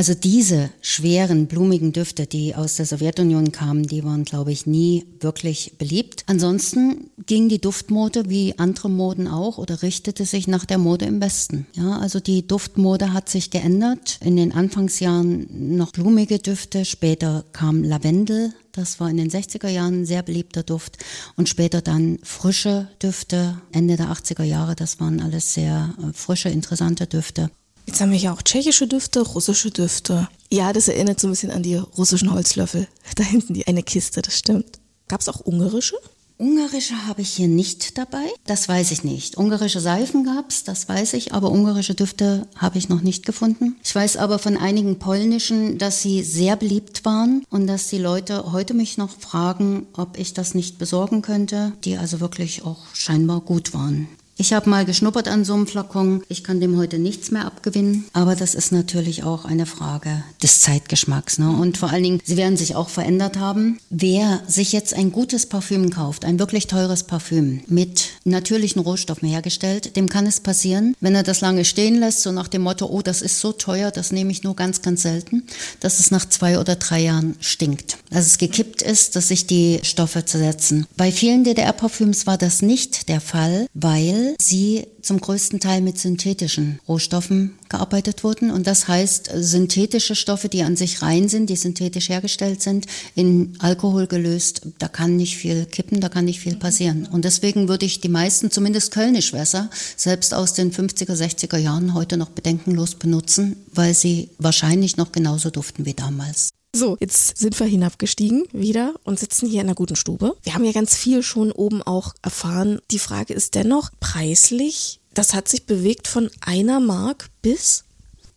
Also 0.00 0.14
diese 0.14 0.70
schweren, 0.80 1.46
blumigen 1.46 1.92
Düfte, 1.92 2.24
die 2.24 2.54
aus 2.54 2.76
der 2.76 2.86
Sowjetunion 2.86 3.52
kamen, 3.52 3.82
die 3.82 4.02
waren, 4.02 4.24
glaube 4.24 4.50
ich, 4.50 4.64
nie 4.64 5.04
wirklich 5.20 5.74
beliebt. 5.76 6.24
Ansonsten 6.26 7.10
ging 7.26 7.50
die 7.50 7.60
Duftmode 7.60 8.30
wie 8.30 8.58
andere 8.58 8.88
Moden 8.88 9.28
auch 9.28 9.58
oder 9.58 9.82
richtete 9.82 10.24
sich 10.24 10.48
nach 10.48 10.64
der 10.64 10.78
Mode 10.78 11.04
im 11.04 11.20
Westen. 11.20 11.66
Ja, 11.74 11.98
also 11.98 12.18
die 12.18 12.46
Duftmode 12.46 13.12
hat 13.12 13.28
sich 13.28 13.50
geändert. 13.50 14.18
In 14.24 14.36
den 14.36 14.52
Anfangsjahren 14.52 15.76
noch 15.76 15.92
blumige 15.92 16.38
Düfte, 16.38 16.86
später 16.86 17.44
kam 17.52 17.84
Lavendel, 17.84 18.54
das 18.72 19.00
war 19.00 19.10
in 19.10 19.18
den 19.18 19.28
60er 19.28 19.68
Jahren 19.68 20.00
ein 20.00 20.06
sehr 20.06 20.22
beliebter 20.22 20.62
Duft. 20.62 20.96
Und 21.36 21.50
später 21.50 21.82
dann 21.82 22.20
frische 22.22 22.88
Düfte, 23.02 23.60
Ende 23.70 23.98
der 23.98 24.06
80er 24.06 24.44
Jahre. 24.44 24.76
Das 24.76 24.98
waren 24.98 25.20
alles 25.20 25.52
sehr 25.52 25.94
äh, 25.98 26.14
frische, 26.14 26.48
interessante 26.48 27.06
Düfte. 27.06 27.50
Jetzt 27.90 28.00
haben 28.00 28.12
wir 28.12 28.18
hier 28.18 28.32
auch 28.32 28.42
tschechische 28.42 28.86
Düfte, 28.86 29.20
russische 29.20 29.72
Düfte. 29.72 30.28
Ja, 30.48 30.72
das 30.72 30.86
erinnert 30.86 31.18
so 31.18 31.26
ein 31.26 31.32
bisschen 31.32 31.50
an 31.50 31.64
die 31.64 31.74
russischen 31.74 32.32
Holzlöffel. 32.32 32.86
Da 33.16 33.24
hinten 33.24 33.52
die 33.52 33.66
eine 33.66 33.82
Kiste, 33.82 34.22
das 34.22 34.38
stimmt. 34.38 34.78
Gab 35.08 35.20
es 35.20 35.28
auch 35.28 35.44
ungarische? 35.44 35.96
Ungarische 36.38 36.94
habe 37.08 37.22
ich 37.22 37.30
hier 37.30 37.48
nicht 37.48 37.98
dabei. 37.98 38.22
Das 38.46 38.68
weiß 38.68 38.92
ich 38.92 39.02
nicht. 39.02 39.36
Ungarische 39.38 39.80
Seifen 39.80 40.22
gab 40.22 40.50
es, 40.50 40.62
das 40.62 40.88
weiß 40.88 41.14
ich, 41.14 41.34
aber 41.34 41.50
ungarische 41.50 41.96
Düfte 41.96 42.46
habe 42.54 42.78
ich 42.78 42.88
noch 42.88 43.00
nicht 43.00 43.26
gefunden. 43.26 43.74
Ich 43.82 43.92
weiß 43.92 44.18
aber 44.18 44.38
von 44.38 44.56
einigen 44.56 45.00
polnischen, 45.00 45.76
dass 45.76 46.00
sie 46.00 46.22
sehr 46.22 46.54
beliebt 46.54 47.04
waren 47.04 47.42
und 47.50 47.66
dass 47.66 47.88
die 47.88 47.98
Leute 47.98 48.52
heute 48.52 48.72
mich 48.72 48.98
noch 48.98 49.10
fragen, 49.10 49.88
ob 49.94 50.16
ich 50.16 50.32
das 50.32 50.54
nicht 50.54 50.78
besorgen 50.78 51.22
könnte, 51.22 51.72
die 51.82 51.96
also 51.96 52.20
wirklich 52.20 52.64
auch 52.64 52.78
scheinbar 52.94 53.40
gut 53.40 53.74
waren. 53.74 54.06
Ich 54.40 54.54
habe 54.54 54.70
mal 54.70 54.86
geschnuppert 54.86 55.28
an 55.28 55.44
so 55.44 55.52
einem 55.52 55.66
Flakon. 55.66 56.22
Ich 56.28 56.42
kann 56.42 56.60
dem 56.60 56.78
heute 56.78 56.98
nichts 56.98 57.30
mehr 57.30 57.44
abgewinnen. 57.44 58.06
Aber 58.14 58.34
das 58.34 58.54
ist 58.54 58.72
natürlich 58.72 59.22
auch 59.22 59.44
eine 59.44 59.66
Frage 59.66 60.24
des 60.42 60.62
Zeitgeschmacks. 60.62 61.38
Ne? 61.38 61.50
Und 61.50 61.76
vor 61.76 61.90
allen 61.90 62.04
Dingen, 62.04 62.20
sie 62.24 62.38
werden 62.38 62.56
sich 62.56 62.74
auch 62.74 62.88
verändert 62.88 63.38
haben. 63.38 63.78
Wer 63.90 64.40
sich 64.46 64.72
jetzt 64.72 64.94
ein 64.94 65.12
gutes 65.12 65.44
Parfüm 65.44 65.90
kauft, 65.90 66.24
ein 66.24 66.38
wirklich 66.38 66.68
teures 66.68 67.04
Parfüm 67.04 67.60
mit 67.66 68.12
natürlichen 68.24 68.82
Rohstoffen 68.82 69.28
hergestellt, 69.28 69.96
dem 69.96 70.08
kann 70.08 70.26
es 70.26 70.40
passieren, 70.40 70.94
wenn 71.00 71.14
er 71.14 71.22
das 71.22 71.40
lange 71.40 71.64
stehen 71.64 71.98
lässt, 71.98 72.22
so 72.22 72.32
nach 72.32 72.48
dem 72.48 72.62
Motto, 72.62 72.86
oh, 72.86 73.02
das 73.02 73.22
ist 73.22 73.40
so 73.40 73.52
teuer, 73.52 73.90
das 73.90 74.12
nehme 74.12 74.30
ich 74.30 74.42
nur 74.42 74.56
ganz, 74.56 74.82
ganz 74.82 75.02
selten, 75.02 75.44
dass 75.80 76.00
es 76.00 76.10
nach 76.10 76.28
zwei 76.28 76.58
oder 76.58 76.76
drei 76.76 77.00
Jahren 77.00 77.36
stinkt. 77.40 77.98
Dass 78.10 78.26
es 78.26 78.38
gekippt 78.38 78.82
ist, 78.82 79.16
dass 79.16 79.28
sich 79.28 79.46
die 79.46 79.80
Stoffe 79.82 80.24
zersetzen. 80.24 80.86
Bei 80.96 81.12
vielen 81.12 81.44
DDR-Parfüms 81.44 82.26
war 82.26 82.38
das 82.38 82.62
nicht 82.62 83.08
der 83.08 83.20
Fall, 83.20 83.66
weil 83.74 84.34
sie 84.40 84.86
zum 85.02 85.20
größten 85.20 85.60
Teil 85.60 85.80
mit 85.80 85.98
synthetischen 85.98 86.80
Rohstoffen 86.86 87.58
gearbeitet 87.70 88.22
wurden. 88.22 88.50
Und 88.50 88.66
das 88.66 88.88
heißt, 88.88 89.30
synthetische 89.34 90.14
Stoffe, 90.14 90.50
die 90.50 90.62
an 90.62 90.76
sich 90.76 91.00
rein 91.00 91.28
sind, 91.28 91.48
die 91.48 91.56
synthetisch 91.56 92.10
hergestellt 92.10 92.60
sind, 92.60 92.86
in 93.14 93.54
Alkohol 93.60 94.06
gelöst, 94.06 94.62
da 94.78 94.88
kann 94.88 95.16
nicht 95.16 95.38
viel 95.38 95.64
kippen, 95.64 96.00
da 96.00 96.10
kann 96.10 96.26
nicht 96.26 96.40
viel 96.40 96.56
passieren. 96.56 97.08
Und 97.10 97.24
deswegen 97.24 97.68
würde 97.68 97.86
ich 97.86 98.00
die 98.00 98.08
meisten, 98.08 98.50
zumindest 98.50 98.92
Kölnischwässer, 98.92 99.70
selbst 99.96 100.34
aus 100.34 100.52
den 100.52 100.72
50er, 100.72 101.14
60er 101.14 101.56
Jahren 101.56 101.94
heute 101.94 102.18
noch 102.18 102.30
bedenkenlos 102.30 102.96
benutzen, 102.96 103.56
weil 103.72 103.94
sie 103.94 104.28
wahrscheinlich 104.38 104.98
noch 104.98 105.12
genauso 105.12 105.50
duften 105.50 105.86
wie 105.86 105.94
damals. 105.94 106.50
So, 106.74 106.96
jetzt 107.00 107.36
sind 107.36 107.58
wir 107.58 107.66
hinabgestiegen 107.66 108.44
wieder 108.52 108.94
und 109.02 109.18
sitzen 109.18 109.48
hier 109.48 109.60
in 109.60 109.66
einer 109.66 109.74
guten 109.74 109.96
Stube. 109.96 110.36
Wir 110.44 110.54
haben 110.54 110.64
ja 110.64 110.70
ganz 110.70 110.96
viel 110.96 111.24
schon 111.24 111.50
oben 111.50 111.82
auch 111.82 112.14
erfahren. 112.22 112.78
Die 112.92 113.00
Frage 113.00 113.34
ist 113.34 113.56
dennoch 113.56 113.90
preislich. 113.98 114.99
Das 115.14 115.34
hat 115.34 115.48
sich 115.48 115.66
bewegt 115.66 116.08
von 116.08 116.30
einer 116.40 116.80
Mark 116.80 117.30
bis 117.42 117.84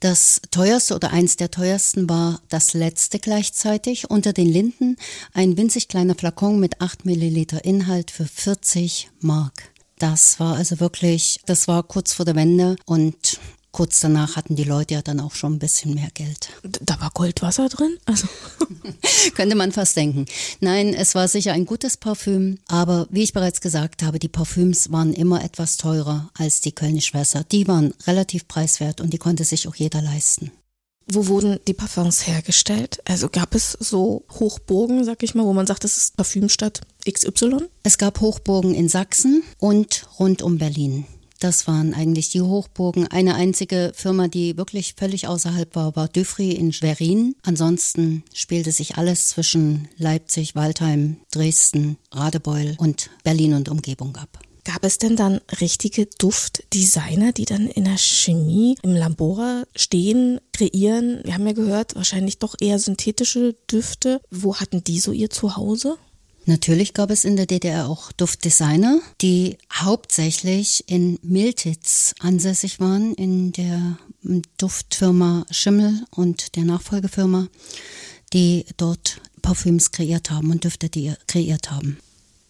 das 0.04 0.42
teuerste 0.52 0.96
oder 0.96 1.12
eins 1.12 1.38
der 1.38 1.50
teuersten 1.50 2.10
war 2.10 2.42
das 2.50 2.74
letzte 2.74 3.20
gleichzeitig. 3.20 4.10
Unter 4.10 4.34
den 4.34 4.48
Linden 4.48 4.98
ein 5.34 5.56
winzig 5.56 5.88
kleiner 5.88 6.14
Flakon 6.14 6.60
mit 6.60 6.82
8 6.82 7.06
Milliliter 7.06 7.64
Inhalt 7.64 8.12
für 8.12 8.26
40 8.26 9.10
Mark. 9.22 9.72
Das 10.00 10.42
war 10.42 10.58
also 10.58 10.82
wirklich, 10.82 11.40
das 11.46 11.70
war 11.70 11.84
kurz 11.84 12.12
vor 12.12 12.26
der 12.26 12.36
Wende 12.36 12.76
und 12.86 13.40
kurz 13.74 14.00
danach 14.00 14.38
hatten 14.38 14.56
die 14.56 14.64
Leute 14.64 14.94
ja 14.94 15.02
dann 15.02 15.20
auch 15.20 15.34
schon 15.34 15.56
ein 15.56 15.60
bisschen 15.60 15.94
mehr 15.96 16.10
Geld. 16.14 16.50
Da 16.64 17.02
war 17.02 17.12
Goldwasser 17.14 17.68
drin? 17.68 17.98
Also. 18.06 18.28
Könnte 19.36 19.56
man 19.56 19.74
fast 19.74 19.98
denken. 19.98 20.26
Nein, 20.62 20.94
es 20.94 21.16
war 21.16 21.28
sicher 21.28 21.52
ein 21.52 21.66
gutes 21.66 21.98
Parfüm, 21.98 22.60
aber 22.68 23.08
wie 23.10 23.24
ich 23.24 23.34
bereits 23.34 23.60
gesagt 23.60 24.04
habe, 24.04 24.20
die 24.20 24.30
Parfüms 24.30 24.92
waren 24.92 25.14
immer 25.14 25.44
etwas 25.44 25.78
teurer 25.78 26.30
als 26.38 26.62
die 26.62 26.72
Kölnischwässer. 26.72 27.44
Die 27.44 27.68
waren 27.68 27.94
relativ 28.08 28.48
preiswert 28.48 29.02
und 29.02 29.12
die 29.12 29.18
konnte 29.18 29.44
sich 29.44 29.68
auch 29.68 29.76
jeder 29.76 30.02
leisten. 30.02 30.52
Wo 31.08 31.28
wurden 31.28 31.60
die 31.68 31.74
Parfums 31.74 32.28
hergestellt? 32.28 33.02
Also 33.06 33.28
gab 33.28 33.56
es 33.56 33.72
so 33.74 34.24
Hochburgen, 34.40 35.04
sag 35.04 35.22
ich 35.24 35.36
mal, 35.36 35.46
wo 35.46 35.52
man 35.52 35.68
sagt, 35.68 35.84
das 35.84 35.98
ist 35.98 36.16
Parfümstadt 36.16 36.82
XY? 37.10 37.68
Es 37.84 37.98
gab 37.98 38.22
Hochburgen 38.22 38.74
in 38.74 38.88
Sachsen 38.88 39.44
und 39.58 40.08
rund 40.20 40.42
um 40.42 40.58
Berlin. 40.60 41.06
Das 41.44 41.68
waren 41.68 41.94
eigentlich 41.94 42.30
die 42.30 42.40
Hochburgen. 42.40 43.08
Eine 43.08 43.36
einzige 43.36 43.92
Firma, 43.94 44.30
die 44.30 44.56
wirklich 44.56 44.94
völlig 44.96 45.28
außerhalb 45.28 45.76
war, 45.76 45.94
war 45.94 46.08
Dufry 46.08 46.52
in 46.52 46.72
Schwerin. 46.72 47.36
Ansonsten 47.44 48.24
spielte 48.34 48.72
sich 48.72 48.96
alles 48.96 49.28
zwischen 49.28 49.90
Leipzig, 49.98 50.56
Waldheim, 50.56 51.18
Dresden, 51.32 51.98
Radebeul 52.14 52.76
und 52.78 53.10
Berlin 53.26 53.56
und 53.56 53.68
Umgebung 53.68 54.16
ab. 54.16 54.40
Gab 54.64 54.86
es 54.86 55.00
denn 55.00 55.18
dann 55.18 55.42
richtige 55.60 56.06
Duftdesigner, 56.06 57.34
die 57.34 57.44
dann 57.44 57.68
in 57.68 57.84
der 57.84 57.98
Chemie 57.98 58.78
im 58.82 58.96
Labor 58.96 59.66
stehen, 59.76 60.40
kreieren? 60.54 61.20
Wir 61.26 61.34
haben 61.34 61.46
ja 61.46 61.52
gehört, 61.52 61.96
wahrscheinlich 61.96 62.38
doch 62.38 62.56
eher 62.62 62.80
synthetische 62.80 63.54
Düfte. 63.70 64.22
Wo 64.32 64.56
hatten 64.56 64.82
die 64.86 65.02
so 65.02 65.12
ihr 65.12 65.30
Zuhause? 65.30 65.98
Natürlich 66.46 66.94
gab 66.94 67.10
es 67.10 67.24
in 67.24 67.38
der 67.38 67.46
DDR 67.46 67.88
auch 67.88 68.12
Duftdesigner, 68.12 69.00
die 69.22 69.58
hauptsächlich 69.72 70.84
in 70.88 71.18
Miltitz 71.22 72.14
ansässig 72.20 72.82
waren, 72.82 73.14
in 73.14 73.54
der 73.54 73.98
Duftfirma 74.58 75.46
Schimmel 75.52 76.04
und 76.12 76.56
der 76.56 76.66
Nachfolgefirma, 76.66 77.48
die 78.34 78.66
dort 78.76 79.22
Parfüms 79.42 79.92
kreiert 79.92 80.32
haben 80.32 80.52
und 80.52 80.64
Düfte 80.64 80.90
kreiert 81.28 81.72
haben. 81.72 81.98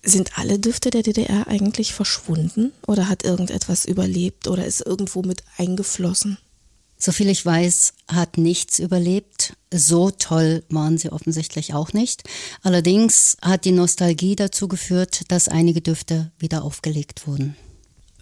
Sind 0.06 0.38
alle 0.38 0.60
Düfte 0.60 0.90
der 0.90 1.04
DDR 1.04 1.48
eigentlich 1.48 1.94
verschwunden 1.94 2.74
oder 2.88 3.08
hat 3.08 3.24
irgendetwas 3.24 3.86
überlebt 3.86 4.48
oder 4.48 4.66
ist 4.66 4.82
irgendwo 4.82 5.22
mit 5.22 5.44
eingeflossen? 5.58 6.38
Soviel 7.04 7.28
ich 7.28 7.46
weiß, 7.46 7.96
hat 8.08 8.38
nichts 8.38 8.80
überlebt. 8.80 9.58
So 9.74 10.10
toll 10.10 10.64
waren 10.70 10.98
sie 10.98 11.12
offensichtlich 11.12 11.74
auch 11.74 11.92
nicht. 11.92 12.24
Allerdings 12.62 13.36
hat 13.42 13.66
die 13.66 13.74
Nostalgie 13.74 14.38
dazu 14.38 14.70
geführt, 14.70 15.24
dass 15.28 15.50
einige 15.50 15.82
Düfte 15.82 16.32
wieder 16.40 16.64
aufgelegt 16.64 17.28
wurden. 17.28 17.58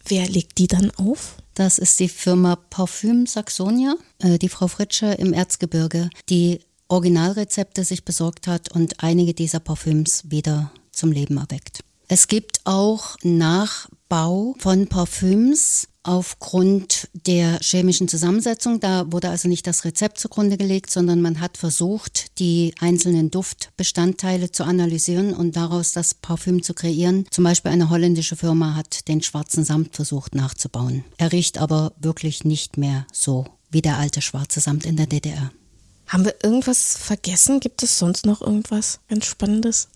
Wer 0.07 0.27
legt 0.27 0.57
die 0.57 0.65
dann 0.65 0.89
auf? 0.89 1.35
Das 1.53 1.77
ist 1.77 1.99
die 1.99 2.09
Firma 2.09 2.55
Parfüm 2.55 3.27
Saxonia, 3.27 3.93
äh, 4.17 4.39
die 4.39 4.49
Frau 4.49 4.67
Fritsche 4.67 5.11
im 5.13 5.31
Erzgebirge, 5.31 6.09
die 6.29 6.61
Originalrezepte 6.87 7.83
sich 7.83 8.03
besorgt 8.03 8.47
hat 8.47 8.71
und 8.71 9.03
einige 9.03 9.35
dieser 9.35 9.59
Parfüms 9.59 10.31
wieder 10.31 10.71
zum 10.91 11.11
Leben 11.11 11.37
erweckt. 11.37 11.81
Es 12.07 12.27
gibt 12.27 12.61
auch 12.63 13.15
Nachbau 13.21 14.55
von 14.57 14.87
Parfüms, 14.87 15.87
aufgrund 16.03 17.09
der 17.13 17.59
chemischen 17.61 18.07
Zusammensetzung. 18.07 18.79
Da 18.79 19.11
wurde 19.11 19.29
also 19.29 19.47
nicht 19.47 19.67
das 19.67 19.85
Rezept 19.85 20.19
zugrunde 20.19 20.57
gelegt, 20.57 20.89
sondern 20.89 21.21
man 21.21 21.39
hat 21.39 21.57
versucht, 21.57 22.39
die 22.39 22.73
einzelnen 22.79 23.31
Duftbestandteile 23.31 24.51
zu 24.51 24.63
analysieren 24.63 25.33
und 25.33 25.55
daraus 25.55 25.91
das 25.91 26.13
Parfüm 26.13 26.63
zu 26.63 26.73
kreieren. 26.73 27.25
Zum 27.29 27.43
Beispiel 27.43 27.71
eine 27.71 27.89
holländische 27.89 28.35
Firma 28.35 28.75
hat 28.75 29.07
den 29.07 29.21
schwarzen 29.21 29.63
Samt 29.63 29.95
versucht 29.95 30.35
nachzubauen. 30.35 31.03
Er 31.17 31.31
riecht 31.31 31.57
aber 31.57 31.93
wirklich 31.99 32.43
nicht 32.43 32.77
mehr 32.77 33.05
so 33.11 33.45
wie 33.69 33.81
der 33.81 33.97
alte 33.97 34.21
schwarze 34.21 34.59
Samt 34.59 34.85
in 34.85 34.97
der 34.97 35.07
DDR. 35.07 35.51
Haben 36.07 36.25
wir 36.25 36.35
irgendwas 36.43 36.97
vergessen? 36.97 37.61
Gibt 37.61 37.83
es 37.83 37.97
sonst 37.97 38.25
noch 38.25 38.41
irgendwas 38.41 38.99
ganz 39.07 39.25
Spannendes? 39.25 39.87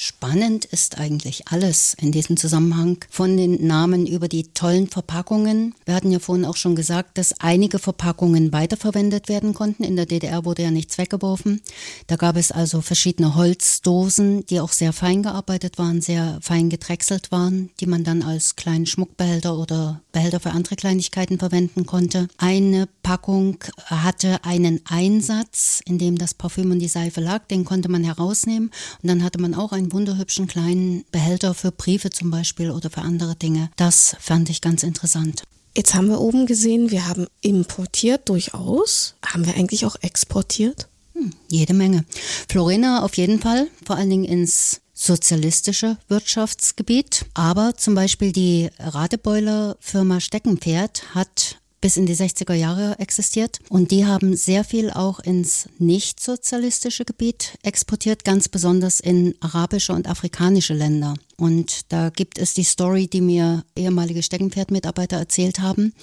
Spannend 0.00 0.64
ist 0.64 0.96
eigentlich 0.98 1.48
alles 1.48 1.96
in 2.00 2.12
diesem 2.12 2.36
Zusammenhang, 2.36 3.04
von 3.10 3.36
den 3.36 3.66
Namen 3.66 4.06
über 4.06 4.28
die 4.28 4.44
tollen 4.52 4.86
Verpackungen. 4.86 5.74
Wir 5.86 5.96
hatten 5.96 6.12
ja 6.12 6.20
vorhin 6.20 6.44
auch 6.44 6.54
schon 6.54 6.76
gesagt, 6.76 7.18
dass 7.18 7.40
einige 7.40 7.80
Verpackungen 7.80 8.52
weiterverwendet 8.52 9.28
werden 9.28 9.54
konnten. 9.54 9.82
In 9.82 9.96
der 9.96 10.06
DDR 10.06 10.44
wurde 10.44 10.62
ja 10.62 10.70
nichts 10.70 10.98
weggeworfen. 10.98 11.62
Da 12.06 12.14
gab 12.14 12.36
es 12.36 12.52
also 12.52 12.80
verschiedene 12.80 13.34
Holzdosen, 13.34 14.46
die 14.46 14.60
auch 14.60 14.70
sehr 14.70 14.92
fein 14.92 15.24
gearbeitet 15.24 15.78
waren, 15.78 16.00
sehr 16.00 16.38
fein 16.42 16.70
gedrechselt 16.70 17.32
waren, 17.32 17.70
die 17.80 17.86
man 17.86 18.04
dann 18.04 18.22
als 18.22 18.54
kleinen 18.54 18.86
Schmuckbehälter 18.86 19.58
oder 19.58 20.00
Behälter 20.12 20.38
für 20.38 20.50
andere 20.50 20.76
Kleinigkeiten 20.76 21.40
verwenden 21.40 21.86
konnte. 21.86 22.28
Eine 22.38 22.88
Packung 23.02 23.56
hatte 23.86 24.44
einen 24.44 24.80
Einsatz, 24.84 25.80
in 25.84 25.98
dem 25.98 26.18
das 26.18 26.34
Parfüm 26.34 26.70
und 26.70 26.78
die 26.78 26.86
Seife 26.86 27.20
lag, 27.20 27.48
den 27.48 27.64
konnte 27.64 27.88
man 27.88 28.04
herausnehmen 28.04 28.70
und 29.02 29.08
dann 29.08 29.24
hatte 29.24 29.40
man 29.40 29.54
auch 29.54 29.72
einen 29.88 29.92
wunderhübschen 29.92 30.46
kleinen 30.46 31.04
Behälter 31.10 31.54
für 31.54 31.72
Briefe 31.72 32.10
zum 32.10 32.30
Beispiel 32.30 32.70
oder 32.70 32.90
für 32.90 33.00
andere 33.00 33.36
Dinge. 33.36 33.70
Das 33.76 34.16
fand 34.20 34.50
ich 34.50 34.60
ganz 34.60 34.82
interessant. 34.82 35.42
Jetzt 35.76 35.94
haben 35.94 36.08
wir 36.08 36.20
oben 36.20 36.46
gesehen, 36.46 36.90
wir 36.90 37.06
haben 37.06 37.26
importiert 37.40 38.28
durchaus. 38.28 39.14
Haben 39.24 39.46
wir 39.46 39.54
eigentlich 39.54 39.86
auch 39.86 39.96
exportiert? 40.00 40.88
Hm, 41.14 41.32
jede 41.48 41.74
Menge. 41.74 42.04
Florina 42.48 43.02
auf 43.02 43.16
jeden 43.16 43.40
Fall, 43.40 43.68
vor 43.86 43.96
allen 43.96 44.10
Dingen 44.10 44.24
ins 44.24 44.80
sozialistische 44.92 45.96
Wirtschaftsgebiet. 46.08 47.26
Aber 47.34 47.76
zum 47.76 47.94
Beispiel 47.94 48.32
die 48.32 48.70
Radebeuler 48.78 49.76
Firma 49.80 50.20
Steckenpferd 50.20 51.14
hat 51.14 51.60
bis 51.80 51.96
in 51.96 52.06
die 52.06 52.16
60er 52.16 52.54
Jahre 52.54 52.98
existiert. 52.98 53.58
Und 53.68 53.90
die 53.90 54.06
haben 54.06 54.36
sehr 54.36 54.64
viel 54.64 54.90
auch 54.90 55.20
ins 55.20 55.68
nicht-sozialistische 55.78 57.04
Gebiet 57.04 57.58
exportiert, 57.62 58.24
ganz 58.24 58.48
besonders 58.48 59.00
in 59.00 59.34
arabische 59.40 59.92
und 59.92 60.08
afrikanische 60.08 60.74
Länder. 60.74 61.14
Und 61.36 61.92
da 61.92 62.10
gibt 62.10 62.38
es 62.38 62.54
die 62.54 62.64
Story, 62.64 63.06
die 63.06 63.20
mir 63.20 63.64
ehemalige 63.76 64.22
Steckenpferdmitarbeiter 64.22 65.16
erzählt 65.16 65.60
haben, 65.60 65.94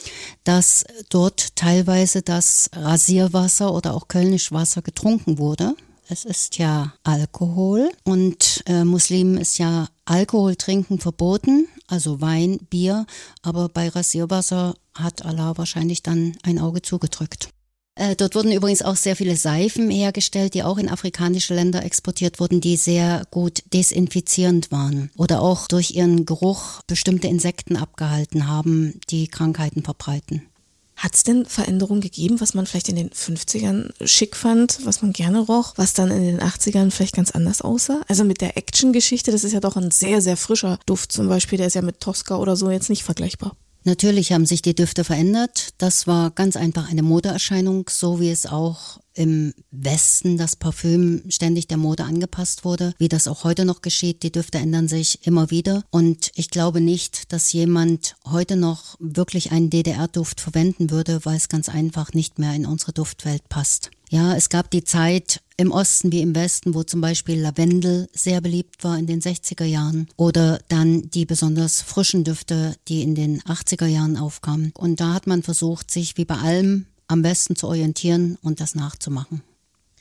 dass 0.44 0.86
dort 1.10 1.56
teilweise 1.56 2.22
das 2.22 2.70
Rasierwasser 2.74 3.74
oder 3.74 3.94
auch 3.94 4.08
Kölnischwasser 4.08 4.82
getrunken 4.82 5.38
wurde. 5.38 5.76
Es 6.08 6.24
ist 6.24 6.60
ja 6.60 6.94
Alkohol 7.04 7.90
und 8.04 8.64
äh, 8.68 8.84
Muslimen 8.84 9.38
ist 9.38 9.58
ja 9.58 9.88
Alkohol 10.06 10.56
trinken 10.56 11.00
verboten, 11.00 11.68
also 11.88 12.22
Wein, 12.22 12.60
Bier, 12.70 13.08
aber 13.42 13.70
bei 13.70 13.90
Rasierwasser 13.90 14.76
hat 14.96 15.26
Allah 15.26 15.58
wahrscheinlich 15.58 16.04
dann 16.04 16.38
ein 16.44 16.60
Auge 16.60 16.82
zugedrückt. 16.82 17.50
Äh, 17.98 18.16
dort 18.18 18.36
wurden 18.36 18.52
übrigens 18.52 18.82
auch 18.82 18.98
sehr 18.98 19.16
viele 19.16 19.38
Seifen 19.38 19.90
hergestellt, 19.90 20.54
die 20.54 20.64
auch 20.64 20.78
in 20.78 20.90
afrikanische 20.90 21.56
Länder 21.56 21.84
exportiert 21.84 22.42
wurden, 22.42 22.60
die 22.60 22.76
sehr 22.76 23.24
gut 23.32 23.64
desinfizierend 23.74 24.70
waren 24.70 25.12
oder 25.16 25.42
auch 25.42 25.68
durch 25.68 25.92
ihren 25.92 26.26
Geruch 26.26 26.82
bestimmte 26.88 27.28
Insekten 27.28 27.78
abgehalten 27.78 28.48
haben, 28.48 29.00
die 29.10 29.30
Krankheiten 29.30 29.82
verbreiten. 29.82 30.42
Hat 30.98 31.14
es 31.16 31.24
denn 31.24 31.46
Veränderungen 31.46 32.02
gegeben, 32.02 32.40
was 32.40 32.54
man 32.54 32.66
vielleicht 32.66 32.90
in 32.90 32.96
den 32.96 33.10
50ern 33.10 33.92
schick 34.06 34.36
fand, 34.36 34.86
was 34.86 35.02
man 35.02 35.12
gerne 35.12 35.40
roch, 35.40 35.74
was 35.76 35.94
dann 35.94 36.10
in 36.10 36.24
den 36.24 36.42
80ern 36.42 36.92
vielleicht 36.92 37.16
ganz 37.16 37.32
anders 37.32 37.62
aussah? 37.62 38.02
Also 38.08 38.24
mit 38.24 38.40
der 38.40 38.58
Action-Geschichte, 38.58 39.32
das 39.32 39.44
ist 39.44 39.52
ja 39.52 39.60
doch 39.60 39.76
ein 39.76 39.92
sehr, 39.92 40.22
sehr 40.22 40.38
frischer 40.38 40.80
Duft 40.86 41.12
zum 41.12 41.28
Beispiel, 41.28 41.58
der 41.58 41.68
ist 41.68 41.76
ja 41.76 41.82
mit 41.82 42.00
Tosca 42.00 42.38
oder 42.38 42.56
so 42.56 42.72
jetzt 42.72 42.90
nicht 42.90 43.04
vergleichbar. 43.04 43.56
Natürlich 43.86 44.32
haben 44.32 44.48
sich 44.48 44.64
die 44.64 44.74
Düfte 44.74 45.04
verändert. 45.04 45.70
Das 45.78 46.08
war 46.08 46.32
ganz 46.32 46.56
einfach 46.56 46.90
eine 46.90 47.04
Modeerscheinung, 47.04 47.88
so 47.88 48.20
wie 48.20 48.32
es 48.32 48.48
auch 48.48 49.00
im 49.14 49.54
Westen 49.70 50.38
das 50.38 50.56
Parfüm 50.56 51.22
ständig 51.30 51.68
der 51.68 51.78
Mode 51.78 52.04
angepasst 52.04 52.66
wurde, 52.66 52.94
wie 52.98 53.10
das 53.10 53.28
auch 53.28 53.44
heute 53.44 53.64
noch 53.64 53.82
geschieht. 53.82 54.24
Die 54.24 54.32
Düfte 54.32 54.58
ändern 54.58 54.88
sich 54.88 55.26
immer 55.28 55.52
wieder. 55.52 55.84
Und 55.92 56.32
ich 56.34 56.50
glaube 56.50 56.82
nicht, 56.82 57.32
dass 57.32 57.54
jemand 57.54 58.16
heute 58.26 58.56
noch 58.56 58.96
wirklich 59.00 59.52
einen 59.52 59.70
DDR-Duft 59.70 60.42
verwenden 60.42 60.90
würde, 60.90 61.24
weil 61.24 61.38
es 61.38 61.48
ganz 61.48 61.70
einfach 61.70 62.12
nicht 62.14 62.40
mehr 62.40 62.56
in 62.56 62.66
unsere 62.66 62.92
Duftwelt 62.92 63.48
passt. 63.50 63.92
Ja, 64.10 64.36
es 64.36 64.50
gab 64.50 64.72
die 64.72 64.84
Zeit 64.84 65.42
im 65.58 65.72
Osten 65.72 66.12
wie 66.12 66.22
im 66.22 66.36
Westen, 66.36 66.74
wo 66.74 66.84
zum 66.84 67.02
Beispiel 67.02 67.40
Lavendel 67.40 68.08
sehr 68.14 68.42
beliebt 68.42 68.84
war 68.84 68.98
in 68.98 69.08
den 69.08 69.22
60er 69.22 69.66
Jahren 69.66 70.08
oder 70.18 70.60
dann 70.68 71.10
die 71.10 71.26
besonders 71.26 71.82
frischen 71.82 72.24
Düfte, 72.24 72.76
die 72.88 73.02
in 73.02 73.16
den 73.16 73.42
80er 73.42 73.88
Jahren 73.88 74.18
aufkamen. 74.18 74.72
Und 74.78 75.00
da 75.00 75.14
hat 75.14 75.28
man 75.28 75.44
versucht, 75.44 75.92
sich 75.92 76.18
wie 76.18 76.26
bei 76.26 76.38
allem 76.38 76.86
am 77.08 77.22
besten 77.22 77.56
zu 77.56 77.68
orientieren 77.68 78.38
und 78.42 78.60
das 78.60 78.76
nachzumachen. 78.76 79.42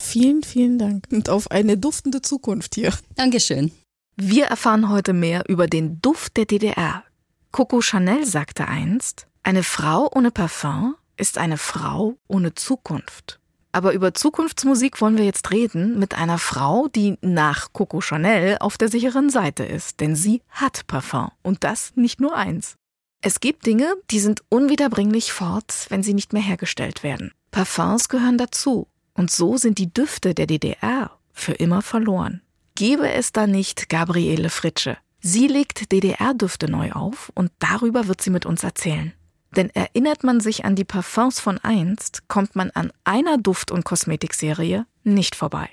Vielen, 0.02 0.42
vielen 0.42 0.78
Dank 0.78 1.06
und 1.12 1.30
auf 1.30 1.50
eine 1.52 1.78
duftende 1.78 2.20
Zukunft 2.20 2.74
hier. 2.74 2.92
Dankeschön. 3.14 3.70
Wir 4.16 4.46
erfahren 4.46 4.90
heute 4.90 5.12
mehr 5.12 5.44
über 5.48 5.68
den 5.68 6.02
Duft 6.02 6.36
der 6.36 6.44
DDR. 6.44 7.04
Coco 7.52 7.80
Chanel 7.80 8.26
sagte 8.26 8.66
einst, 8.66 9.28
eine 9.44 9.62
Frau 9.62 10.10
ohne 10.12 10.30
Parfum 10.30 10.96
ist 11.16 11.38
eine 11.38 11.56
Frau 11.56 12.16
ohne 12.26 12.52
Zukunft. 12.54 13.38
Aber 13.70 13.94
über 13.94 14.12
Zukunftsmusik 14.12 15.00
wollen 15.00 15.16
wir 15.16 15.24
jetzt 15.24 15.50
reden 15.50 15.98
mit 15.98 16.18
einer 16.18 16.38
Frau, 16.38 16.88
die 16.88 17.16
nach 17.22 17.72
Coco 17.72 18.00
Chanel 18.00 18.58
auf 18.58 18.76
der 18.76 18.88
sicheren 18.88 19.30
Seite 19.30 19.64
ist, 19.64 20.00
denn 20.00 20.16
sie 20.16 20.42
hat 20.50 20.86
Parfum 20.88 21.30
und 21.42 21.64
das 21.64 21.92
nicht 21.94 22.20
nur 22.20 22.36
eins. 22.36 22.74
Es 23.22 23.38
gibt 23.38 23.64
Dinge, 23.66 23.94
die 24.10 24.18
sind 24.18 24.42
unwiederbringlich 24.50 25.32
fort, 25.32 25.86
wenn 25.88 26.02
sie 26.02 26.12
nicht 26.12 26.32
mehr 26.32 26.42
hergestellt 26.42 27.04
werden. 27.04 27.32
Parfums 27.52 28.08
gehören 28.08 28.36
dazu 28.36 28.88
und 29.14 29.30
so 29.30 29.56
sind 29.56 29.78
die 29.78 29.92
Düfte 29.92 30.34
der 30.34 30.46
DDR 30.46 31.10
für 31.32 31.52
immer 31.52 31.82
verloren. 31.82 32.42
Gäbe 32.74 33.10
es 33.10 33.32
da 33.32 33.46
nicht 33.46 33.88
Gabriele 33.88 34.50
Fritsche. 34.50 34.96
Sie 35.20 35.46
legt 35.46 35.92
DDR-Düfte 35.92 36.70
neu 36.70 36.92
auf 36.92 37.30
und 37.34 37.52
darüber 37.58 38.08
wird 38.08 38.20
sie 38.20 38.30
mit 38.30 38.46
uns 38.46 38.64
erzählen. 38.64 39.12
Denn 39.54 39.70
erinnert 39.70 40.24
man 40.24 40.40
sich 40.40 40.64
an 40.64 40.74
die 40.74 40.84
Parfums 40.84 41.38
von 41.38 41.58
einst, 41.58 42.26
kommt 42.28 42.56
man 42.56 42.70
an 42.70 42.92
einer 43.04 43.38
Duft- 43.38 43.70
und 43.70 43.84
Kosmetikserie 43.84 44.86
nicht 45.04 45.36
vorbei. 45.36 45.68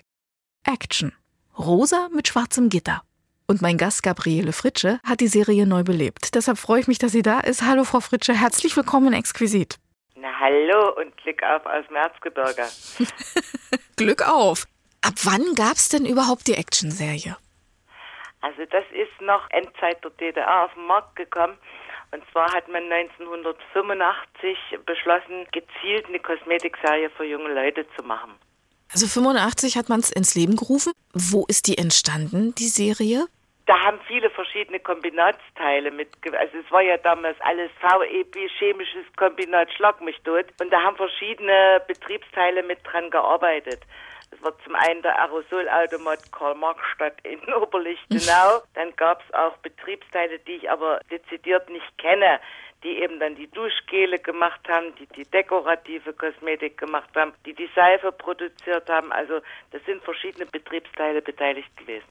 Action. 0.63 1.13
Rosa 1.57 2.09
mit 2.13 2.27
schwarzem 2.27 2.69
Gitter. 2.69 3.01
Und 3.47 3.61
mein 3.61 3.77
Gast 3.77 4.03
Gabriele 4.03 4.53
Fritsche 4.53 4.99
hat 5.03 5.21
die 5.21 5.27
Serie 5.27 5.65
neu 5.65 5.83
belebt. 5.83 6.35
Deshalb 6.35 6.57
freue 6.57 6.81
ich 6.81 6.87
mich, 6.87 6.99
dass 6.99 7.13
sie 7.13 7.23
da 7.23 7.39
ist. 7.39 7.63
Hallo 7.63 7.83
Frau 7.83 8.01
Fritsche, 8.01 8.33
herzlich 8.33 8.75
willkommen 8.77 9.07
in 9.07 9.13
Exquisit. 9.13 9.79
Na 10.29 10.39
hallo 10.39 10.93
und 10.97 11.15
Glück 11.17 11.41
auf 11.43 11.65
aus 11.65 11.85
dem 11.87 11.95
Erzgebirge. 11.95 12.67
Glück 13.95 14.27
auf. 14.27 14.65
Ab 15.01 15.13
wann 15.23 15.55
gab 15.55 15.73
es 15.73 15.89
denn 15.89 16.05
überhaupt 16.05 16.47
die 16.47 16.53
Action-Serie? 16.53 17.37
Also 18.41 18.65
das 18.69 18.83
ist 18.91 19.21
noch 19.21 19.49
Endzeit 19.49 20.03
der 20.03 20.11
DDR 20.11 20.65
auf 20.65 20.73
den 20.73 20.85
Markt 20.85 21.15
gekommen. 21.15 21.57
Und 22.11 22.23
zwar 22.31 22.51
hat 22.53 22.67
man 22.67 22.83
1985 22.91 24.57
beschlossen, 24.85 25.47
gezielt 25.51 26.07
eine 26.07 26.19
Kosmetikserie 26.19 27.09
für 27.11 27.25
junge 27.25 27.53
Leute 27.53 27.85
zu 27.97 28.03
machen. 28.03 28.33
Also 28.91 29.07
85 29.07 29.77
hat 29.77 29.89
man 29.89 29.99
es 29.99 30.11
ins 30.11 30.35
Leben 30.35 30.55
gerufen. 30.55 30.93
Wo 31.13 31.45
ist 31.47 31.67
die 31.67 31.77
entstanden, 31.77 32.53
die 32.55 32.67
Serie? 32.67 33.25
Da 33.69 33.79
haben 33.81 33.99
viele 34.07 34.31
verschiedene 34.31 34.79
Kombinatsteile 34.79 35.91
mit, 35.91 36.09
also 36.33 36.57
es 36.57 36.71
war 36.71 36.81
ja 36.81 36.97
damals 36.97 37.39
alles 37.41 37.69
VEB, 37.79 38.49
chemisches 38.57 39.05
Kombinat, 39.15 39.71
schlag 39.73 40.01
mich 40.01 40.19
tot. 40.23 40.45
Und 40.59 40.73
da 40.73 40.81
haben 40.81 40.97
verschiedene 40.97 41.79
Betriebsteile 41.87 42.63
mit 42.63 42.79
dran 42.83 43.11
gearbeitet. 43.11 43.81
Es 44.31 44.41
war 44.41 44.57
zum 44.63 44.73
einen 44.73 45.03
der 45.03 45.19
Aerosolautomat 45.19 46.31
Karl-Marx-Stadt 46.31 47.17
in 47.21 47.41
Oberlichtenau. 47.61 48.63
Dann 48.73 48.95
gab 48.95 49.21
es 49.21 49.33
auch 49.35 49.55
Betriebsteile, 49.57 50.39
die 50.39 50.53
ich 50.53 50.71
aber 50.71 50.99
dezidiert 51.11 51.69
nicht 51.69 51.95
kenne, 51.99 52.39
die 52.81 52.97
eben 53.03 53.19
dann 53.19 53.35
die 53.35 53.51
Duschgele 53.51 54.17
gemacht 54.17 54.61
haben, 54.67 54.95
die 54.95 55.05
die 55.07 55.29
dekorative 55.29 56.13
Kosmetik 56.13 56.77
gemacht 56.77 57.09
haben, 57.13 57.33
die 57.45 57.53
die 57.53 57.69
Seife 57.75 58.11
produziert 58.11 58.89
haben. 58.89 59.11
Also 59.11 59.41
das 59.71 59.83
sind 59.85 60.01
verschiedene 60.03 60.45
Betriebsteile 60.47 61.21
beteiligt 61.21 61.75
gewesen. 61.77 62.07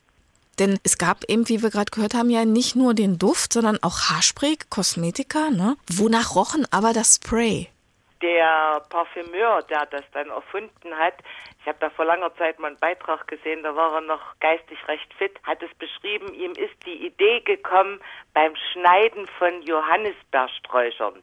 Denn 0.58 0.78
es 0.84 0.98
gab 0.98 1.24
eben, 1.28 1.48
wie 1.48 1.62
wir 1.62 1.70
gerade 1.70 1.90
gehört 1.90 2.14
haben, 2.14 2.30
ja 2.30 2.44
nicht 2.44 2.76
nur 2.76 2.94
den 2.94 3.18
Duft, 3.18 3.52
sondern 3.52 3.78
auch 3.82 4.10
Haarspray, 4.10 4.56
Kosmetika. 4.70 5.50
Ne? 5.50 5.76
Wonach 5.92 6.34
rochen 6.34 6.66
aber 6.70 6.92
das 6.92 7.16
Spray? 7.16 7.68
Der 8.20 8.82
Parfümeur, 8.88 9.62
der 9.62 9.86
das 9.86 10.02
dann 10.12 10.28
erfunden 10.30 10.94
hat, 10.96 11.14
ich 11.60 11.66
habe 11.66 11.78
da 11.80 11.90
vor 11.90 12.04
langer 12.04 12.34
Zeit 12.36 12.58
mal 12.58 12.68
einen 12.68 12.78
Beitrag 12.78 13.28
gesehen, 13.28 13.62
da 13.62 13.76
war 13.76 13.94
er 13.94 14.00
noch 14.00 14.38
geistig 14.40 14.78
recht 14.88 15.12
fit, 15.14 15.38
hat 15.44 15.62
es 15.62 15.72
beschrieben, 15.78 16.34
ihm 16.34 16.52
ist 16.52 16.74
die 16.84 17.06
Idee 17.06 17.40
gekommen 17.40 18.00
beim 18.34 18.54
Schneiden 18.72 19.26
von 19.38 19.62
Johannisbeersträuchern 19.62 21.20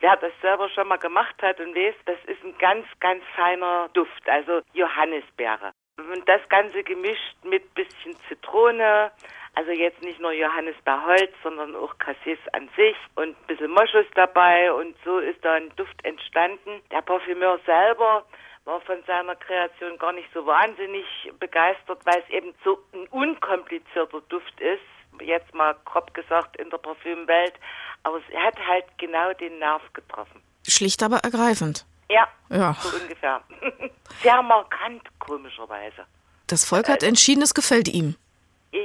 wer 0.00 0.16
das 0.16 0.32
selber 0.42 0.68
schon 0.68 0.88
mal 0.88 0.98
gemacht 0.98 1.34
hat 1.40 1.58
und 1.60 1.74
weiß, 1.74 1.94
das 2.04 2.18
ist 2.26 2.44
ein 2.44 2.56
ganz, 2.58 2.86
ganz 3.00 3.22
feiner 3.34 3.88
Duft, 3.94 4.28
also 4.28 4.60
Johannisbeere. 4.74 5.72
Und 5.96 6.28
das 6.28 6.40
Ganze 6.48 6.82
gemischt 6.82 7.36
mit 7.44 7.74
bisschen 7.74 8.16
Zitrone, 8.28 9.10
also 9.54 9.70
jetzt 9.70 10.02
nicht 10.02 10.20
nur 10.20 10.32
Johannisbeerholz, 10.32 11.30
sondern 11.42 11.76
auch 11.76 11.96
Cassis 11.98 12.38
an 12.52 12.68
sich 12.76 12.96
und 13.14 13.28
ein 13.28 13.46
bisschen 13.46 13.70
Moschus 13.70 14.06
dabei 14.14 14.72
und 14.72 14.96
so 15.04 15.18
ist 15.18 15.44
da 15.44 15.54
ein 15.54 15.70
Duft 15.76 16.04
entstanden. 16.04 16.82
Der 16.90 17.02
Parfümeur 17.02 17.60
selber 17.64 18.24
war 18.64 18.80
von 18.80 19.02
seiner 19.06 19.36
Kreation 19.36 19.98
gar 19.98 20.12
nicht 20.12 20.28
so 20.32 20.44
wahnsinnig 20.46 21.06
begeistert, 21.38 22.00
weil 22.04 22.22
es 22.26 22.30
eben 22.30 22.54
so 22.64 22.78
ein 22.92 23.06
unkomplizierter 23.08 24.20
Duft 24.28 24.60
ist. 24.60 24.82
Jetzt 25.20 25.54
mal 25.54 25.76
grob 25.84 26.12
gesagt 26.14 26.56
in 26.56 26.70
der 26.70 26.78
Parfümwelt. 26.78 27.54
Aber 28.02 28.20
er 28.30 28.42
hat 28.42 28.58
halt 28.66 28.86
genau 28.98 29.32
den 29.34 29.58
Nerv 29.58 29.82
getroffen. 29.92 30.42
Schlicht 30.66 31.02
aber 31.02 31.18
ergreifend. 31.18 31.86
Ja, 32.14 32.28
Ja. 32.50 32.76
so 32.80 32.88
ungefähr. 32.96 33.40
Sehr 34.22 34.42
markant, 34.42 35.02
komischerweise. 35.18 36.04
Das 36.46 36.64
Volk 36.64 36.88
hat 36.88 37.02
entschieden, 37.02 37.42
es 37.42 37.54
gefällt 37.54 37.88
ihm. 37.88 38.16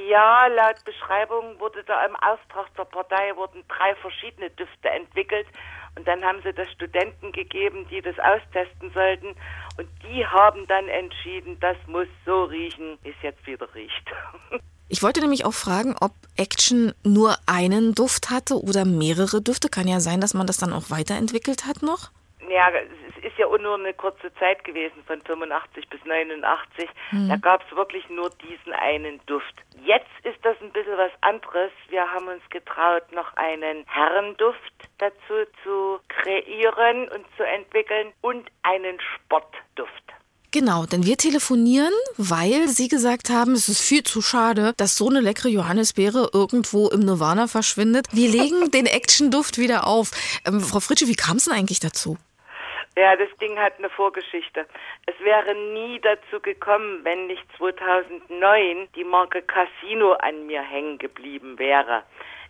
Ja, 0.10 0.48
laut 0.48 0.84
Beschreibung 0.86 1.60
wurde 1.60 1.84
da 1.84 2.06
im 2.06 2.16
Auftrag 2.18 2.68
der 2.78 2.86
Partei 2.86 3.36
wurden 3.36 3.64
drei 3.68 3.96
verschiedene 3.96 4.50
Düfte 4.52 4.90
entwickelt 4.90 5.48
und 5.98 6.08
dann 6.08 6.24
haben 6.24 6.40
sie 6.44 6.54
das 6.54 6.72
Studenten 6.72 7.32
gegeben, 7.32 7.88
die 7.90 8.02
das 8.02 8.16
austesten 8.20 8.92
sollten 8.94 9.36
und 9.78 9.90
die 10.04 10.26
haben 10.26 10.68
dann 10.68 10.88
entschieden, 10.90 11.60
das 11.60 11.76
muss 11.88 12.08
so 12.26 12.44
riechen, 12.44 13.00
wie 13.02 13.10
es 13.10 13.16
jetzt 13.24 13.46
wieder 13.48 13.68
riecht. 13.74 14.08
Ich 14.92 15.04
wollte 15.04 15.22
nämlich 15.22 15.46
auch 15.46 15.54
fragen, 15.54 15.96
ob 16.02 16.14
Action 16.36 16.96
nur 17.04 17.36
einen 17.46 17.94
Duft 17.94 18.32
hatte 18.32 18.60
oder 18.60 18.86
mehrere 18.86 19.40
Düfte. 19.40 19.70
Kann 19.70 19.88
ja 19.88 20.00
sein, 20.00 20.20
dass 20.20 20.34
man 20.34 20.48
das 20.48 20.58
dann 20.58 20.74
auch 20.74 20.90
weiterentwickelt 20.90 21.68
hat 21.68 21.84
noch. 21.84 22.10
Ja, 22.50 22.70
es 22.72 23.24
ist 23.24 23.38
ja 23.38 23.46
nur 23.46 23.76
eine 23.76 23.94
kurze 23.94 24.34
Zeit 24.36 24.64
gewesen, 24.64 25.04
von 25.06 25.22
85 25.22 25.88
bis 25.90 26.04
89. 26.04 26.90
Da 27.28 27.36
gab 27.38 27.64
es 27.64 27.76
wirklich 27.76 28.08
nur 28.10 28.30
diesen 28.30 28.74
einen 28.74 29.20
Duft. 29.26 29.54
Jetzt 29.84 30.10
ist 30.24 30.44
das 30.44 30.56
ein 30.62 30.72
bisschen 30.72 30.98
was 30.98 31.12
anderes. 31.22 31.72
Wir 31.90 32.10
haben 32.12 32.28
uns 32.28 32.42
getraut, 32.50 33.12
noch 33.12 33.36
einen 33.38 33.86
Herrenduft 33.88 34.74
dazu 34.98 35.46
zu 35.64 36.00
kreieren 36.08 37.08
und 37.10 37.26
zu 37.38 37.44
entwickeln 37.44 38.12
und 38.22 38.50
einen 38.64 39.00
Sportduft. 39.00 40.04
Genau, 40.52 40.88
denn 40.88 41.06
wir 41.06 41.16
telefonieren, 41.16 41.94
weil 42.18 42.68
Sie 42.70 42.88
gesagt 42.88 43.30
haben, 43.30 43.54
es 43.54 43.70
ist 43.70 43.82
viel 43.82 44.04
zu 44.04 44.22
schade, 44.22 44.74
dass 44.78 44.96
so 44.96 45.08
eine 45.08 45.20
leckere 45.20 45.50
Johannisbeere 45.50 46.32
irgendwo 46.34 46.90
im 46.90 47.02
Nirvana 47.02 47.48
verschwindet. 47.48 48.08
Wir 48.12 48.30
legen 48.30 48.72
den 48.74 48.88
Action-Duft 48.88 49.60
wieder 49.60 49.86
auf. 49.86 50.12
Ähm, 50.46 50.60
Frau 50.60 50.80
Fritsche, 50.80 51.08
wie 51.08 51.16
kam 51.16 51.38
es 51.38 51.46
denn 51.46 51.54
eigentlich 51.54 51.80
dazu? 51.80 52.18
Ja, 53.00 53.16
das 53.16 53.30
Ding 53.38 53.58
hat 53.58 53.78
eine 53.78 53.90
Vorgeschichte. 53.90 54.68
Es 55.06 55.18
wäre 55.22 55.56
nie 55.56 56.02
dazu 56.02 56.42
gekommen, 56.42 57.00
wenn 57.06 57.28
nicht 57.28 57.46
2009 57.58 58.90
die 58.94 59.06
Marke 59.06 59.42
Casino 59.42 60.16
an 60.16 60.46
mir 60.48 60.62
hängen 60.62 60.98
geblieben 60.98 61.58
wäre. 61.58 62.04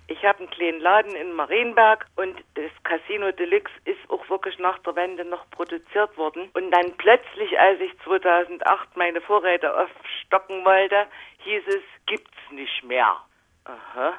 Ich 0.08 0.26
habe 0.26 0.40
einen 0.40 0.50
kleinen 0.50 0.80
Laden 0.80 1.14
in 1.14 1.34
Marienberg 1.34 2.08
und 2.16 2.36
das 2.56 2.72
Casino 2.84 3.32
Deluxe 3.32 3.72
ist 3.86 4.00
auch 4.10 4.28
wirklich 4.28 4.58
nach 4.58 4.80
der 4.80 4.96
Wende 4.96 5.24
noch 5.24 5.48
produziert 5.52 6.18
worden. 6.18 6.50
Und 6.56 6.72
dann 6.72 6.98
plötzlich, 6.98 7.60
als 7.60 7.80
ich 7.80 7.92
2008 8.00 8.98
meine 8.98 9.22
Vorräte 9.22 9.72
aufstocken 9.72 10.66
wollte, 10.66 11.06
hieß 11.44 11.62
es, 11.68 11.84
gibt's 12.08 12.50
nicht 12.50 12.84
mehr. 12.86 13.18
Aha. 13.66 14.14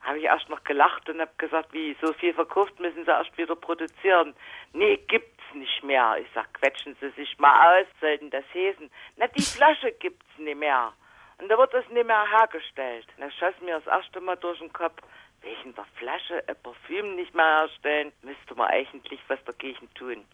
Habe 0.00 0.18
ich 0.18 0.24
erst 0.24 0.48
noch 0.48 0.64
gelacht 0.64 1.08
und 1.08 1.20
habe 1.20 1.30
gesagt, 1.38 1.72
wie, 1.72 1.96
so 2.02 2.12
viel 2.14 2.34
verkauft 2.34 2.80
müssen 2.80 3.04
sie 3.04 3.10
erst 3.12 3.38
wieder 3.38 3.54
produzieren. 3.54 4.34
Nee, 4.72 4.96
gibt's 5.06 5.41
nicht 5.54 5.82
mehr. 5.82 6.16
Ich 6.20 6.26
sag, 6.34 6.52
quetschen 6.54 6.96
Sie 7.00 7.10
sich 7.10 7.38
mal 7.38 7.80
aus, 7.80 7.86
sollten 8.00 8.30
das 8.30 8.44
heißen. 8.54 8.90
Na, 9.16 9.26
die 9.28 9.42
Flasche 9.42 9.92
gibt's 9.92 10.38
nicht 10.38 10.58
mehr. 10.58 10.92
Und 11.38 11.48
da 11.48 11.58
wird 11.58 11.74
das 11.74 11.88
nicht 11.88 12.06
mehr 12.06 12.30
hergestellt. 12.30 13.06
Da 13.18 13.30
schoss 13.30 13.60
mir 13.60 13.80
das 13.80 13.86
erste 13.86 14.20
Mal 14.20 14.36
durch 14.36 14.58
den 14.58 14.72
Kopf, 14.72 15.02
wegen 15.40 15.74
der 15.74 15.86
Flasche 15.96 16.42
ein 16.46 16.56
Parfüm 16.62 17.16
nicht 17.16 17.34
mehr 17.34 17.60
herstellen, 17.62 18.12
müsste 18.22 18.54
man 18.54 18.68
eigentlich 18.68 19.20
was 19.28 19.42
dagegen 19.44 19.92
tun. 19.94 20.24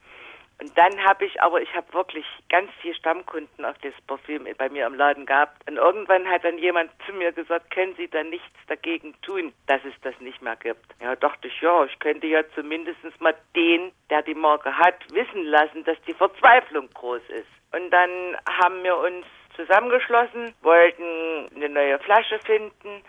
Und 0.61 0.77
dann 0.77 1.05
habe 1.05 1.25
ich, 1.25 1.41
aber 1.41 1.63
ich 1.63 1.73
habe 1.75 1.93
wirklich 1.93 2.27
ganz 2.49 2.71
viele 2.81 2.95
Stammkunden 2.95 3.65
auf 3.65 3.77
das 3.79 3.95
Parfüm 4.09 4.47
bei 4.57 4.69
mir 4.69 4.87
im 4.87 4.95
Laden 4.95 5.25
gehabt. 5.25 5.69
Und 5.71 5.77
irgendwann 5.77 6.29
hat 6.29 6.45
dann 6.45 6.59
jemand 6.59 6.91
zu 7.07 7.13
mir 7.13 7.31
gesagt, 7.31 7.71
können 7.71 7.95
Sie 7.97 8.09
da 8.09 8.25
nichts 8.25 8.57
dagegen 8.67 9.15
tun, 9.23 9.53
dass 9.67 9.81
es 9.85 9.95
das 10.03 10.19
nicht 10.21 10.43
mehr 10.43 10.57
gibt. 10.57 10.85
Ja, 11.01 11.15
dachte 11.15 11.47
ich, 11.47 11.61
ja, 11.61 11.85
ich 11.85 11.97
könnte 12.01 12.27
ja 12.27 12.43
zumindest 12.57 12.99
mal 13.21 13.37
den, 13.55 13.93
der 14.11 14.23
die 14.23 14.35
Marke 14.35 14.77
hat, 14.77 14.97
wissen 15.13 15.45
lassen, 15.45 15.85
dass 15.85 16.01
die 16.09 16.15
Verzweiflung 16.15 16.91
groß 16.93 17.23
ist. 17.29 17.49
Und 17.73 17.91
dann 17.91 18.37
haben 18.61 18.83
wir 18.83 18.97
uns 18.97 19.27
zusammengeschlossen, 19.55 20.55
wollten 20.63 21.51
eine 21.55 21.69
neue 21.69 21.99
Flasche 22.01 22.39
finden, 22.41 23.03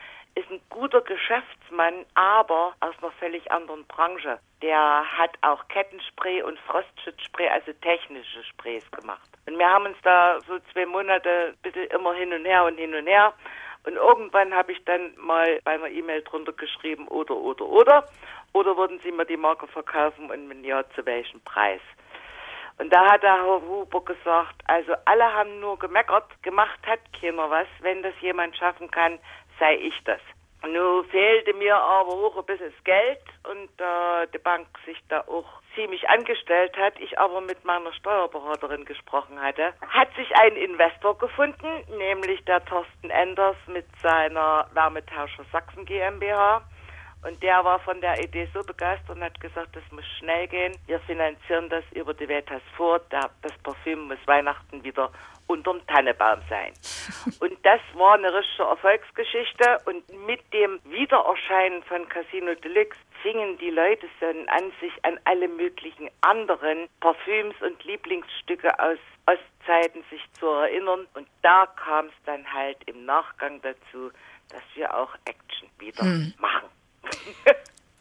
ist 0.50 0.52
ein 0.52 0.62
guter 0.70 1.02
Geschäftsmann, 1.02 2.06
aber 2.16 2.74
aus 2.80 2.96
einer 3.02 3.12
völlig 3.14 3.52
anderen 3.52 3.86
Branche. 3.86 4.40
Der 4.62 5.04
hat 5.18 5.32
auch 5.42 5.68
Kettenspray 5.68 6.42
und 6.42 6.60
Frostschutzspray, 6.60 7.48
also 7.50 7.72
technische 7.82 8.44
Sprays 8.44 8.90
gemacht. 8.92 9.30
Und 9.48 9.58
wir 9.58 9.70
haben 9.70 9.86
uns 9.86 9.98
da 10.04 10.40
so 10.48 10.60
zwei 10.74 10.86
Monate 10.86 11.54
bisschen 11.62 11.88
immer 11.88 12.14
hin 12.14 12.34
und 12.34 12.46
her 12.46 12.66
und 12.66 12.78
hin 12.78 12.94
und 12.94 13.08
her. 13.08 13.34
Und 13.86 13.96
irgendwann 13.96 14.54
habe 14.54 14.72
ich 14.72 14.84
dann 14.86 15.14
mal 15.18 15.60
bei 15.64 15.72
einer 15.72 15.88
E-Mail 15.88 16.22
drunter 16.24 16.54
geschrieben, 16.54 17.08
oder, 17.08 17.36
oder, 17.36 17.66
oder. 17.66 18.06
Oder 18.54 18.76
würden 18.76 19.00
Sie 19.04 19.12
mir 19.12 19.26
die 19.26 19.38
Marke 19.38 19.68
verkaufen 19.68 20.32
und 20.32 20.50
wenn 20.50 20.64
ja, 20.64 20.84
zu 20.96 21.06
welchem 21.06 21.40
Preis? 21.42 21.82
Und 22.80 22.92
da 22.92 23.12
hat 23.12 23.24
der 23.24 23.36
Herr 23.36 23.62
Huber 23.62 24.02
gesagt, 24.04 24.56
also 24.66 24.94
alle 25.06 25.32
haben 25.34 25.60
nur 25.60 25.78
gemeckert, 25.78 26.26
gemacht 26.44 26.80
hat 26.88 27.00
keiner 27.20 27.50
was. 27.50 27.68
Wenn 27.82 28.02
das 28.02 28.14
jemand 28.22 28.56
schaffen 28.58 28.90
kann, 28.90 29.20
sei 29.60 29.76
ich 29.76 29.94
das. 30.06 30.22
Nun 30.68 31.06
fehlte 31.06 31.54
mir 31.54 31.76
aber 31.76 32.12
auch 32.12 32.38
ein 32.38 32.46
bisschen 32.46 32.72
das 32.76 32.84
Geld 32.84 33.22
und 33.50 33.70
äh, 33.80 34.28
die 34.34 34.40
Bank 34.40 34.68
sich 34.86 34.98
da 35.08 35.22
auch 35.22 35.46
ziemlich 35.74 36.10
angestellt 36.10 36.76
hat, 36.78 37.00
ich 37.00 37.18
aber 37.18 37.40
mit 37.40 37.64
meiner 37.64 37.94
Steuerberaterin 37.94 38.84
gesprochen 38.84 39.42
hatte, 39.42 39.74
hat 39.88 40.14
sich 40.16 40.30
ein 40.36 40.56
Investor 40.58 41.18
gefunden, 41.18 41.68
nämlich 41.98 42.44
der 42.46 42.64
Thorsten 42.66 43.10
Enders 43.10 43.56
mit 43.68 43.86
seiner 44.02 44.68
Wärmetauscher 44.74 45.46
Sachsen 45.52 45.86
GmbH. 45.86 46.62
Und 47.22 47.42
der 47.44 47.64
war 47.66 47.80
von 47.80 48.00
der 48.00 48.24
Idee 48.24 48.48
so 48.54 48.62
begeistert 48.62 49.18
und 49.18 49.24
hat 49.24 49.40
gesagt, 49.42 49.76
das 49.76 49.84
muss 49.92 50.06
schnell 50.20 50.48
gehen. 50.48 50.76
Wir 50.88 51.00
finanzieren 51.02 51.70
das 51.70 51.84
über 51.94 52.14
die 52.14 52.28
Vetas 52.28 52.62
vor. 52.78 53.02
Das 53.10 53.58
Parfüm 53.64 54.08
muss 54.08 54.20
Weihnachten 54.26 54.84
wieder 54.84 55.12
unterm 55.48 55.86
Tannebaum 55.88 56.40
sein. 56.48 56.74
Und 57.42 57.58
das 57.66 57.82
war 57.96 58.14
eine 58.14 58.34
richtige 58.34 58.64
Erfolgsgeschichte. 58.64 59.80
Und 59.86 60.08
mit 60.26 60.42
dem 60.54 60.80
Wiedererscheinen 60.86 61.84
von 61.84 62.08
Casino 62.08 62.54
Deluxe 62.56 62.98
fingen 63.24 63.58
die 63.58 63.72
Leute 63.72 64.08
dann 64.22 64.48
an, 64.50 64.72
sich 64.80 64.94
an 65.04 65.20
alle 65.26 65.48
möglichen 65.48 66.10
anderen 66.22 66.88
Parfüms 67.02 67.56
und 67.62 67.84
Lieblingsstücke 67.84 68.80
aus 68.80 69.00
Ostzeiten 69.26 70.04
sich 70.10 70.22
zu 70.34 70.46
erinnern. 70.46 71.08
Und 71.16 71.28
da 71.42 71.66
kam 71.66 72.06
es 72.06 72.14
dann 72.26 72.46
halt 72.54 72.78
im 72.86 73.06
Nachgang 73.06 73.62
dazu, 73.62 74.12
dass 74.50 74.62
wir 74.76 74.96
auch 74.96 75.16
Action 75.26 75.70
wieder 75.80 76.04
machen. 76.40 76.70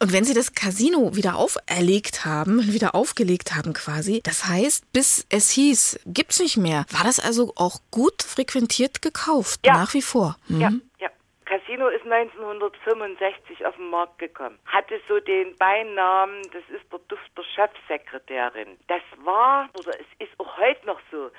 Und 0.01 0.13
wenn 0.13 0.23
Sie 0.23 0.33
das 0.33 0.53
Casino 0.53 1.13
wieder 1.15 1.35
auferlegt 1.35 2.23
haben, 2.23 2.71
wieder 2.71 2.95
aufgelegt 2.95 3.53
haben 3.55 3.73
quasi, 3.73 4.21
das 4.23 4.47
heißt, 4.47 4.93
bis 4.93 5.25
es 5.29 5.51
hieß, 5.51 5.99
gibt's 6.05 6.39
nicht 6.39 6.55
mehr, 6.55 6.85
war 6.89 7.03
das 7.03 7.19
also 7.19 7.51
auch 7.57 7.79
gut 7.91 8.23
frequentiert 8.23 9.01
gekauft, 9.01 9.59
Ja. 9.65 9.73
nach 9.73 9.93
wie 9.93 10.01
vor. 10.01 10.37
Mhm. 10.47 10.61
Ja, 10.61 10.69
ja. 10.99 11.09
Casino 11.43 11.89
ist 11.89 12.05
1965 12.05 13.65
auf 13.65 13.75
den 13.75 13.89
Markt 13.89 14.19
gekommen. 14.19 14.57
Hatte 14.67 15.01
so 15.09 15.19
den 15.19 15.55
Beinamen, 15.57 16.43
das 16.53 16.63
ist 16.69 16.89
der 16.93 16.99
Duft 17.09 17.31
der 17.37 17.43
Chefsekretärin. 17.55 18.77
Das 18.87 19.01
war, 19.25 19.67
oder 19.77 19.91
es 19.99 20.05
ist 20.27 20.31
auch 20.39 20.57
heute 20.57 20.85
noch 20.85 20.99
so, 21.11 21.29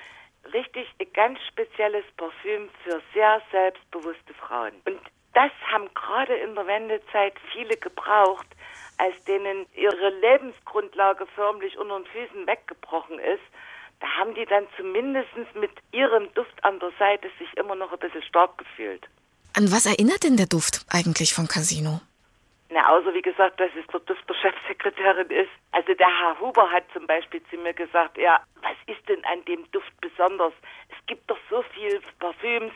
richtig 0.53 0.87
ein 0.99 1.07
ganz 1.13 1.39
spezielles 1.47 2.03
Parfüm 2.17 2.69
für 2.83 3.01
sehr 3.13 3.41
selbstbewusste 3.51 4.33
Frauen. 4.35 4.73
Und 4.85 4.99
das 5.33 5.51
haben 5.71 5.89
gerade 5.93 6.35
in 6.35 6.55
der 6.55 6.67
Wendezeit 6.67 7.33
viele 7.53 7.77
gebraucht, 7.77 8.47
als 8.97 9.15
denen 9.25 9.65
ihre 9.75 10.09
Lebensgrundlage 10.19 11.25
förmlich 11.35 11.77
unter 11.77 11.99
den 11.99 12.05
Füßen 12.07 12.45
weggebrochen 12.45 13.19
ist. 13.19 13.43
Da 13.99 14.07
haben 14.17 14.33
die 14.35 14.45
dann 14.45 14.67
zumindest 14.77 15.29
mit 15.55 15.71
ihrem 15.91 16.33
Duft 16.33 16.63
an 16.63 16.79
der 16.79 16.91
Seite 16.99 17.29
sich 17.39 17.55
immer 17.57 17.75
noch 17.75 17.91
ein 17.91 17.99
bisschen 17.99 18.23
stark 18.23 18.57
gefühlt. 18.57 19.07
An 19.55 19.71
was 19.71 19.85
erinnert 19.85 20.23
denn 20.23 20.37
der 20.37 20.47
Duft 20.47 20.85
eigentlich 20.89 21.33
von 21.33 21.47
Casino? 21.47 22.01
Na, 22.69 22.87
außer 22.89 23.13
wie 23.13 23.21
gesagt, 23.21 23.59
dass 23.59 23.69
es 23.77 23.85
der 23.91 23.99
Duft 23.99 24.27
der 24.29 24.35
Chefsekretärin 24.35 25.29
ist. 25.29 25.51
Also 25.71 25.93
der 25.93 26.07
Herr 26.07 26.39
Huber 26.39 26.71
hat 26.71 26.85
zum 26.93 27.05
Beispiel 27.05 27.41
zu 27.49 27.57
mir 27.57 27.73
gesagt, 27.73 28.17
ja, 28.17 28.39
was 28.61 28.77
ist 28.87 29.07
denn 29.09 29.23
an 29.25 29.43
dem 29.45 29.69
Duft 29.71 29.91
besonders? 29.99 30.53
Es 30.87 31.05
gibt 31.05 31.29
doch 31.29 31.37
so 31.49 31.63
viel 31.73 32.01
Parfüms, 32.19 32.71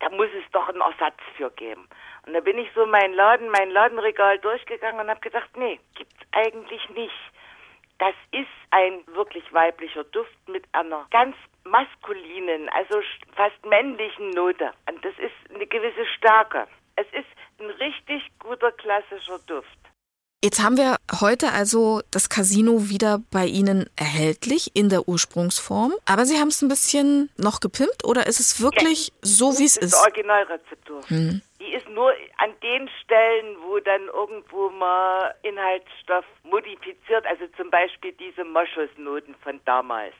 da 0.00 0.08
muss 0.10 0.28
es 0.36 0.50
doch 0.52 0.68
einen 0.68 0.80
Ersatz 0.80 1.18
für 1.36 1.50
geben. 1.50 1.88
Und 2.26 2.34
da 2.34 2.40
bin 2.40 2.58
ich 2.58 2.68
so 2.74 2.86
mein 2.86 3.12
Laden, 3.12 3.48
mein 3.50 3.70
Ladenregal 3.70 4.38
durchgegangen 4.38 5.00
und 5.00 5.08
habe 5.08 5.20
gedacht, 5.20 5.50
nee, 5.56 5.78
gibt's 5.94 6.16
eigentlich 6.32 6.88
nicht. 6.90 7.14
das 8.00 8.14
ist 8.32 8.48
ein 8.70 9.06
wirklich 9.14 9.44
weiblicher 9.52 10.04
Duft 10.04 10.48
mit 10.48 10.64
einer 10.72 11.06
ganz 11.10 11.36
maskulinen, 11.64 12.68
also 12.70 13.00
fast 13.36 13.64
männlichen 13.66 14.30
Note. 14.30 14.72
Und 14.88 15.04
das 15.04 15.12
ist 15.18 15.54
eine 15.54 15.66
gewisse 15.66 16.06
Stärke. 16.16 16.66
Es 16.96 17.06
ist 17.12 17.28
ein 17.58 17.70
richtig 17.70 18.22
guter 18.38 18.72
klassischer 18.72 19.38
Duft. 19.46 19.79
Jetzt 20.42 20.62
haben 20.62 20.78
wir 20.78 20.96
heute 21.20 21.52
also 21.52 22.00
das 22.10 22.30
Casino 22.30 22.88
wieder 22.88 23.18
bei 23.30 23.44
Ihnen 23.44 23.90
erhältlich 23.96 24.70
in 24.74 24.88
der 24.88 25.06
Ursprungsform. 25.06 25.92
Aber 26.06 26.24
Sie 26.24 26.38
haben 26.38 26.48
es 26.48 26.62
ein 26.62 26.68
bisschen 26.68 27.28
noch 27.36 27.60
gepimpt 27.60 28.06
oder 28.06 28.26
ist 28.26 28.40
es 28.40 28.62
wirklich 28.62 29.08
ja, 29.08 29.14
so, 29.20 29.58
wie 29.58 29.66
es 29.66 29.76
ist? 29.76 29.92
Das 29.92 30.02
Originalrezeptur. 30.02 31.02
Hm. 31.08 31.42
Die 31.60 31.74
ist 31.74 31.86
nur 31.90 32.10
an 32.38 32.54
den 32.62 32.88
Stellen, 33.04 33.56
wo 33.68 33.80
dann 33.80 34.06
irgendwo 34.06 34.70
mal 34.70 35.34
Inhaltsstoff 35.42 36.24
modifiziert, 36.44 37.26
also 37.26 37.44
zum 37.58 37.70
Beispiel 37.70 38.12
diese 38.12 38.42
Moschusnoten 38.42 39.34
von 39.42 39.60
damals. 39.66 40.14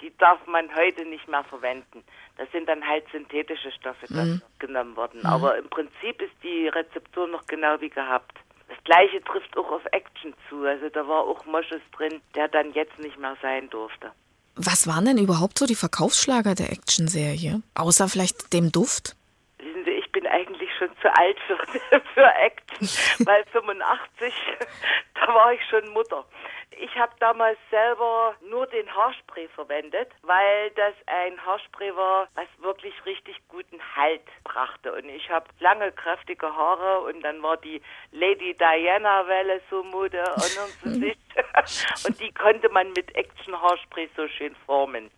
Die 0.00 0.16
darf 0.16 0.38
man 0.46 0.74
heute 0.76 1.04
nicht 1.04 1.28
mehr 1.28 1.44
verwenden. 1.44 2.04
Das 2.38 2.50
sind 2.52 2.70
dann 2.70 2.86
halt 2.88 3.04
synthetische 3.12 3.70
Stoffe 3.72 4.06
mhm. 4.08 4.40
genommen 4.60 4.96
worden. 4.96 5.20
Mhm. 5.20 5.26
Aber 5.26 5.58
im 5.58 5.68
Prinzip 5.68 6.22
ist 6.22 6.32
die 6.42 6.68
Rezeptur 6.68 7.28
noch 7.28 7.46
genau 7.46 7.78
wie 7.82 7.90
gehabt. 7.90 8.38
Das 8.68 8.78
gleiche 8.84 9.22
trifft 9.24 9.56
auch 9.56 9.70
auf 9.70 9.82
Action 9.92 10.34
zu. 10.48 10.64
Also 10.64 10.88
da 10.88 11.06
war 11.08 11.22
auch 11.22 11.44
Moschus 11.46 11.80
drin, 11.96 12.20
der 12.34 12.48
dann 12.48 12.72
jetzt 12.72 12.98
nicht 12.98 13.18
mehr 13.18 13.36
sein 13.42 13.68
durfte. 13.70 14.12
Was 14.56 14.86
waren 14.86 15.04
denn 15.04 15.18
überhaupt 15.18 15.58
so 15.58 15.66
die 15.66 15.76
Verkaufsschlager 15.76 16.54
der 16.54 16.72
Action-Serie? 16.72 17.62
Außer 17.74 18.08
vielleicht 18.08 18.52
dem 18.52 18.72
Duft? 18.72 19.14
Wissen 19.58 19.84
Sie, 19.84 19.92
ich 19.92 20.10
bin 20.10 20.26
eigentlich 20.26 20.68
schon 20.78 20.88
zu 21.00 21.08
alt 21.16 21.36
für, 21.46 21.56
für 22.14 22.26
Action, 22.34 23.26
weil 23.26 23.44
85, 23.52 24.34
da 25.14 25.34
war 25.34 25.52
ich 25.52 25.60
schon 25.70 25.88
Mutter. 25.92 26.24
Ich 26.70 26.94
habe 26.96 27.12
damals 27.18 27.58
selber 27.70 28.34
nur 28.48 28.66
den 28.66 28.94
Haarspray 28.94 29.48
verwendet, 29.48 30.10
weil 30.22 30.70
das 30.72 30.94
ein 31.06 31.44
Haarspray 31.44 31.94
war, 31.96 32.28
was 32.34 32.46
wirklich 32.58 32.94
richtig 33.04 33.36
guten 33.48 33.80
Halt 33.96 34.22
brachte. 34.44 34.92
Und 34.92 35.08
ich 35.08 35.28
habe 35.30 35.46
lange, 35.60 35.90
kräftige 35.92 36.54
Haare 36.54 37.00
und 37.00 37.22
dann 37.22 37.42
war 37.42 37.56
die 37.56 37.80
Lady 38.12 38.54
Diana 38.54 39.26
Welle 39.26 39.60
so 39.70 39.82
Mode 39.82 40.22
und 40.84 42.20
die 42.20 42.32
konnte 42.32 42.68
man 42.68 42.92
mit 42.92 43.14
Action 43.14 43.60
Haarspray 43.60 44.08
so 44.16 44.28
schön 44.28 44.54
formen. 44.66 45.10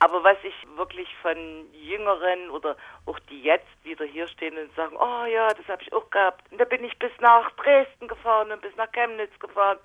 Aber 0.00 0.22
was 0.22 0.36
ich 0.44 0.54
wirklich 0.76 1.08
von 1.22 1.36
Jüngeren 1.72 2.50
oder 2.50 2.76
auch 3.06 3.18
die 3.30 3.42
jetzt 3.42 3.66
wieder 3.82 4.04
hier 4.04 4.28
stehen 4.28 4.56
und 4.56 4.72
sagen, 4.76 4.96
oh 4.96 5.24
ja, 5.24 5.48
das 5.48 5.66
habe 5.66 5.82
ich 5.82 5.92
auch 5.92 6.08
gehabt. 6.10 6.44
Und 6.52 6.60
da 6.60 6.64
bin 6.64 6.84
ich 6.84 6.96
bis 6.98 7.10
nach 7.20 7.50
Dresden 7.52 8.06
gefahren 8.06 8.52
und 8.52 8.62
bis 8.62 8.74
nach 8.76 8.92
Chemnitz 8.92 9.36
gefahren. 9.40 9.78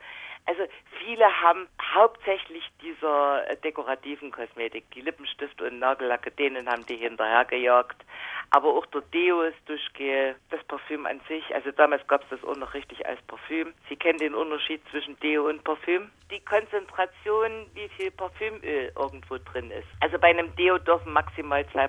Also 0.45 0.63
viele 0.99 1.25
haben 1.41 1.67
hauptsächlich 1.93 2.63
dieser 2.81 3.49
äh, 3.49 3.55
dekorativen 3.57 4.31
Kosmetik, 4.31 4.83
die 4.91 5.01
Lippenstifte 5.01 5.65
und 5.65 5.79
Nagellacke, 5.79 6.31
denen 6.31 6.69
haben 6.69 6.85
die 6.85 6.97
hinterhergejagt. 6.97 8.03
Aber 8.49 8.73
auch 8.75 8.85
der 8.87 9.01
Deo 9.13 9.41
ist 9.43 9.57
durchgehe, 9.65 10.35
das 10.49 10.63
Parfüm 10.65 11.05
an 11.05 11.21
sich, 11.27 11.43
also 11.55 11.71
damals 11.71 12.05
gab 12.07 12.23
es 12.23 12.29
das 12.29 12.43
auch 12.43 12.57
noch 12.57 12.73
richtig 12.73 13.05
als 13.05 13.21
Parfüm. 13.23 13.73
Sie 13.89 13.95
kennen 13.95 14.19
den 14.19 14.35
Unterschied 14.35 14.81
zwischen 14.91 15.17
Deo 15.21 15.47
und 15.47 15.63
Parfüm. 15.63 16.11
Die 16.29 16.41
Konzentration, 16.41 17.67
wie 17.73 17.89
viel 17.89 18.11
Parfümöl 18.11 18.91
irgendwo 18.95 19.37
drin 19.37 19.71
ist. 19.71 19.87
Also 20.01 20.19
bei 20.19 20.27
einem 20.27 20.53
Deo 20.55 20.77
dürfen 20.77 21.13
maximal 21.13 21.61
2% 21.73 21.87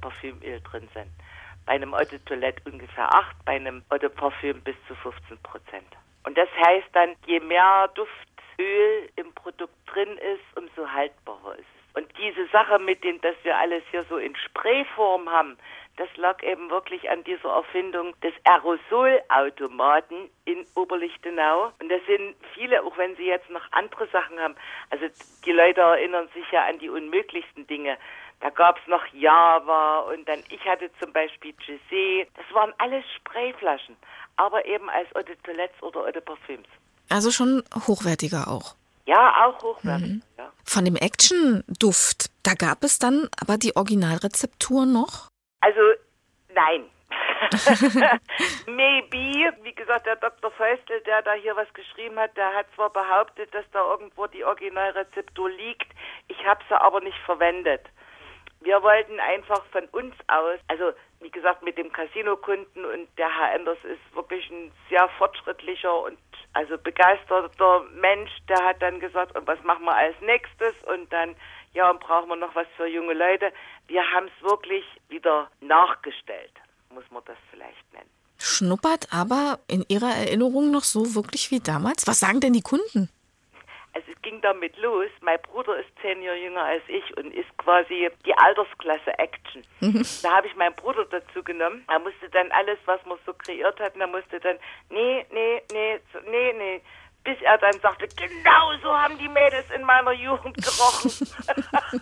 Parfümöl 0.00 0.60
drin 0.60 0.88
sein. 0.94 1.10
Bei 1.66 1.72
einem 1.72 1.94
Eau 1.94 2.04
de 2.04 2.18
Toilette 2.20 2.62
ungefähr 2.70 3.12
8, 3.12 3.44
bei 3.46 3.56
einem 3.56 3.82
Eau 3.88 3.96
de 3.96 4.10
Parfüm 4.10 4.60
bis 4.60 4.76
zu 4.86 4.94
15 4.94 5.38
Prozent. 5.42 5.96
Und 6.24 6.36
das 6.36 6.48
heißt 6.56 6.88
dann, 6.92 7.14
je 7.26 7.40
mehr 7.40 7.88
Duftöl 7.94 9.08
im 9.16 9.32
Produkt 9.34 9.74
drin 9.86 10.18
ist, 10.18 10.56
umso 10.56 10.90
haltbarer 10.90 11.54
ist 11.54 11.60
es. 11.60 11.96
Und 11.96 12.08
diese 12.18 12.46
Sache 12.48 12.78
mit 12.80 13.04
dem, 13.04 13.20
dass 13.20 13.36
wir 13.44 13.56
alles 13.56 13.84
hier 13.90 14.02
so 14.04 14.16
in 14.16 14.34
Sprayform 14.34 15.30
haben, 15.30 15.56
das 15.96 16.08
lag 16.16 16.42
eben 16.42 16.68
wirklich 16.70 17.08
an 17.08 17.22
dieser 17.22 17.50
Erfindung 17.50 18.18
des 18.20 18.34
Aerosolautomaten 18.42 20.28
in 20.44 20.66
Oberlichtenau. 20.74 21.70
Und 21.78 21.88
das 21.88 22.04
sind 22.06 22.34
viele, 22.52 22.82
auch 22.82 22.98
wenn 22.98 23.14
sie 23.14 23.26
jetzt 23.26 23.48
noch 23.48 23.62
andere 23.70 24.08
Sachen 24.08 24.40
haben. 24.40 24.56
Also 24.90 25.06
die 25.44 25.52
Leute 25.52 25.82
erinnern 25.82 26.28
sich 26.34 26.50
ja 26.50 26.64
an 26.64 26.80
die 26.80 26.88
unmöglichsten 26.88 27.68
Dinge. 27.68 27.96
Da 28.40 28.50
gab 28.50 28.78
es 28.78 28.86
noch 28.86 29.06
Java 29.12 30.00
und 30.00 30.28
dann, 30.28 30.42
ich 30.50 30.64
hatte 30.66 30.90
zum 31.00 31.12
Beispiel 31.12 31.54
Gisé. 31.54 32.26
Das 32.34 32.44
waren 32.54 32.72
alles 32.78 33.04
Sprayflaschen 33.16 33.96
aber 34.36 34.64
eben 34.66 34.88
als 34.90 35.08
Eau 35.14 35.22
de 35.22 35.36
Toilette 35.42 35.74
oder 35.82 36.00
Eau 36.00 36.12
de 36.12 36.20
Parfüms. 36.20 36.68
Also 37.08 37.30
schon 37.30 37.62
hochwertiger 37.86 38.48
auch. 38.48 38.74
Ja, 39.06 39.46
auch 39.46 39.62
hochwertiger. 39.62 40.14
Mhm. 40.14 40.22
Ja. 40.38 40.52
Von 40.64 40.84
dem 40.84 40.96
Action-Duft, 40.96 42.30
da 42.42 42.54
gab 42.54 42.82
es 42.84 42.98
dann 42.98 43.28
aber 43.40 43.58
die 43.58 43.76
Originalrezeptur 43.76 44.86
noch? 44.86 45.28
Also, 45.60 45.80
nein. 46.54 46.84
Maybe, 48.66 49.52
wie 49.62 49.74
gesagt, 49.74 50.06
der 50.06 50.16
Dr. 50.16 50.50
Feustel, 50.52 51.00
der 51.02 51.20
da 51.22 51.34
hier 51.34 51.54
was 51.54 51.72
geschrieben 51.74 52.18
hat, 52.18 52.34
der 52.36 52.54
hat 52.54 52.66
zwar 52.74 52.90
behauptet, 52.90 53.52
dass 53.54 53.64
da 53.72 53.84
irgendwo 53.90 54.26
die 54.26 54.44
Originalrezeptur 54.44 55.50
liegt, 55.50 55.92
ich 56.28 56.42
habe 56.46 56.64
sie 56.68 56.80
aber 56.80 57.00
nicht 57.00 57.18
verwendet. 57.26 57.82
Wir 58.64 58.82
wollten 58.82 59.20
einfach 59.20 59.62
von 59.66 59.84
uns 59.92 60.14
aus, 60.26 60.58
also 60.68 60.92
wie 61.20 61.30
gesagt, 61.30 61.62
mit 61.62 61.76
dem 61.76 61.92
Casino-Kunden 61.92 62.84
und 62.84 63.08
der 63.18 63.28
Herr 63.28 63.54
Enders 63.54 63.78
ist 63.84 64.16
wirklich 64.16 64.48
ein 64.50 64.72
sehr 64.88 65.06
fortschrittlicher 65.18 66.02
und 66.02 66.18
also 66.54 66.78
begeisterter 66.78 67.84
Mensch, 67.94 68.30
der 68.48 68.64
hat 68.64 68.80
dann 68.80 69.00
gesagt, 69.00 69.36
und 69.36 69.46
was 69.46 69.62
machen 69.64 69.84
wir 69.84 69.94
als 69.94 70.14
nächstes? 70.22 70.74
Und 70.86 71.12
dann, 71.12 71.34
ja, 71.74 71.90
und 71.90 72.00
brauchen 72.00 72.28
wir 72.28 72.36
noch 72.36 72.54
was 72.54 72.66
für 72.76 72.86
junge 72.86 73.12
Leute? 73.12 73.52
Wir 73.86 74.02
haben 74.12 74.28
es 74.28 74.48
wirklich 74.48 74.84
wieder 75.08 75.50
nachgestellt, 75.60 76.52
muss 76.90 77.04
man 77.10 77.22
das 77.26 77.36
vielleicht 77.50 77.92
nennen. 77.92 78.08
Schnuppert 78.38 79.08
aber 79.12 79.58
in 79.68 79.84
Ihrer 79.88 80.10
Erinnerung 80.10 80.70
noch 80.70 80.84
so 80.84 81.14
wirklich 81.14 81.50
wie 81.50 81.60
damals? 81.60 82.06
Was 82.06 82.20
sagen 82.20 82.40
denn 82.40 82.52
die 82.52 82.62
Kunden? 82.62 83.10
Also 83.94 84.10
es 84.10 84.22
ging 84.22 84.40
damit 84.40 84.76
los. 84.78 85.08
Mein 85.20 85.40
Bruder 85.42 85.76
ist 85.78 85.88
zehn 86.02 86.20
Jahre 86.20 86.36
jünger 86.36 86.64
als 86.64 86.82
ich 86.88 87.16
und 87.16 87.32
ist 87.32 87.56
quasi 87.58 88.10
die 88.26 88.34
Altersklasse 88.36 89.16
Action. 89.18 89.62
Mhm. 89.80 90.04
Da 90.22 90.36
habe 90.36 90.48
ich 90.48 90.56
meinen 90.56 90.74
Bruder 90.74 91.04
dazu 91.04 91.44
genommen. 91.44 91.84
Er 91.88 92.00
musste 92.00 92.28
dann 92.30 92.50
alles, 92.50 92.78
was 92.86 93.04
man 93.06 93.18
so 93.24 93.32
kreiert 93.34 93.78
hat, 93.78 93.94
er 93.96 94.06
musste 94.08 94.40
dann, 94.40 94.58
nee, 94.90 95.24
nee, 95.30 95.62
nee, 95.72 96.00
nee, 96.28 96.52
nee, 96.52 96.82
bis 97.24 97.40
er 97.40 97.56
dann 97.58 97.78
sagte, 97.80 98.06
genau 98.08 98.72
so 98.82 98.92
haben 98.92 99.16
die 99.18 99.28
Mädels 99.28 99.70
in 99.70 99.82
meiner 99.82 100.12
Jugend 100.12 100.56
gerochen. 100.56 101.10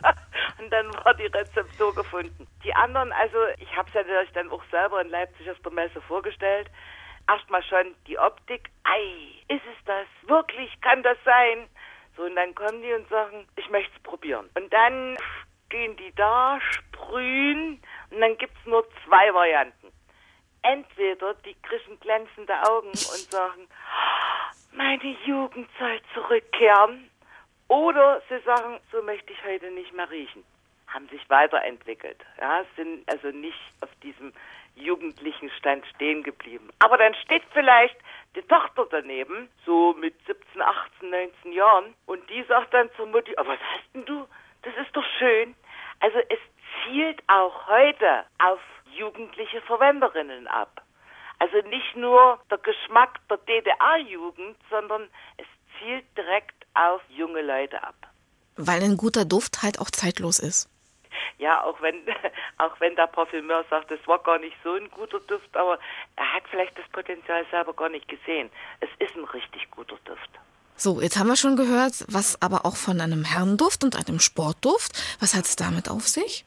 und 0.59 0.70
dann 0.70 0.93
war 1.05 1.14
die 1.14 1.26
Rezeptur 1.26 1.95
gefunden. 1.95 2.47
Die 2.64 2.74
anderen, 2.74 3.12
also 3.12 3.36
ich 3.59 3.76
habe 3.76 3.88
es 3.88 3.95
ja 3.95 4.03
natürlich 4.03 4.32
dann 4.32 4.51
auch 4.51 4.64
selber 4.70 5.01
in 5.01 5.11
Leipzig 5.11 5.51
auf 5.51 5.59
der 5.61 5.72
Messe 5.72 6.01
vorgestellt. 6.03 6.68
Erstmal 7.28 7.62
schon 7.62 7.95
die 8.09 8.18
Optik. 8.18 8.70
Ei, 8.82 9.55
ist 9.55 9.62
es 9.64 9.84
das? 9.84 10.07
Wirklich? 10.28 10.80
Kann 10.80 11.03
das 11.05 11.16
sein? 11.24 11.68
So, 12.16 12.24
und 12.24 12.36
dann 12.36 12.54
kommen 12.54 12.82
die 12.82 12.92
und 12.92 13.08
sagen, 13.08 13.46
ich 13.56 13.68
möchte 13.70 13.92
es 13.96 14.02
probieren. 14.02 14.48
Und 14.54 14.72
dann 14.72 15.16
gehen 15.70 15.96
die 15.96 16.12
da, 16.14 16.60
sprühen 16.60 17.80
und 18.10 18.20
dann 18.20 18.36
gibt 18.36 18.54
es 18.58 18.66
nur 18.66 18.86
zwei 19.04 19.32
Varianten. 19.32 19.92
Entweder 20.62 21.34
die 21.34 21.56
kriegen 21.62 21.98
glänzende 22.00 22.54
Augen 22.68 22.88
und 22.88 23.30
sagen, 23.30 23.66
meine 24.72 25.16
Jugend 25.24 25.68
soll 25.78 26.00
zurückkehren. 26.14 27.10
Oder 27.68 28.20
sie 28.28 28.38
sagen, 28.40 28.78
so 28.90 29.02
möchte 29.02 29.32
ich 29.32 29.44
heute 29.44 29.70
nicht 29.70 29.92
mehr 29.94 30.10
riechen. 30.10 30.44
Haben 30.88 31.08
sich 31.08 31.28
weiterentwickelt. 31.30 32.18
Ja, 32.38 32.64
sind 32.76 33.08
also 33.10 33.28
nicht 33.28 33.58
auf 33.80 33.88
diesem 34.02 34.32
jugendlichen 34.75 35.51
Stand 35.59 35.85
stehen 35.95 36.23
geblieben. 36.23 36.68
Aber 36.79 36.99
dann 36.99 37.14
steht 37.14 37.43
vielleicht 37.53 37.97
die 38.35 38.43
Tochter 38.43 38.87
daneben, 38.91 39.49
so 39.66 39.95
mit 39.95 40.14
17, 40.27 40.62
18, 40.62 41.11
19 41.11 41.53
Jahren, 41.53 41.95
und 42.07 42.29
die 42.31 42.43
sagt 42.45 42.73
dann 42.73 42.91
zur 42.97 43.07
Mutti, 43.07 43.37
aber 43.37 43.51
was 43.51 43.61
hast 43.61 43.95
denn 43.95 44.05
du? 44.05 44.27
Das 44.62 44.75
ist 44.77 44.95
doch 44.95 45.05
schön. 45.18 45.55
Also 46.01 46.18
es 46.29 46.39
zielt 46.85 47.23
auch 47.29 47.66
heute 47.68 48.25
auf 48.39 48.61
jugendliche 48.97 49.61
Verwenderinnen 49.62 50.47
ab. 50.47 50.83
Also 51.39 51.57
nicht 51.68 51.97
nur 51.97 52.39
der 52.51 52.59
Geschmack 52.59 53.18
der 53.29 53.39
DDR-Jugend, 53.39 54.57
sondern 54.70 55.09
es 55.37 55.47
zielt 55.79 56.05
direkt 56.16 56.55
auf 56.75 57.01
junge 57.09 57.43
Leute 57.43 57.83
ab. 57.83 57.97
Weil 58.57 58.83
ein 58.83 58.97
guter 58.97 59.25
Duft 59.25 59.62
halt 59.62 59.81
auch 59.81 59.91
zeitlos 59.91 60.39
ist. 60.39 60.68
Ja, 61.38 61.62
auch 61.64 61.80
wenn, 61.82 62.02
auch 62.58 62.78
wenn 62.80 62.96
der 62.96 63.06
Parfümeur 63.06 63.64
sagt, 63.70 63.90
es 63.90 64.06
war 64.06 64.18
gar 64.20 64.38
nicht 64.38 64.56
so 64.62 64.74
ein 64.74 64.90
guter 64.90 65.20
Duft, 65.20 65.56
aber 65.56 65.78
er 66.16 66.34
hat 66.34 66.44
vielleicht 66.50 66.78
das 66.78 66.88
Potenzial 66.88 67.44
selber 67.50 67.72
gar 67.74 67.88
nicht 67.88 68.08
gesehen. 68.08 68.50
Es 68.80 68.88
ist 68.98 69.16
ein 69.16 69.24
richtig 69.24 69.70
guter 69.70 69.96
Duft. 70.04 70.30
So, 70.76 71.00
jetzt 71.00 71.18
haben 71.18 71.28
wir 71.28 71.36
schon 71.36 71.56
gehört, 71.56 72.04
was 72.08 72.40
aber 72.42 72.66
auch 72.66 72.76
von 72.76 73.00
einem 73.00 73.24
Herrenduft 73.24 73.84
und 73.84 73.96
einem 73.96 74.18
Sportduft. 74.18 74.92
Was 75.20 75.34
hat 75.34 75.44
es 75.44 75.56
damit 75.56 75.88
auf 75.88 76.08
sich? 76.08 76.44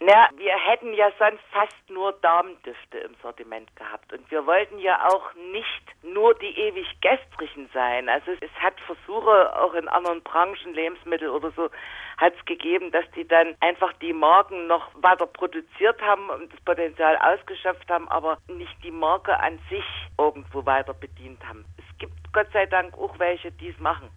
Na, 0.00 0.28
wir 0.36 0.56
hätten 0.56 0.94
ja 0.94 1.10
sonst 1.18 1.42
fast 1.50 1.74
nur 1.90 2.12
Damendüfte 2.22 2.98
im 2.98 3.16
Sortiment 3.20 3.74
gehabt. 3.74 4.12
Und 4.12 4.30
wir 4.30 4.46
wollten 4.46 4.78
ja 4.78 5.08
auch 5.08 5.34
nicht 5.34 6.04
nur 6.04 6.34
die 6.34 6.56
ewig 6.56 6.86
gestrigen 7.00 7.68
sein. 7.74 8.08
Also 8.08 8.30
es 8.40 8.50
hat 8.60 8.78
Versuche 8.82 9.60
auch 9.60 9.74
in 9.74 9.88
anderen 9.88 10.22
Branchen, 10.22 10.72
Lebensmittel 10.72 11.28
oder 11.30 11.50
so, 11.50 11.68
hat 12.16 12.32
es 12.38 12.44
gegeben, 12.44 12.92
dass 12.92 13.10
die 13.16 13.26
dann 13.26 13.56
einfach 13.58 13.92
die 13.94 14.12
Marken 14.12 14.68
noch 14.68 14.88
weiter 15.02 15.26
produziert 15.26 16.00
haben 16.00 16.30
und 16.30 16.52
das 16.52 16.60
Potenzial 16.60 17.16
ausgeschöpft 17.16 17.90
haben, 17.90 18.08
aber 18.08 18.38
nicht 18.46 18.76
die 18.84 18.92
Marke 18.92 19.36
an 19.40 19.58
sich 19.68 19.84
irgendwo 20.16 20.64
weiter 20.64 20.94
bedient 20.94 21.44
haben. 21.44 21.64
Es 21.76 21.98
gibt 21.98 22.14
Gott 22.32 22.46
sei 22.52 22.66
Dank 22.66 22.96
auch 22.96 23.18
welche, 23.18 23.50
die 23.50 23.70
es 23.70 23.78
machen. 23.80 24.10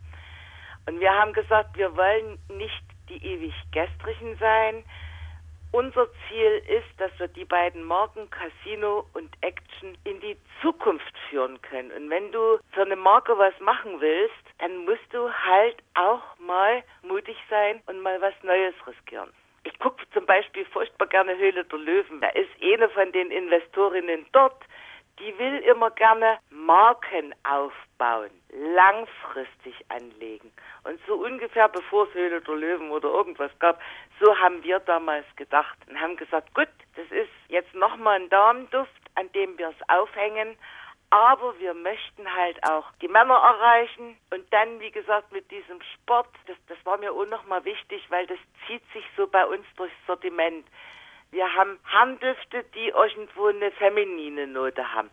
Und 0.85 0.99
wir 0.99 1.11
haben 1.11 1.33
gesagt, 1.33 1.75
wir 1.75 1.97
wollen 1.97 2.37
nicht 2.49 2.83
die 3.09 3.25
ewig 3.25 3.53
gestrigen 3.71 4.37
sein. 4.37 4.83
Unser 5.73 6.07
Ziel 6.27 6.61
ist, 6.67 6.99
dass 6.99 7.11
wir 7.17 7.29
die 7.29 7.45
beiden 7.45 7.83
Marken 7.83 8.29
Casino 8.29 9.05
und 9.13 9.29
Action 9.39 9.97
in 10.03 10.19
die 10.19 10.35
Zukunft 10.61 11.17
führen 11.29 11.61
können. 11.61 11.91
Und 11.93 12.09
wenn 12.09 12.29
du 12.33 12.59
für 12.73 12.81
eine 12.81 12.97
Marke 12.97 13.37
was 13.37 13.57
machen 13.61 14.01
willst, 14.01 14.35
dann 14.59 14.83
musst 14.83 15.07
du 15.11 15.31
halt 15.31 15.77
auch 15.93 16.21
mal 16.39 16.83
mutig 17.03 17.37
sein 17.49 17.81
und 17.85 18.01
mal 18.01 18.19
was 18.19 18.33
Neues 18.43 18.75
riskieren. 18.85 19.31
Ich 19.63 19.77
gucke 19.79 20.03
zum 20.13 20.25
Beispiel 20.25 20.65
furchtbar 20.65 21.07
gerne 21.07 21.37
Höhle 21.37 21.63
der 21.63 21.79
Löwen. 21.79 22.19
Da 22.19 22.27
ist 22.29 22.49
eine 22.61 22.89
von 22.89 23.09
den 23.13 23.31
Investorinnen 23.31 24.25
dort, 24.33 24.61
die 25.19 25.37
will 25.37 25.57
immer 25.59 25.91
gerne 25.91 26.39
Marken 26.49 27.35
aufbauen, 27.43 28.31
langfristig 28.49 29.75
anlegen. 29.89 30.51
Und 30.83 30.99
so 31.07 31.15
ungefähr 31.15 31.69
bevor 31.69 32.07
es 32.07 32.13
Höhle 32.13 32.41
der 32.41 32.55
Löwen 32.55 32.91
oder 32.91 33.09
irgendwas 33.09 33.51
gab, 33.59 33.79
so 34.19 34.37
haben 34.37 34.63
wir 34.63 34.79
damals 34.79 35.25
gedacht 35.35 35.77
und 35.87 35.99
haben 35.99 36.17
gesagt, 36.17 36.53
gut, 36.53 36.69
das 36.95 37.05
ist 37.11 37.29
jetzt 37.49 37.73
nochmal 37.73 38.19
ein 38.19 38.29
Damenduft, 38.29 38.91
an 39.15 39.31
dem 39.33 39.57
wir 39.57 39.69
es 39.69 39.89
aufhängen, 39.89 40.57
aber 41.11 41.59
wir 41.59 41.73
möchten 41.73 42.33
halt 42.33 42.57
auch 42.67 42.85
die 43.01 43.09
Männer 43.09 43.35
erreichen 43.35 44.17
und 44.31 44.45
dann, 44.51 44.79
wie 44.79 44.91
gesagt, 44.91 45.31
mit 45.33 45.51
diesem 45.51 45.81
Sport, 45.93 46.29
das, 46.47 46.55
das 46.67 46.77
war 46.85 46.97
mir 46.97 47.11
auch 47.11 47.25
nochmal 47.25 47.63
wichtig, 47.65 48.01
weil 48.09 48.25
das 48.27 48.39
zieht 48.65 48.81
sich 48.93 49.03
so 49.17 49.27
bei 49.27 49.45
uns 49.45 49.65
durchs 49.75 49.93
Sortiment. 50.07 50.65
Wir 51.33 51.53
haben 51.53 51.79
Harndüfte, 51.85 52.65
die 52.75 52.89
irgendwo 52.89 53.47
eine 53.47 53.71
feminine 53.71 54.47
Note 54.47 54.93
haben. 54.93 55.09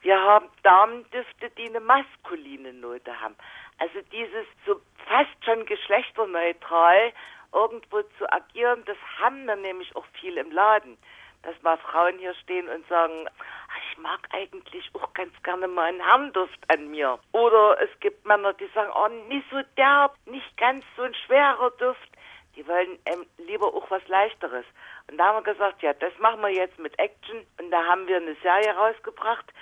Wir 0.00 0.20
haben 0.20 0.48
Damendüfte, 0.64 1.50
die 1.56 1.66
eine 1.66 1.78
maskuline 1.78 2.72
Note 2.72 3.20
haben. 3.20 3.36
Also 3.78 4.00
dieses 4.10 4.46
so 4.66 4.80
fast 5.06 5.44
schon 5.44 5.64
geschlechterneutral 5.64 7.12
irgendwo 7.52 8.02
zu 8.18 8.32
agieren, 8.32 8.82
das 8.86 8.96
haben 9.20 9.44
wir 9.44 9.54
nämlich 9.54 9.94
auch 9.94 10.04
viel 10.20 10.36
im 10.36 10.50
Laden. 10.50 10.98
Dass 11.42 11.60
mal 11.62 11.78
Frauen 11.78 12.18
hier 12.18 12.34
stehen 12.34 12.68
und 12.68 12.86
sagen, 12.88 13.28
ah, 13.28 13.78
ich 13.90 13.98
mag 13.98 14.20
eigentlich 14.32 14.90
auch 14.94 15.12
ganz 15.14 15.32
gerne 15.44 15.68
mal 15.68 15.84
einen 15.84 16.00
Herrenduft 16.00 16.58
an 16.68 16.90
mir. 16.90 17.20
Oder 17.30 17.80
es 17.80 18.00
gibt 18.00 18.26
Männer, 18.26 18.52
die 18.54 18.68
sagen, 18.74 18.92
oh, 18.94 19.08
nicht 19.28 19.48
so 19.50 19.60
derb, 19.76 20.16
nicht 20.26 20.56
ganz 20.56 20.84
so 20.96 21.02
ein 21.02 21.14
schwerer 21.14 21.70
Duft. 21.78 22.10
Die 22.56 22.66
wollen 22.66 22.98
ähm, 23.06 23.26
lieber 23.38 23.72
auch 23.74 23.90
was 23.90 24.06
Leichteres. 24.08 24.66
Und 25.10 25.18
da 25.18 25.26
haben 25.26 25.44
wir 25.44 25.52
gesagt, 25.52 25.82
ja, 25.82 25.92
das 25.94 26.12
machen 26.18 26.40
wir 26.40 26.50
jetzt 26.50 26.78
mit 26.78 26.98
Action. 26.98 27.46
Und 27.58 27.70
da 27.70 27.84
haben 27.84 28.06
wir 28.06 28.16
eine 28.16 28.34
Serie 28.36 28.74
rausgebracht. 28.74 29.52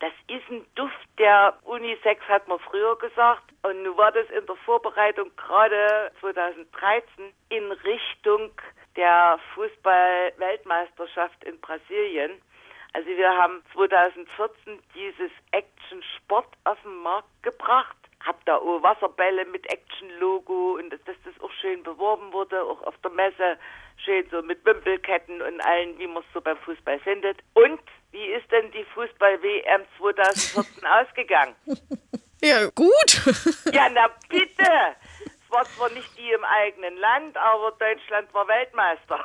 Das 0.00 0.12
ist 0.28 0.48
ein 0.50 0.64
Duft, 0.76 1.08
der 1.18 1.58
Unisex 1.64 2.22
hat 2.28 2.48
man 2.48 2.58
früher 2.58 2.96
gesagt. 2.98 3.42
Und 3.62 3.82
nun 3.82 3.96
war 3.98 4.12
das 4.12 4.28
in 4.30 4.46
der 4.46 4.56
Vorbereitung 4.56 5.30
gerade 5.36 6.10
2013 6.20 7.32
in 7.50 7.72
Richtung 7.72 8.50
der 8.96 9.38
Fußball-Weltmeisterschaft 9.54 11.44
in 11.44 11.60
Brasilien. 11.60 12.40
Also 12.92 13.08
wir 13.08 13.30
haben 13.30 13.62
2014 13.74 14.82
dieses 14.94 15.30
Action 15.52 16.02
Sport 16.16 16.48
auf 16.64 16.80
den 16.82 16.96
Markt 17.02 17.28
gebracht 17.42 17.96
hab 18.24 18.44
da 18.44 18.56
auch 18.56 18.82
Wasserbälle 18.82 19.44
mit 19.46 19.66
Action-Logo 19.72 20.74
und 20.74 20.90
dass 20.90 21.00
das 21.04 21.42
auch 21.42 21.52
schön 21.60 21.82
beworben 21.82 22.32
wurde, 22.32 22.62
auch 22.62 22.82
auf 22.82 22.96
der 22.98 23.10
Messe, 23.10 23.58
schön 24.04 24.26
so 24.30 24.42
mit 24.42 24.64
Wimpelketten 24.64 25.40
und 25.40 25.60
allen, 25.60 25.98
wie 25.98 26.06
man 26.06 26.22
es 26.22 26.32
so 26.34 26.40
beim 26.40 26.58
Fußball 26.58 26.98
findet. 27.00 27.38
Und 27.54 27.80
wie 28.12 28.26
ist 28.26 28.50
denn 28.50 28.70
die 28.72 28.84
Fußball-WM 28.94 29.82
2014 29.98 30.86
ausgegangen? 30.86 31.54
Ja, 32.42 32.66
gut. 32.74 33.22
ja, 33.72 33.88
na 33.90 34.08
bitte 34.28 34.96
war 35.50 35.64
zwar 35.64 35.90
nicht 35.90 36.16
die 36.16 36.30
im 36.30 36.44
eigenen 36.44 36.96
Land, 36.96 37.36
aber 37.36 37.72
Deutschland 37.72 38.32
war 38.32 38.46
Weltmeister. 38.48 39.24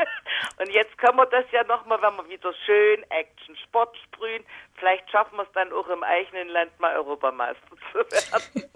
und 0.58 0.68
jetzt 0.70 0.96
können 0.98 1.16
wir 1.16 1.26
das 1.26 1.44
ja 1.52 1.64
nochmal, 1.64 2.00
wenn 2.02 2.16
wir 2.16 2.28
wieder 2.28 2.52
schön 2.64 3.02
Action 3.10 3.56
Sport 3.56 3.96
sprühen, 4.04 4.44
vielleicht 4.78 5.10
schaffen 5.10 5.36
wir 5.36 5.42
es 5.42 5.52
dann 5.52 5.72
auch 5.72 5.88
im 5.88 6.02
eigenen 6.02 6.48
Land 6.48 6.78
mal 6.80 6.96
Europameister 6.96 7.76
zu 7.92 7.98
werden. 8.10 8.70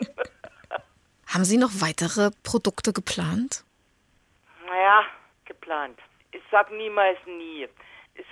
Haben 1.27 1.45
Sie 1.45 1.59
noch 1.59 1.71
weitere 1.81 2.31
Produkte 2.43 2.93
geplant? 2.93 3.65
Naja, 4.67 5.05
geplant. 5.45 5.99
Ich 6.33 6.43
sag 6.51 6.71
niemals 6.73 7.19
nie 7.27 7.69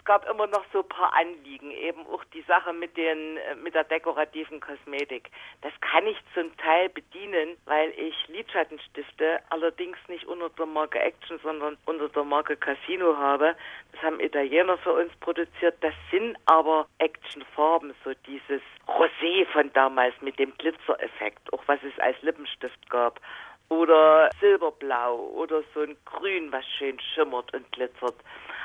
gab 0.08 0.28
immer 0.28 0.46
noch 0.46 0.64
so 0.72 0.80
ein 0.80 0.88
paar 0.88 1.12
Anliegen, 1.14 1.70
eben 1.70 2.06
auch 2.06 2.24
die 2.32 2.40
Sache 2.48 2.72
mit 2.72 2.96
den 2.96 3.36
äh, 3.36 3.54
mit 3.56 3.74
der 3.74 3.84
dekorativen 3.84 4.58
Kosmetik. 4.58 5.30
Das 5.60 5.72
kann 5.82 6.06
ich 6.06 6.16
zum 6.32 6.56
Teil 6.56 6.88
bedienen, 6.88 7.58
weil 7.66 7.90
ich 7.90 8.16
Lidschattstifte 8.28 9.40
allerdings 9.50 9.98
nicht 10.08 10.24
unter 10.24 10.48
der 10.48 10.64
Marke 10.64 10.98
Action, 10.98 11.38
sondern 11.42 11.76
unter 11.84 12.08
der 12.08 12.24
Marke 12.24 12.56
Casino 12.56 13.18
habe. 13.18 13.54
Das 13.92 14.02
haben 14.02 14.18
Italiener 14.18 14.78
für 14.78 14.94
uns 14.94 15.14
produziert. 15.20 15.76
Das 15.82 15.94
sind 16.10 16.38
aber 16.46 16.86
Actionfarben, 16.96 17.94
so 18.02 18.12
dieses 18.26 18.62
Rosé 18.86 19.44
von 19.52 19.70
damals 19.74 20.14
mit 20.22 20.38
dem 20.38 20.56
Glitzereffekt, 20.56 21.52
auch 21.52 21.62
was 21.66 21.80
es 21.82 21.98
als 21.98 22.16
Lippenstift 22.22 22.88
gab 22.88 23.20
oder 23.68 24.30
Silberblau 24.40 25.16
oder 25.34 25.62
so 25.74 25.80
ein 25.80 25.96
Grün, 26.04 26.50
was 26.52 26.64
schön 26.78 26.98
schimmert 27.14 27.52
und 27.54 27.70
glitzert. 27.72 28.14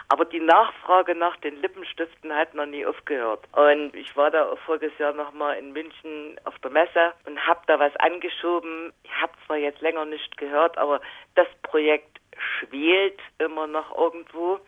Aber 0.10 0.26
die 0.26 0.40
Nachfrage 0.40 1.16
nach 1.16 1.36
den 1.38 1.62
Lippenstiften 1.62 2.34
hat 2.36 2.54
noch 2.54 2.66
nie 2.66 2.86
aufgehört. 2.86 3.46
Und 3.54 3.96
ich 3.96 4.16
war 4.16 4.32
da 4.32 4.56
voriges 4.66 4.98
Jahr 4.98 5.14
nochmal 5.14 5.58
in 5.58 5.72
München 5.74 6.40
auf 6.44 6.58
der 6.60 6.72
Messe 6.72 7.14
und 7.26 7.46
habe 7.46 7.62
da 7.68 7.80
was 7.80 7.96
angeschoben. 7.98 8.94
Ich 9.04 9.22
habe 9.22 9.34
zwar 9.46 9.58
jetzt 9.58 9.82
länger 9.82 10.06
nicht 10.06 10.38
gehört, 10.38 10.78
aber 10.78 11.02
das 11.36 11.48
Projekt 11.64 12.20
schwelt 12.38 13.20
immer 13.40 13.68
noch 13.68 13.98
irgendwo. 13.98 14.60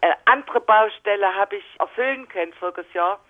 Äh, 0.00 0.14
andere 0.26 0.60
Baustelle 0.60 1.34
habe 1.34 1.56
ich 1.56 1.64
erfüllen 1.78 2.28
können 2.28 2.52
voriges 2.54 2.90
Jahr 2.92 3.20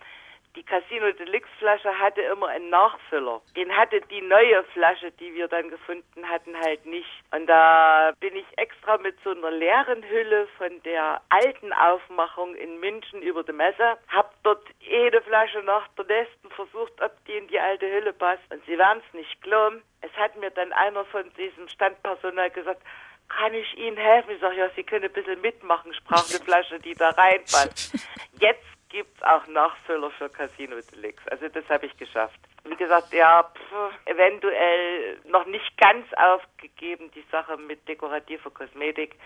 die 0.57 0.63
Casino 0.63 1.13
Deluxe 1.13 1.49
Flasche 1.59 1.97
hatte 1.99 2.23
immer 2.23 2.49
einen 2.49 2.71
Nachfüller. 2.71 3.41
Den 3.57 3.75
hatte 3.77 4.01
die 4.11 4.23
neue 4.23 4.65
Flasche, 4.73 5.11
die 5.13 5.35
wir 5.35 5.49
dann 5.49 5.69
gefunden 5.69 6.29
hatten, 6.29 6.59
halt 6.59 6.85
nicht. 6.87 7.09
Und 7.31 7.47
da 7.47 8.13
bin 8.21 8.35
ich 8.37 8.47
extra 8.57 8.99
mit 8.99 9.17
so 9.23 9.31
einer 9.31 9.51
leeren 9.51 10.03
Hülle 10.03 10.49
von 10.59 10.83
der 10.83 11.21
alten 11.29 11.73
Aufmachung 11.73 12.55
in 12.55 12.81
München 12.81 13.23
über 13.23 13.43
die 13.43 13.53
Messe, 13.53 13.99
hab 14.09 14.35
dort 14.43 14.65
jede 14.81 15.23
Flasche 15.23 15.63
nach 15.63 15.87
der 15.97 16.07
nächsten 16.07 16.51
versucht, 16.51 17.01
ob 17.03 17.13
die 17.27 17.37
in 17.37 17.49
die 17.49 17.61
alte 17.61 17.87
Hülle 17.91 18.13
passt. 18.13 18.43
Und 18.51 18.65
sie 18.67 18.79
waren 18.79 18.99
es 19.07 19.15
nicht 19.15 19.41
glauben. 19.43 19.83
Es 20.01 20.13
hat 20.17 20.37
mir 20.37 20.51
dann 20.51 20.73
einer 20.73 21.05
von 21.07 21.25
diesem 21.35 21.69
Standpersonal 21.69 22.51
gesagt, 22.51 22.83
kann 23.29 23.53
ich 23.53 23.77
Ihnen 23.77 23.97
helfen? 23.97 24.31
Ich 24.31 24.41
sage, 24.41 24.57
ja, 24.57 24.71
Sie 24.75 24.83
können 24.83 25.05
ein 25.05 25.13
bisschen 25.13 25.41
mitmachen. 25.41 25.93
Brauche 26.07 26.35
eine 26.35 26.45
Flasche, 26.45 26.79
die 26.81 26.95
da 26.95 27.11
reinpasst. 27.11 27.95
Jetzt 28.41 28.65
gibt 28.89 29.17
es 29.17 29.23
auch 29.23 29.47
Nachfüller 29.47 30.11
für 30.13 30.29
Casino 30.29 30.77
Deluxe. 30.93 31.31
Also 31.31 31.49
das 31.49 31.69
habe 31.69 31.87
ich 31.87 31.97
geschafft. 31.97 32.39
Wie 32.65 32.77
gesagt, 32.77 33.13
ja, 33.13 33.43
pff, 33.43 34.07
eventuell 34.07 35.21
noch 35.27 35.47
nicht 35.47 35.77
ganz 35.79 36.07
aufgegeben, 36.15 37.11
die 37.15 37.25
Sache 37.31 37.57
mit 37.57 37.87
dekorativer 37.89 38.51
Kosmetik. 38.51 39.17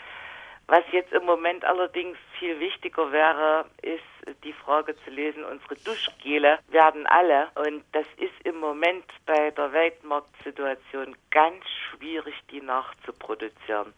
Was 0.69 0.85
jetzt 0.93 1.13
im 1.13 1.25
Moment 1.25 1.65
allerdings 1.65 2.17
viel 2.39 2.59
wichtiger 2.61 3.11
wäre, 3.11 3.67
ist 3.83 4.03
die 4.45 4.53
Frage 4.53 4.97
zu 5.05 5.11
lesen, 5.11 5.45
unsere 5.45 5.75
Duschgele 5.77 6.59
werden 6.69 7.07
alle 7.09 7.51
und 7.57 7.85
das 7.93 8.07
ist 8.17 8.35
im 8.45 8.59
Moment 8.61 9.05
bei 9.27 9.51
der 9.51 9.73
Weltmarktsituation 9.73 11.17
ganz 11.31 11.65
schwierig, 11.69 12.35
die 12.51 12.61
nachzuproduzieren. 12.61 13.93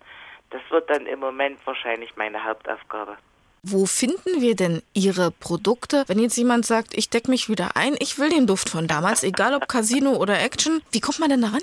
Das 0.50 0.62
wird 0.70 0.88
dann 0.88 1.06
im 1.06 1.20
Moment 1.20 1.64
wahrscheinlich 1.66 2.16
meine 2.16 2.42
Hauptaufgabe. 2.42 3.18
Wo 3.66 3.86
finden 3.86 4.42
wir 4.42 4.56
denn 4.56 4.82
Ihre 4.92 5.30
Produkte? 5.30 6.04
Wenn 6.06 6.18
jetzt 6.18 6.36
jemand 6.36 6.66
sagt, 6.66 6.92
ich 6.92 7.08
decke 7.08 7.30
mich 7.30 7.48
wieder 7.48 7.76
ein, 7.76 7.96
ich 7.98 8.18
will 8.18 8.28
den 8.28 8.46
Duft 8.46 8.68
von 8.68 8.86
damals, 8.86 9.22
egal 9.24 9.54
ob 9.54 9.68
Casino 9.68 10.16
oder 10.16 10.38
Action, 10.38 10.82
wie 10.92 11.00
kommt 11.00 11.18
man 11.18 11.30
denn 11.30 11.40
daran? 11.40 11.62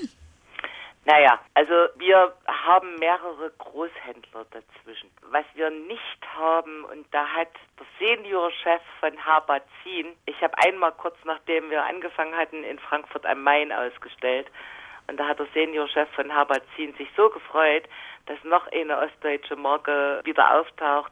Naja, 1.06 1.40
also 1.54 1.74
wir 1.98 2.34
haben 2.48 2.96
mehrere 2.96 3.52
Großhändler 3.60 4.46
dazwischen. 4.50 5.12
Was 5.30 5.46
wir 5.54 5.70
nicht 5.70 6.22
haben, 6.36 6.86
und 6.86 7.06
da 7.12 7.24
hat 7.28 7.50
der 7.78 7.86
Seniorchef 8.00 8.82
von 9.00 9.24
Habazin, 9.24 10.08
ich 10.26 10.42
habe 10.42 10.58
einmal 10.58 10.94
kurz 10.94 11.18
nachdem 11.24 11.70
wir 11.70 11.86
angefangen 11.86 12.36
hatten 12.36 12.64
in 12.64 12.80
Frankfurt 12.80 13.28
am 13.28 13.44
Main 13.44 13.72
ausgestellt, 13.72 14.48
Und 15.08 15.18
da 15.20 15.28
hat 15.28 15.40
der 15.40 15.48
Seniorchef 15.54 16.10
von 16.16 16.32
Herbazin 16.32 16.96
sich 16.98 17.10
so 17.16 17.30
gefreut, 17.30 17.84
dass 18.26 18.44
noch 18.44 18.66
eine 18.72 18.98
ostdeutsche 18.98 19.56
Marke 19.56 20.22
wieder 20.24 20.60
auftaucht. 20.60 21.12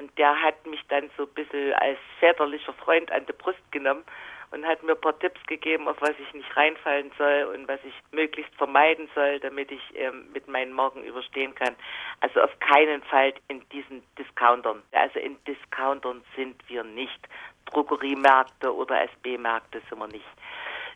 Und 0.00 0.16
der 0.16 0.40
hat 0.40 0.64
mich 0.66 0.80
dann 0.88 1.10
so 1.18 1.24
ein 1.24 1.34
bisschen 1.34 1.74
als 1.74 1.98
väterlicher 2.20 2.72
Freund 2.72 3.12
an 3.12 3.26
die 3.26 3.34
Brust 3.34 3.60
genommen 3.70 4.02
und 4.50 4.66
hat 4.66 4.82
mir 4.82 4.92
ein 4.92 5.00
paar 5.00 5.18
Tipps 5.18 5.40
gegeben, 5.46 5.86
auf 5.88 6.00
was 6.00 6.14
ich 6.18 6.32
nicht 6.32 6.56
reinfallen 6.56 7.12
soll 7.18 7.52
und 7.54 7.68
was 7.68 7.80
ich 7.84 7.92
möglichst 8.10 8.54
vermeiden 8.54 9.10
soll, 9.14 9.38
damit 9.40 9.70
ich 9.70 9.82
ähm, 9.94 10.26
mit 10.32 10.48
meinen 10.48 10.72
Marken 10.72 11.04
überstehen 11.04 11.54
kann. 11.54 11.76
Also 12.20 12.40
auf 12.40 12.58
keinen 12.60 13.02
Fall 13.02 13.34
in 13.48 13.60
diesen 13.68 14.02
Discountern. 14.18 14.82
Also 14.92 15.18
in 15.18 15.36
Discountern 15.44 16.24
sind 16.34 16.56
wir 16.68 16.82
nicht. 16.82 17.20
Drogeriemärkte 17.66 18.74
oder 18.74 19.02
SB-Märkte 19.02 19.82
sind 19.90 19.98
wir 19.98 20.08
nicht. 20.08 20.24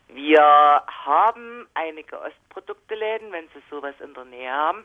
Wir 0.07 0.41
haben 0.87 1.67
einige 1.75 2.19
Ostprodukteläden, 2.19 3.31
wenn 3.31 3.47
Sie 3.49 3.61
sowas 3.69 3.93
in 4.03 4.15
der 4.15 4.25
Nähe 4.25 4.51
haben. 4.51 4.83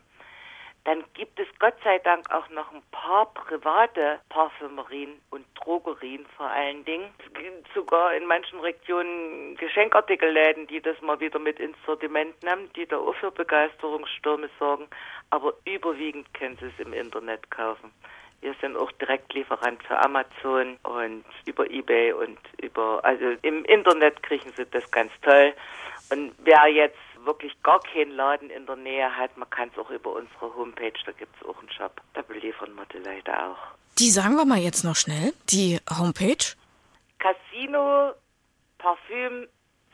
Dann 0.84 1.04
gibt 1.12 1.38
es 1.38 1.46
Gott 1.58 1.74
sei 1.84 1.98
Dank 1.98 2.30
auch 2.30 2.48
noch 2.48 2.72
ein 2.72 2.82
paar 2.90 3.26
private 3.34 4.18
Parfümerien 4.30 5.20
und 5.30 5.44
Drogerien 5.54 6.24
vor 6.36 6.46
allen 6.46 6.84
Dingen. 6.86 7.12
Es 7.18 7.32
gibt 7.34 7.68
sogar 7.74 8.14
in 8.14 8.24
manchen 8.24 8.60
Regionen 8.60 9.56
Geschenkartikelläden, 9.56 10.66
die 10.68 10.80
das 10.80 10.98
mal 11.02 11.20
wieder 11.20 11.38
mit 11.38 11.60
ins 11.60 11.76
Sortiment 11.84 12.42
nehmen, 12.42 12.70
die 12.76 12.86
da 12.86 12.96
auch 12.96 13.14
für 13.16 13.30
Begeisterungsstürme 13.30 14.48
sorgen. 14.58 14.88
Aber 15.28 15.52
überwiegend 15.66 16.32
können 16.32 16.56
Sie 16.58 16.66
es 16.66 16.86
im 16.86 16.94
Internet 16.94 17.50
kaufen. 17.50 17.92
Wir 18.40 18.54
sind 18.62 18.74
auch 18.76 18.90
Direktlieferant 18.92 19.82
für 19.82 20.02
Amazon 20.02 20.78
und 20.84 21.24
über 21.44 21.70
Ebay 21.70 22.14
und 22.14 22.38
über, 22.62 23.04
also 23.04 23.36
im 23.42 23.66
Internet 23.66 24.22
kriegen 24.22 24.50
Sie 24.56 24.64
das 24.64 24.90
ganz 24.90 25.12
toll. 25.20 25.52
Und 26.10 26.32
wer 26.38 26.66
jetzt 26.68 26.96
wirklich 27.24 27.60
gar 27.62 27.80
keinen 27.80 28.12
Laden 28.12 28.50
in 28.50 28.66
der 28.66 28.76
Nähe 28.76 29.16
hat, 29.16 29.36
man 29.36 29.48
kann 29.50 29.70
es 29.72 29.78
auch 29.78 29.90
über 29.90 30.12
unsere 30.12 30.54
Homepage, 30.54 30.92
da 31.04 31.12
gibt 31.12 31.34
es 31.36 31.48
auch 31.48 31.58
einen 31.58 31.70
Shop. 31.70 32.00
Da 32.14 32.22
beliefern 32.22 32.74
wir 32.74 32.86
die 32.86 32.98
Leute 32.98 33.32
auch. 33.32 33.58
Die 33.98 34.10
sagen 34.10 34.36
wir 34.36 34.44
mal 34.44 34.58
jetzt 34.58 34.84
noch 34.84 34.96
schnell, 34.96 35.32
die 35.50 35.78
Homepage. 35.98 36.56
Casino, 37.18 38.12
Parfüm, 38.78 39.46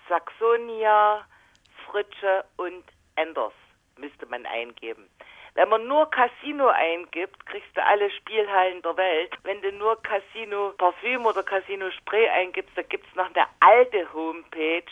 Saxonia, 0.08 1.26
Fritsche 1.86 2.44
und 2.56 2.84
Enders 3.16 3.52
müsste 3.98 4.26
man 4.26 4.46
eingeben. 4.46 5.08
Wenn 5.54 5.70
man 5.70 5.86
nur 5.86 6.10
Casino 6.10 6.68
eingibt, 6.68 7.46
kriegst 7.46 7.74
du 7.74 7.82
alle 7.82 8.10
Spielhallen 8.10 8.82
der 8.82 8.94
Welt. 8.98 9.32
Wenn 9.42 9.62
du 9.62 9.72
nur 9.72 10.00
Casino 10.02 10.74
Parfüm 10.76 11.24
oder 11.24 11.42
Casino 11.42 11.90
Spray 11.90 12.28
eingibst, 12.28 12.76
da 12.76 12.82
gibt's 12.82 13.08
noch 13.14 13.34
eine 13.34 13.46
alte 13.60 14.12
Homepage, 14.12 14.84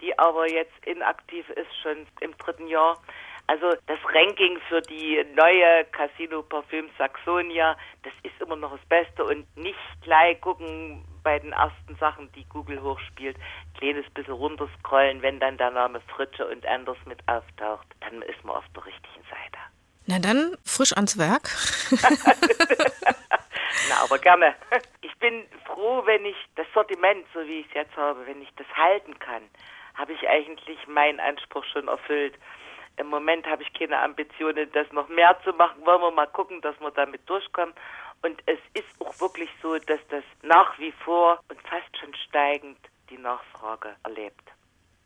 die 0.00 0.18
aber 0.18 0.48
jetzt 0.50 0.72
inaktiv 0.86 1.48
ist, 1.50 1.70
schon 1.82 2.06
im 2.20 2.36
dritten 2.38 2.66
Jahr. 2.66 3.00
Also 3.46 3.72
das 3.86 3.98
Ranking 4.14 4.60
für 4.68 4.80
die 4.80 5.24
neue 5.34 5.84
Casino 5.86 6.42
Parfüm 6.42 6.88
Saxonia, 6.96 7.76
das 8.04 8.12
ist 8.22 8.40
immer 8.40 8.54
noch 8.54 8.70
das 8.76 8.86
Beste 8.88 9.24
und 9.24 9.44
nicht 9.56 9.76
gleich 10.02 10.40
gucken 10.40 11.04
bei 11.24 11.38
den 11.38 11.52
ersten 11.52 11.96
Sachen, 11.96 12.30
die 12.32 12.44
Google 12.44 12.80
hochspielt, 12.80 13.36
kleines 13.76 14.08
bisschen 14.10 14.34
runterscrollen, 14.34 15.20
wenn 15.22 15.40
dann 15.40 15.58
der 15.58 15.72
Name 15.72 16.00
Fritsche 16.14 16.46
und 16.46 16.64
Anders 16.64 16.98
mit 17.06 17.18
auftaucht, 17.28 17.86
dann 18.00 18.22
ist 18.22 18.42
man 18.44 18.54
auf 18.56 18.64
der 18.74 18.86
richtigen 18.86 19.24
Seite. 19.24 19.58
Na 20.06 20.18
dann, 20.18 20.56
frisch 20.64 20.92
ans 20.92 21.18
Werk. 21.18 21.50
Na, 23.88 24.02
aber 24.04 24.18
gerne. 24.18 24.54
Ich 25.02 25.16
bin 25.18 25.44
froh, 25.66 26.02
wenn 26.06 26.24
ich 26.24 26.36
das 26.56 26.66
Sortiment, 26.72 27.26
so 27.34 27.40
wie 27.40 27.60
ich 27.60 27.66
es 27.68 27.74
jetzt 27.74 27.96
habe, 27.96 28.26
wenn 28.26 28.40
ich 28.42 28.48
das 28.56 28.66
halten 28.76 29.18
kann, 29.18 29.42
habe 30.00 30.12
ich 30.14 30.28
eigentlich 30.28 30.86
meinen 30.88 31.20
Anspruch 31.20 31.64
schon 31.64 31.88
erfüllt. 31.88 32.34
Im 32.96 33.08
Moment 33.08 33.46
habe 33.46 33.62
ich 33.62 33.72
keine 33.74 33.98
Ambitionen, 33.98 34.70
das 34.72 34.90
noch 34.92 35.08
mehr 35.08 35.38
zu 35.44 35.52
machen. 35.52 35.84
Wollen 35.84 36.00
wir 36.00 36.10
mal 36.10 36.26
gucken, 36.26 36.60
dass 36.62 36.78
wir 36.80 36.90
damit 36.90 37.28
durchkommen. 37.28 37.74
Und 38.22 38.42
es 38.46 38.58
ist 38.74 38.88
auch 39.00 39.20
wirklich 39.20 39.50
so, 39.62 39.78
dass 39.78 40.00
das 40.08 40.24
nach 40.42 40.78
wie 40.78 40.92
vor 41.04 41.40
und 41.48 41.60
fast 41.62 41.96
schon 41.98 42.14
steigend 42.14 42.78
die 43.10 43.18
Nachfrage 43.18 43.96
erlebt 44.04 44.42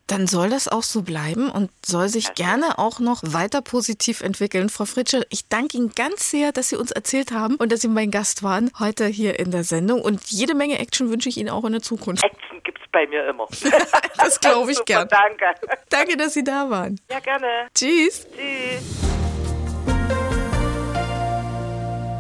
dann 0.07 0.26
soll 0.26 0.50
das 0.50 0.68
auch 0.68 0.82
so 0.82 1.02
bleiben 1.02 1.50
und 1.50 1.70
soll 1.84 2.09
sich 2.09 2.34
gerne 2.34 2.78
auch 2.78 2.98
noch 2.98 3.22
weiter 3.24 3.62
positiv 3.62 4.20
entwickeln. 4.20 4.68
Frau 4.68 4.84
Fritsche, 4.84 5.26
ich 5.30 5.48
danke 5.48 5.78
Ihnen 5.78 5.92
ganz 5.94 6.30
sehr, 6.30 6.52
dass 6.52 6.68
Sie 6.68 6.76
uns 6.76 6.90
erzählt 6.90 7.32
haben 7.32 7.57
und 7.57 7.72
dass 7.72 7.80
Sie 7.80 7.88
mein 7.88 8.11
Gast 8.11 8.42
waren 8.42 8.70
heute 8.78 9.07
hier 9.07 9.38
in 9.38 9.50
der 9.50 9.64
Sendung. 9.64 10.02
Und 10.02 10.22
jede 10.26 10.55
Menge 10.55 10.78
Action 10.78 11.11
wünsche 11.11 11.28
ich 11.30 11.38
Ihnen 11.38 11.48
auch 11.48 11.64
in 11.64 11.72
der 11.72 11.80
Zukunft. 11.80 12.22
Action 12.22 12.62
gibt 12.64 12.78
es 12.78 12.90
bei 12.92 13.07
mir 13.07 13.26
immer. 13.28 13.46
das 14.18 14.38
glaube 14.40 14.72
ich 14.72 14.84
gern. 14.84 15.09
Danke. 15.09 15.46
Danke, 15.88 16.16
dass 16.18 16.34
Sie 16.34 16.44
da 16.44 16.68
waren. 16.68 17.00
Ja, 17.11 17.20
gerne. 17.20 17.68
Tschüss. 17.74 18.26
Tschüss. 18.36 19.14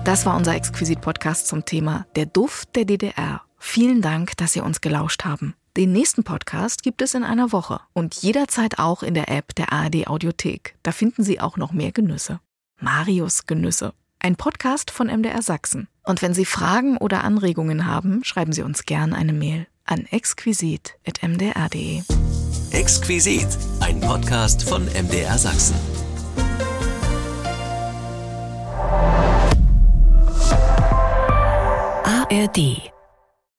Das 0.04 0.26
war 0.26 0.36
unser 0.36 0.54
Exquisit-Podcast 0.54 1.48
zum 1.48 1.64
Thema 1.64 2.06
Der 2.16 2.26
Duft 2.26 2.76
der 2.76 2.84
DDR. 2.84 3.42
Vielen 3.58 4.02
Dank, 4.02 4.36
dass 4.36 4.52
Sie 4.52 4.60
uns 4.60 4.80
gelauscht 4.80 5.24
haben. 5.24 5.54
Den 5.76 5.90
nächsten 5.90 6.22
Podcast 6.22 6.84
gibt 6.84 7.02
es 7.02 7.14
in 7.14 7.24
einer 7.24 7.50
Woche 7.50 7.80
und 7.94 8.14
jederzeit 8.14 8.78
auch 8.78 9.02
in 9.02 9.14
der 9.14 9.28
App 9.28 9.56
der 9.56 9.72
ARD 9.72 10.06
Audiothek. 10.06 10.76
Da 10.84 10.92
finden 10.92 11.24
Sie 11.24 11.40
auch 11.40 11.56
noch 11.56 11.72
mehr 11.72 11.90
Genüsse. 11.90 12.38
Marius 12.80 13.46
Genüsse. 13.46 13.92
Ein 14.20 14.36
Podcast 14.36 14.92
von 14.92 15.08
MDR 15.08 15.42
Sachsen. 15.42 15.88
Und 16.04 16.22
wenn 16.22 16.32
Sie 16.32 16.44
Fragen 16.44 16.96
oder 16.96 17.24
Anregungen 17.24 17.86
haben, 17.86 18.22
schreiben 18.22 18.52
Sie 18.52 18.62
uns 18.62 18.84
gern 18.84 19.12
eine 19.12 19.32
Mail 19.32 19.66
an 19.84 20.06
exquisit.mdr.de. 20.06 22.02
Exquisit, 22.70 23.48
ein 23.80 23.98
Podcast 24.00 24.68
von 24.68 24.84
MDR 24.84 25.38
Sachsen. 25.38 25.74
ARD 32.04 32.93